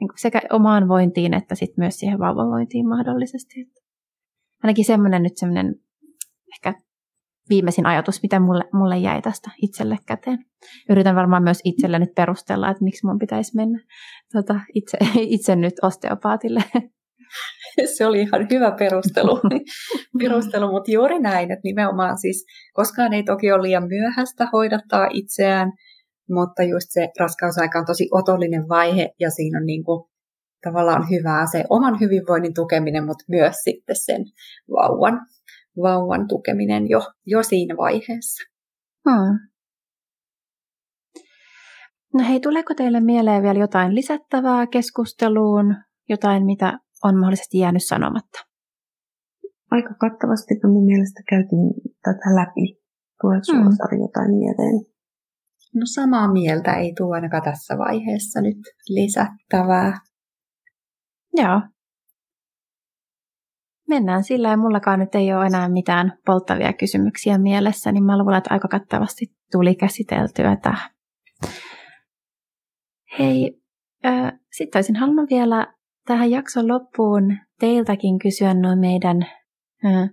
niin 0.00 0.08
kuin 0.08 0.18
sekä 0.18 0.40
omaan 0.50 0.88
vointiin 0.88 1.34
että 1.34 1.54
sit 1.54 1.76
myös 1.76 1.98
siihen 1.98 2.18
vauvavointiin 2.18 2.88
mahdollisesti. 2.88 3.72
Ainakin 4.62 4.84
semmoinen 4.84 5.22
nyt 5.22 5.36
semmoinen 5.36 5.74
ehkä 6.54 6.74
viimeisin 7.48 7.86
ajatus, 7.86 8.22
mitä 8.22 8.40
mulle, 8.40 8.64
mulle 8.72 8.98
jäi 8.98 9.22
tästä 9.22 9.50
itselle 9.62 9.96
käteen. 10.06 10.38
Yritän 10.90 11.16
varmaan 11.16 11.42
myös 11.42 11.60
itselle 11.64 11.98
nyt 11.98 12.14
perustella, 12.16 12.70
että 12.70 12.84
miksi 12.84 13.06
mun 13.06 13.18
pitäisi 13.18 13.56
mennä 13.56 13.80
tota, 14.32 14.60
itse, 14.74 14.98
itse 15.36 15.56
nyt 15.56 15.74
osteopaatille. 15.82 16.64
Se 17.96 18.06
oli 18.06 18.20
ihan 18.20 18.46
hyvä 18.50 18.70
perustelu, 18.78 19.40
perustelu 20.22 20.72
mutta 20.72 20.90
juuri 20.90 21.18
näin, 21.18 21.50
että 21.50 21.60
nimenomaan 21.64 22.18
siis 22.18 22.44
koskaan 22.72 23.12
ei 23.12 23.22
toki 23.22 23.52
ole 23.52 23.62
liian 23.62 23.88
myöhäistä 23.88 24.48
hoidattaa 24.52 25.08
itseään, 25.12 25.72
mutta 26.30 26.62
just 26.62 26.86
se 26.90 27.08
raskausaika 27.20 27.78
on 27.78 27.86
tosi 27.86 28.08
otollinen 28.10 28.68
vaihe 28.68 29.10
ja 29.20 29.30
siinä 29.30 29.58
on 29.58 29.66
niin 29.66 29.84
kuin 29.84 30.04
tavallaan 30.64 31.10
hyvää 31.10 31.46
se 31.52 31.64
oman 31.70 32.00
hyvinvoinnin 32.00 32.54
tukeminen, 32.54 33.06
mutta 33.06 33.24
myös 33.28 33.56
sitten 33.64 33.96
sen 33.98 34.24
vauvan 34.70 35.20
vauvan 35.76 36.28
tukeminen 36.28 36.88
jo, 36.88 37.00
jo 37.26 37.42
siinä 37.42 37.76
vaiheessa. 37.76 38.42
Hmm. 39.10 39.38
No 42.14 42.28
hei, 42.28 42.40
tuleeko 42.40 42.74
teille 42.74 43.00
mieleen 43.00 43.42
vielä 43.42 43.58
jotain 43.58 43.94
lisättävää 43.94 44.66
keskusteluun, 44.66 45.74
jotain 46.08 46.46
mitä 46.46 46.78
on 47.04 47.18
mahdollisesti 47.18 47.58
jäänyt 47.58 47.86
sanomatta? 47.86 48.38
Aika 49.70 49.94
kattavasti 49.94 50.54
mun 50.64 50.84
mielestä 50.84 51.22
käytiin 51.28 51.74
tätä 52.02 52.34
läpi. 52.34 52.82
Tuleeko 53.20 53.44
sinulla 53.44 53.64
hmm. 53.64 53.76
Sari 53.76 53.98
jotain 53.98 54.30
mieleen? 54.30 54.92
No 55.74 55.82
samaa 55.94 56.32
mieltä 56.32 56.74
ei 56.74 56.92
tule 56.96 57.14
ainakaan 57.14 57.42
tässä 57.42 57.78
vaiheessa 57.78 58.40
nyt 58.40 58.58
lisättävää. 58.88 59.92
Joo, 61.36 61.60
mennään 63.94 64.24
sillä 64.24 64.48
ja 64.48 64.56
mullakaan 64.56 65.00
nyt 65.00 65.14
ei 65.14 65.32
ole 65.32 65.46
enää 65.46 65.68
mitään 65.68 66.12
polttavia 66.26 66.72
kysymyksiä 66.72 67.38
mielessä, 67.38 67.92
niin 67.92 68.04
mä 68.04 68.18
luulen, 68.18 68.38
että 68.38 68.54
aika 68.54 68.68
kattavasti 68.68 69.26
tuli 69.52 69.74
käsiteltyä 69.74 70.56
tähän. 70.56 70.90
Hei, 73.18 73.62
äh, 74.06 74.32
sitten 74.52 74.78
olisin 74.78 74.96
halunnut 74.96 75.30
vielä 75.30 75.74
tähän 76.06 76.30
jakson 76.30 76.68
loppuun 76.68 77.36
teiltäkin 77.60 78.18
kysyä 78.18 78.54
noin 78.54 78.78
meidän, 78.78 79.26
äh, 79.86 80.10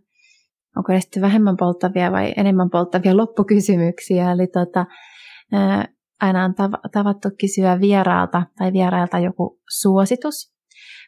onko 0.77 0.93
ne 0.93 1.01
sitten 1.01 1.21
vähemmän 1.21 1.57
polttavia 1.57 2.11
vai 2.11 2.33
enemmän 2.37 2.69
polttavia 2.69 3.17
loppukysymyksiä. 3.17 4.31
Eli 4.31 4.47
tota, 4.47 4.85
äh, 5.53 5.87
aina 6.21 6.45
on 6.45 6.53
tavattu 6.91 7.29
kysyä 7.39 7.79
vieraalta 7.79 8.43
tai 8.57 8.73
vierailta 8.73 9.19
joku 9.19 9.59
suositus 9.69 10.58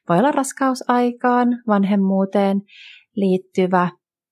voi 0.10 0.18
olla 0.18 0.32
raskausaikaan, 0.32 1.48
vanhemmuuteen 1.68 2.62
liittyvä 3.16 3.90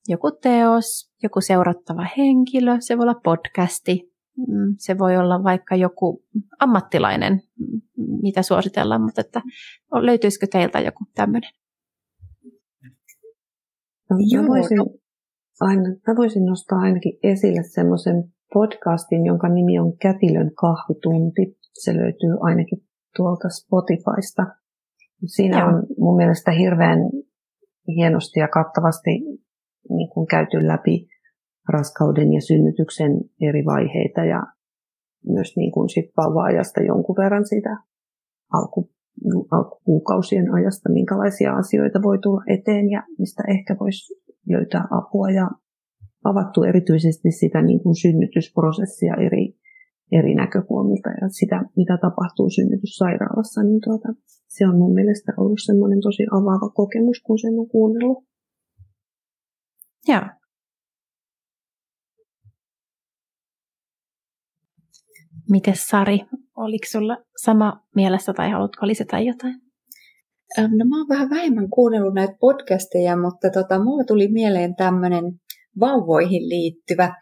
joku 0.07 0.31
teos, 0.31 1.13
joku 1.23 1.41
seurattava 1.41 2.07
henkilö, 2.17 2.75
se 2.79 2.97
voi 2.97 3.03
olla 3.03 3.21
podcasti, 3.23 4.13
mm, 4.37 4.75
se 4.77 4.97
voi 4.97 5.17
olla 5.17 5.43
vaikka 5.43 5.75
joku 5.75 6.23
ammattilainen, 6.59 7.33
mm, 7.33 7.81
mitä 8.21 8.41
suositellaan, 8.41 9.01
mutta 9.01 9.21
että 9.21 9.41
löytyisikö 9.91 10.47
teiltä 10.51 10.79
joku 10.79 11.03
tämmöinen? 11.15 11.51
No, 14.09 14.41
mä, 14.41 14.47
voisin, 14.47 14.77
aina, 15.59 15.89
mä 16.07 16.15
voisin 16.17 16.45
nostaa 16.45 16.79
ainakin 16.79 17.19
esille 17.23 17.63
semmoisen 17.63 18.23
podcastin, 18.53 19.25
jonka 19.25 19.49
nimi 19.49 19.79
on 19.79 19.97
Kätilön 19.97 20.51
kahvitunti. 20.55 21.57
Se 21.73 21.95
löytyy 21.95 22.37
ainakin 22.41 22.79
tuolta 23.17 23.49
Spotifysta. 23.49 24.58
Siinä 25.25 25.59
Joo. 25.59 25.67
on 25.67 25.83
mun 25.97 26.15
mielestä 26.15 26.51
hirveän 26.51 26.99
hienosti 27.87 28.39
ja 28.39 28.47
kattavasti 28.47 29.09
niin 29.89 30.09
kuin 30.13 30.27
käyty 30.27 30.67
läpi 30.67 31.07
raskauden 31.69 32.33
ja 32.33 32.41
synnytyksen 32.41 33.11
eri 33.41 33.65
vaiheita 33.65 34.25
ja 34.25 34.43
myös 35.25 35.57
niin 35.57 35.71
kuin 35.71 35.89
sit 35.89 36.11
vauva-ajasta 36.17 36.81
jonkun 36.81 37.15
verran 37.15 37.45
sitä 37.45 37.77
alku, 38.53 38.89
alkukuukausien 39.51 40.53
ajasta, 40.53 40.89
minkälaisia 40.89 41.53
asioita 41.53 41.99
voi 42.03 42.19
tulla 42.19 42.43
eteen 42.47 42.89
ja 42.89 43.03
mistä 43.17 43.43
ehkä 43.47 43.75
voisi 43.79 44.13
löytää 44.49 44.83
apua 44.91 45.29
ja 45.29 45.49
avattu 46.23 46.63
erityisesti 46.63 47.31
sitä 47.31 47.61
niin 47.61 47.83
kuin 47.83 47.95
synnytysprosessia 47.95 49.15
eri 49.15 49.48
eri 50.11 50.35
näkökulmilta 50.35 51.09
ja 51.21 51.29
sitä, 51.29 51.63
mitä 51.75 51.97
tapahtuu 52.01 52.49
synnytyssairaalassa, 52.49 53.63
niin 53.63 53.81
tuota, 53.83 54.09
se 54.47 54.67
on 54.67 54.77
mun 54.77 54.93
mielestä 54.93 55.31
ollut 55.37 55.59
semmoinen 55.65 56.01
tosi 56.01 56.23
avaava 56.31 56.69
kokemus, 56.69 57.21
kun 57.25 57.39
sen 57.39 57.59
on 57.59 57.69
kuunnellut. 57.69 58.23
Joo. 60.07 60.21
Miten 65.49 65.73
Sari, 65.77 66.19
oliko 66.57 66.85
sulla 66.91 67.17
sama 67.37 67.85
mielessä 67.95 68.33
tai 68.33 68.49
haluatko 68.49 68.87
lisätä 68.87 69.19
jotain? 69.19 69.55
No 70.57 70.85
mä 70.89 70.97
oon 70.97 71.09
vähän 71.09 71.29
vähemmän 71.29 71.69
kuunnellut 71.69 72.13
näitä 72.13 72.33
podcasteja, 72.39 73.17
mutta 73.17 73.49
tota, 73.53 73.83
mulle 73.83 74.03
tuli 74.05 74.27
mieleen 74.27 74.75
tämmöinen 74.75 75.23
vauvoihin 75.79 76.49
liittyvä. 76.49 77.15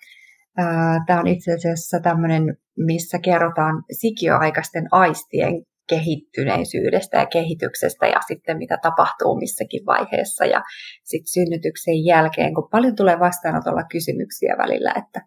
Tämä 1.07 1.19
on 1.19 1.27
itse 1.27 1.53
asiassa 1.53 1.99
tämmöinen 1.99 2.57
missä 2.77 3.19
kerrotaan 3.19 3.83
sikioaikaisten 3.91 4.87
aistien 4.91 5.63
kehittyneisyydestä 5.89 7.17
ja 7.17 7.25
kehityksestä 7.25 8.07
ja 8.07 8.19
sitten 8.27 8.57
mitä 8.57 8.77
tapahtuu 8.81 9.39
missäkin 9.39 9.85
vaiheessa 9.85 10.45
ja 10.45 10.63
sitten 11.03 11.33
synnytyksen 11.33 12.05
jälkeen, 12.05 12.53
kun 12.53 12.69
paljon 12.71 12.95
tulee 12.95 13.19
vastaanotolla 13.19 13.83
kysymyksiä 13.83 14.55
välillä, 14.57 14.93
että 14.97 15.21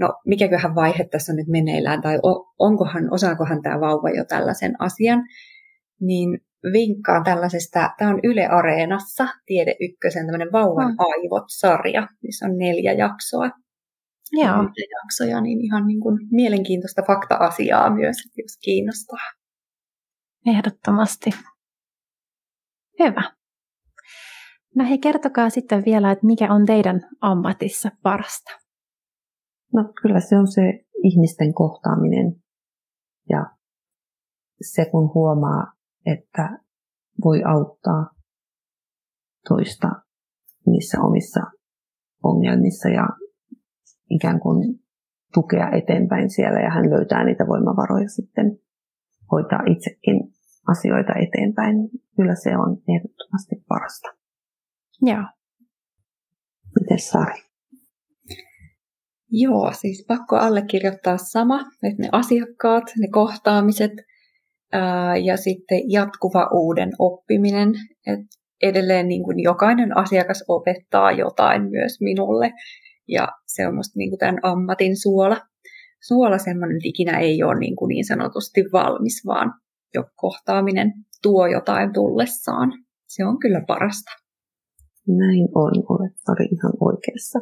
no 0.00 0.08
mikäköhän 0.26 0.74
vaihe 0.74 1.04
tässä 1.10 1.32
on 1.32 1.36
nyt 1.36 1.48
meneillään 1.48 2.02
tai 2.02 2.18
onkohan, 2.58 3.12
osaakohan 3.12 3.62
tämä 3.62 3.80
vauva 3.80 4.10
jo 4.10 4.24
tällaisen 4.24 4.72
asian, 4.78 5.22
niin 6.00 6.38
vinkkaan 6.72 7.24
tällaisesta, 7.24 7.90
tämä 7.98 8.10
on 8.10 8.20
Yle 8.22 8.46
Areenassa, 8.46 9.28
Tiede 9.46 9.74
Ykkösen 9.80 10.26
tämmöinen 10.26 10.52
Vauvan 10.52 10.94
aivot-sarja, 10.98 12.08
missä 12.22 12.46
on 12.46 12.58
neljä 12.58 12.92
jaksoa. 12.92 13.50
Joo. 14.34 14.68
jaksoja, 15.02 15.40
niin 15.40 15.64
ihan 15.64 15.86
niin 15.86 16.00
kuin 16.00 16.18
mielenkiintoista 16.30 17.02
fakta-asiaa 17.06 17.90
myös, 17.90 18.16
jos 18.36 18.58
kiinnostaa. 18.64 19.18
Ehdottomasti. 20.46 21.30
Hyvä. 22.98 23.32
No 24.74 24.84
hei, 24.84 24.98
kertokaa 24.98 25.50
sitten 25.50 25.84
vielä, 25.84 26.10
että 26.12 26.26
mikä 26.26 26.54
on 26.54 26.66
teidän 26.66 27.00
ammatissa 27.20 27.90
parasta? 28.02 28.50
No 29.72 29.92
kyllä 30.02 30.20
se 30.20 30.38
on 30.38 30.46
se 30.46 30.62
ihmisten 31.02 31.54
kohtaaminen 31.54 32.36
ja 33.30 33.46
se 34.60 34.84
kun 34.90 35.14
huomaa, 35.14 35.72
että 36.06 36.58
voi 37.24 37.42
auttaa 37.44 38.10
toista 39.48 39.88
niissä 40.66 41.00
omissa 41.00 41.40
ongelmissa 42.22 42.88
ja 42.88 43.08
ikään 44.14 44.40
kuin 44.40 44.80
tukea 45.34 45.70
eteenpäin 45.70 46.30
siellä 46.30 46.60
ja 46.60 46.70
hän 46.70 46.90
löytää 46.90 47.24
niitä 47.24 47.46
voimavaroja 47.46 48.08
sitten 48.08 48.58
hoitaa 49.32 49.60
itsekin 49.66 50.20
asioita 50.68 51.12
eteenpäin. 51.14 51.76
Kyllä 52.16 52.34
se 52.34 52.56
on 52.56 52.76
ehdottomasti 52.88 53.54
parasta. 53.68 54.08
Joo. 55.02 55.24
Miten 56.80 56.98
Sari? 56.98 57.40
Joo, 59.30 59.72
siis 59.72 60.04
pakko 60.08 60.36
allekirjoittaa 60.36 61.16
sama, 61.16 61.60
että 61.60 62.02
ne 62.02 62.08
asiakkaat, 62.12 62.84
ne 62.98 63.08
kohtaamiset, 63.12 63.92
ja 65.24 65.36
sitten 65.36 65.90
jatkuva 65.90 66.50
uuden 66.52 66.90
oppiminen. 66.98 67.68
Et 68.06 68.20
edelleen 68.62 69.08
niin 69.08 69.24
kuin 69.24 69.40
jokainen 69.40 69.96
asiakas 69.96 70.44
opettaa 70.48 71.12
jotain 71.12 71.62
myös 71.70 72.00
minulle. 72.00 72.52
Ja 73.08 73.28
se 73.46 73.66
on 73.66 73.74
musta 73.74 73.98
niin 73.98 74.10
kuin 74.10 74.18
tämän 74.18 74.38
ammatin 74.42 74.96
suola. 74.96 75.40
Suola 76.08 76.38
semmoinen, 76.38 76.76
että 76.76 76.88
ikinä 76.88 77.18
ei 77.18 77.42
ole 77.42 77.58
niin, 77.58 77.76
kuin 77.76 77.88
niin 77.88 78.04
sanotusti 78.04 78.64
valmis, 78.72 79.22
vaan 79.26 79.54
jo 79.94 80.04
kohtaaminen 80.14 80.92
tuo 81.22 81.46
jotain 81.46 81.92
tullessaan. 81.92 82.72
Se 83.08 83.24
on 83.24 83.38
kyllä 83.38 83.64
parasta. 83.66 84.10
Näin 85.08 85.48
on, 85.54 85.72
olet 85.88 86.12
Sari 86.26 86.44
ihan 86.44 86.72
oikeassa. 86.80 87.38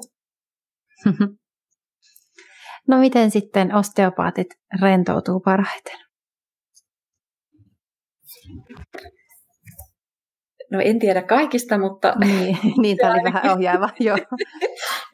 No 2.88 2.98
miten 2.98 3.30
sitten 3.30 3.74
osteopaatit 3.74 4.46
rentoutuu 4.80 5.40
parhaiten? 5.40 5.98
No 10.72 10.80
en 10.84 10.98
tiedä 10.98 11.22
kaikista, 11.22 11.78
mutta... 11.78 12.14
Niin, 12.24 12.56
niin 12.82 12.96
tämä 12.96 13.12
oli 13.12 13.22
vähän 13.22 13.52
ohjaava, 13.52 13.88
joo. 14.00 14.16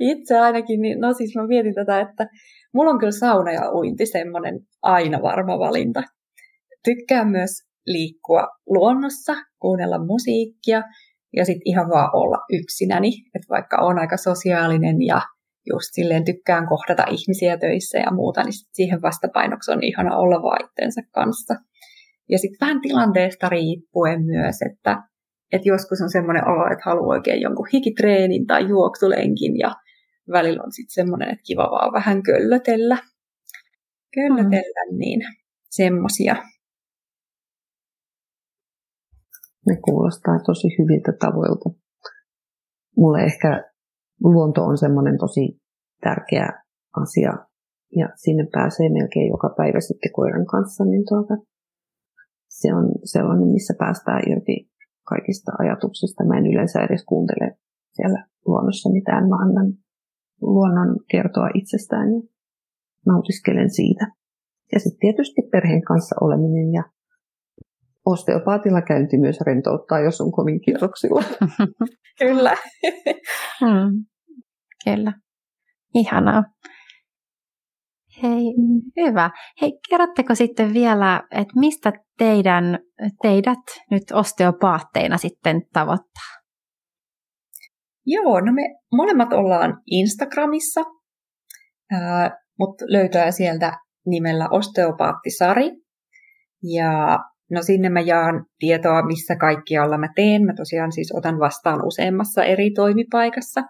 Itse 0.00 0.38
ainakin, 0.38 0.80
niin, 0.80 1.00
no 1.00 1.12
siis 1.12 1.36
mä 1.36 1.46
mietin 1.46 1.74
tätä, 1.74 2.00
että 2.00 2.26
mulla 2.74 2.90
on 2.90 2.98
kyllä 2.98 3.12
sauna 3.12 3.52
ja 3.52 3.72
uinti 3.72 4.06
semmoinen 4.06 4.60
aina 4.82 5.22
varma 5.22 5.58
valinta. 5.58 6.02
Tykkään 6.84 7.28
myös 7.28 7.50
liikkua 7.86 8.48
luonnossa, 8.66 9.34
kuunnella 9.58 10.06
musiikkia 10.06 10.82
ja 11.36 11.44
sitten 11.44 11.62
ihan 11.64 11.88
vaan 11.88 12.10
olla 12.12 12.38
yksinäni. 12.52 13.08
Että 13.08 13.46
vaikka 13.50 13.76
on 13.80 13.98
aika 13.98 14.16
sosiaalinen 14.16 15.02
ja 15.02 15.20
just 15.72 15.88
silleen 15.92 16.24
tykkään 16.24 16.66
kohdata 16.68 17.02
ihmisiä 17.02 17.58
töissä 17.58 17.98
ja 17.98 18.12
muuta, 18.12 18.42
niin 18.42 18.52
sit 18.52 18.68
siihen 18.72 19.02
vastapainoksi 19.02 19.72
on 19.72 19.82
ihana 19.82 20.16
olla 20.16 20.42
vaan 20.42 20.68
kanssa. 21.14 21.54
Ja 22.30 22.38
sitten 22.38 22.66
vähän 22.66 22.80
tilanteesta 22.80 23.48
riippuen 23.48 24.22
myös, 24.22 24.56
että, 24.62 24.96
että 25.52 25.68
joskus 25.68 26.00
on 26.02 26.10
semmoinen 26.10 26.48
olo, 26.48 26.72
että 26.72 26.84
haluaa 26.84 27.16
oikein 27.16 27.40
jonkun 27.40 27.68
hikitreenin 27.72 28.46
tai 28.46 28.68
juoksulenkin 28.68 29.58
ja 29.58 29.74
välillä 30.32 30.62
on 30.62 30.72
sitten 30.72 30.94
semmoinen, 30.94 31.28
että 31.30 31.42
kiva 31.46 31.62
vaan 31.70 31.92
vähän 31.92 32.22
köllötellä. 32.22 32.98
Köllötellä, 34.14 34.92
mm. 34.92 34.98
niin 34.98 35.20
semmosia. 35.70 36.36
Ne 39.66 39.76
kuulostaa 39.84 40.38
tosi 40.46 40.68
hyviltä 40.78 41.12
tavoilta. 41.20 41.70
Mulle 42.96 43.20
ehkä 43.24 43.64
luonto 44.24 44.64
on 44.64 44.78
semmoinen 44.78 45.18
tosi 45.18 45.60
tärkeä 46.00 46.62
asia 46.96 47.32
ja 47.96 48.08
sinne 48.16 48.46
pääsee 48.52 48.88
melkein 48.88 49.28
joka 49.28 49.54
päivä 49.56 49.80
sitten 49.80 50.12
koiran 50.12 50.46
kanssa, 50.46 50.84
niin 50.84 51.04
tuota, 51.08 51.34
se 52.48 52.74
on 52.74 52.92
sellainen, 53.04 53.48
missä 53.48 53.74
päästään 53.78 54.22
irti 54.30 54.70
kaikista 55.08 55.52
ajatuksista. 55.58 56.24
Mä 56.24 56.38
en 56.38 56.46
yleensä 56.46 56.80
edes 56.80 57.04
kuuntele 57.04 57.56
siellä 57.92 58.26
luonnossa 58.46 58.92
mitään, 58.92 59.28
mä 59.28 59.36
annan 59.36 59.72
luonnon 60.40 60.96
kertoa 61.10 61.48
itsestään 61.54 62.08
ja 62.14 62.20
nautiskelen 63.06 63.70
siitä. 63.70 64.06
Ja 64.72 64.80
sitten 64.80 65.00
tietysti 65.00 65.42
perheen 65.52 65.82
kanssa 65.82 66.16
oleminen 66.20 66.72
ja 66.72 66.82
osteopaatilla 68.06 68.82
käynti 68.82 69.18
myös 69.18 69.40
rentouttaa, 69.46 70.00
jos 70.00 70.20
on 70.20 70.32
kovin 70.32 70.60
kierroksilla. 70.60 71.22
Kyllä. 72.20 72.54
hmm. 73.60 74.04
Kyllä. 74.84 75.12
Ihanaa. 75.94 76.44
Hei, 78.22 78.54
hyvä. 78.96 79.30
Hei, 79.60 79.72
kerrotteko 79.90 80.34
sitten 80.34 80.74
vielä, 80.74 81.22
että 81.30 81.60
mistä 81.60 81.92
teidän, 82.18 82.78
teidät 83.22 83.58
nyt 83.90 84.02
osteopaatteina 84.12 85.18
sitten 85.18 85.62
tavoittaa? 85.72 86.38
Joo, 88.06 88.40
no 88.40 88.52
me 88.52 88.62
molemmat 88.92 89.32
ollaan 89.32 89.82
Instagramissa, 89.86 90.80
mutta 92.58 92.84
löytää 92.88 93.30
sieltä 93.30 93.72
nimellä 94.06 94.48
osteopaattisari. 94.50 95.70
Ja 96.62 97.18
no 97.50 97.62
sinne 97.62 97.88
mä 97.88 98.00
jaan 98.00 98.46
tietoa, 98.58 99.06
missä 99.06 99.36
kaikkialla 99.36 99.98
mä 99.98 100.08
teen. 100.16 100.44
Mä 100.44 100.52
tosiaan 100.56 100.92
siis 100.92 101.12
otan 101.16 101.38
vastaan 101.38 101.86
useammassa 101.86 102.44
eri 102.44 102.70
toimipaikassa. 102.70 103.62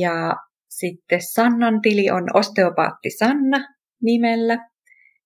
Ja 0.00 0.36
sitten 0.68 1.20
Sannan 1.32 1.80
tili 1.80 2.10
on 2.10 2.24
osteopaatti 2.34 3.10
Sanna 3.18 3.68
nimellä. 4.02 4.71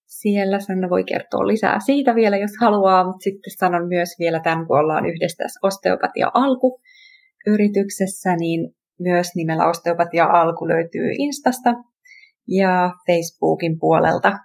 Siellä 0.07 0.61
Sanna 0.61 0.91
voi 0.91 1.05
kertoa 1.05 1.47
lisää 1.47 1.81
siitä 1.81 2.15
vielä, 2.15 2.37
jos 2.37 2.51
haluaa, 2.61 3.05
mutta 3.05 3.23
sitten 3.23 3.53
sanon 3.59 3.89
myös 3.89 4.09
vielä 4.19 4.41
tämän, 4.41 4.67
kun 4.67 4.79
ollaan 4.79 5.07
yhdessä 5.07 5.45
tässä 5.45 5.61
osteopatia 5.63 6.31
alku 6.35 6.81
yrityksessä, 7.47 8.37
niin 8.37 8.75
myös 9.01 9.27
nimellä 9.35 9.69
osteopatia 9.69 10.25
alku 10.25 10.69
löytyy 10.69 11.11
Instasta 11.19 11.75
ja 12.49 12.91
Facebookin 13.07 13.79
puolelta. 13.79 14.39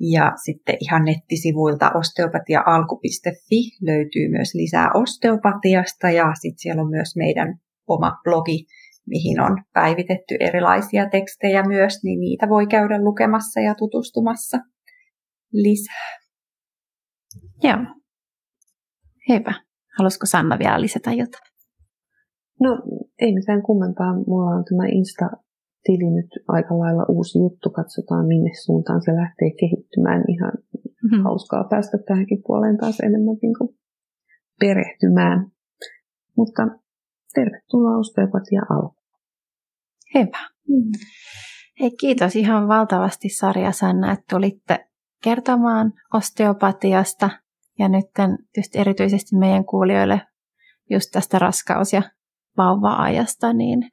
Ja 0.00 0.32
sitten 0.44 0.76
ihan 0.80 1.04
nettisivuilta 1.04 1.90
osteopatiaalku.fi 1.94 3.60
löytyy 3.82 4.28
myös 4.30 4.54
lisää 4.54 4.90
osteopatiasta 4.94 6.10
ja 6.10 6.24
sitten 6.34 6.58
siellä 6.58 6.82
on 6.82 6.90
myös 6.90 7.16
meidän 7.16 7.58
oma 7.88 8.12
blogi, 8.24 8.66
mihin 9.06 9.40
on 9.40 9.62
päivitetty 9.72 10.36
erilaisia 10.40 11.08
tekstejä 11.08 11.62
myös, 11.62 12.04
niin 12.04 12.20
niitä 12.20 12.48
voi 12.48 12.66
käydä 12.66 13.04
lukemassa 13.04 13.60
ja 13.60 13.74
tutustumassa 13.74 14.58
lisää. 15.62 16.10
Joo. 17.62 17.84
Hyvä. 19.28 19.54
Haluaisiko 19.98 20.26
Sanna 20.26 20.58
vielä 20.58 20.80
lisätä 20.80 21.12
jotain? 21.12 21.50
No 22.60 22.70
ei 23.20 23.34
mitään 23.34 23.62
kummempaa. 23.62 24.12
Mulla 24.26 24.50
on 24.56 24.64
tämä 24.64 24.86
Insta-tili 24.98 26.10
nyt 26.18 26.30
aika 26.48 26.78
lailla 26.78 27.04
uusi 27.08 27.38
juttu. 27.38 27.70
Katsotaan 27.70 28.26
minne 28.26 28.50
suuntaan 28.64 29.02
se 29.02 29.12
lähtee 29.16 29.50
kehittymään. 29.60 30.24
Ihan 30.28 30.52
mm-hmm. 30.54 31.22
hauskaa 31.24 31.64
päästä 31.70 31.98
tähänkin 32.08 32.42
puoleen 32.46 32.76
taas 32.76 33.00
enemmän 33.00 33.36
niin 33.42 33.54
kuin 33.58 33.70
perehtymään. 34.60 35.46
Mutta 36.36 36.62
tervetuloa 37.34 37.98
osteopatia 37.98 38.62
alku. 38.70 38.96
Hyvä. 40.14 40.40
Mm. 40.68 40.92
Hei, 41.80 41.90
kiitos 42.00 42.36
ihan 42.36 42.68
valtavasti 42.68 43.28
Sarja 43.28 43.72
Sanna, 43.72 44.12
että 44.12 44.24
tulitte 44.30 44.86
kertomaan 45.24 45.92
osteopatiasta 46.14 47.30
ja 47.78 47.88
nyt 47.88 48.04
tietysti 48.52 48.78
erityisesti 48.78 49.36
meidän 49.36 49.64
kuulijoille 49.64 50.20
just 50.90 51.10
tästä 51.12 51.38
raskaus- 51.38 51.92
ja 51.92 52.02
vauva-ajasta, 52.56 53.52
niin 53.52 53.90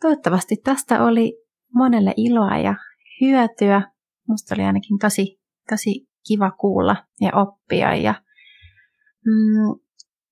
toivottavasti 0.00 0.56
tästä 0.64 1.04
oli 1.04 1.38
monelle 1.74 2.14
iloa 2.16 2.58
ja 2.58 2.74
hyötyä. 3.20 3.82
Musta 4.28 4.54
oli 4.54 4.62
ainakin 4.62 4.98
tosi, 4.98 5.40
tosi 5.70 6.08
kiva 6.28 6.50
kuulla 6.50 6.96
ja 7.20 7.30
oppia 7.34 7.94
ja 7.94 8.14
mm, 9.26 9.80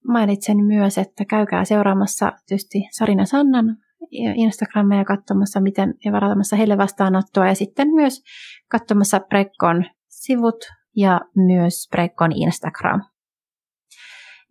mainitsen 0.08 0.64
myös, 0.64 0.98
että 0.98 1.24
käykää 1.24 1.64
seuraamassa 1.64 2.32
tietysti 2.46 2.78
Sarina 2.90 3.24
Sannan 3.24 3.76
Instagramia 4.10 5.04
katsomassa 5.04 5.60
miten, 5.60 5.94
ja 6.04 6.12
varatamassa 6.12 6.56
heille 6.56 6.78
vastaanottoa 6.78 7.46
ja 7.46 7.54
sitten 7.54 7.88
myös 7.88 8.22
katsomassa 8.70 9.20
Prekkon 9.20 9.84
sivut 10.08 10.64
ja 10.96 11.20
myös 11.36 11.88
Prekkon 11.90 12.32
Instagram. 12.32 13.02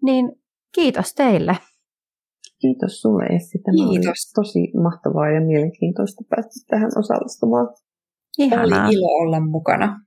Niin 0.03 0.31
kiitos 0.75 1.13
teille. 1.13 1.57
Kiitos 2.61 3.01
sulle 3.01 3.25
Essi. 3.25 3.59
Tämä 3.59 3.75
Kiitos. 3.75 4.07
oli 4.07 4.43
tosi 4.45 4.71
mahtavaa 4.83 5.29
ja 5.29 5.41
mielenkiintoista 5.41 6.23
päästä 6.29 6.51
tähän 6.67 6.91
osallistumaan. 6.97 7.67
Ihanaa. 8.37 8.85
Oli 8.85 8.95
ilo 8.95 9.07
olla 9.07 9.39
mukana. 9.39 9.99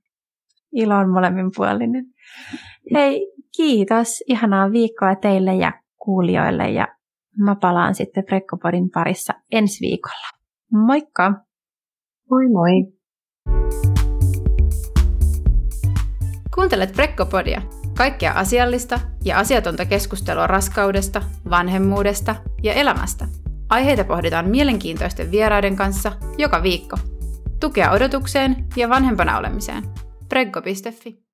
Ilo 0.71 0.95
on 0.95 1.09
molemmin 1.09 1.51
puolinen. 1.55 2.05
Hei, 2.93 3.31
kiitos. 3.57 4.23
Ihanaa 4.27 4.71
viikkoa 4.71 5.15
teille 5.15 5.55
ja 5.55 5.71
kuulijoille 6.03 6.69
ja 6.69 6.87
mä 7.37 7.55
palaan 7.55 7.95
sitten 7.95 8.23
Prekkopodin 8.25 8.89
parissa 8.93 9.33
ensi 9.51 9.81
viikolla. 9.81 10.27
Moikka! 10.71 11.33
Moi 12.29 12.49
moi! 12.49 12.97
Kuuntelet 16.55 16.91
Prekkopodia. 16.91 17.61
Kaikkea 17.97 18.33
asiallista 18.33 18.99
ja 19.25 19.39
asiatonta 19.39 19.85
keskustelua 19.85 20.47
raskaudesta, 20.47 21.21
vanhemmuudesta 21.49 22.35
ja 22.63 22.73
elämästä. 22.73 23.27
Aiheita 23.69 24.03
pohditaan 24.03 24.49
mielenkiintoisten 24.49 25.31
vieraiden 25.31 25.75
kanssa 25.75 26.11
joka 26.37 26.63
viikko. 26.63 26.97
Tukea 27.59 27.91
odotukseen 27.91 28.67
ja 28.75 28.89
vanhempana 28.89 29.37
olemiseen. 29.37 29.83
Preggo.fi 30.29 31.23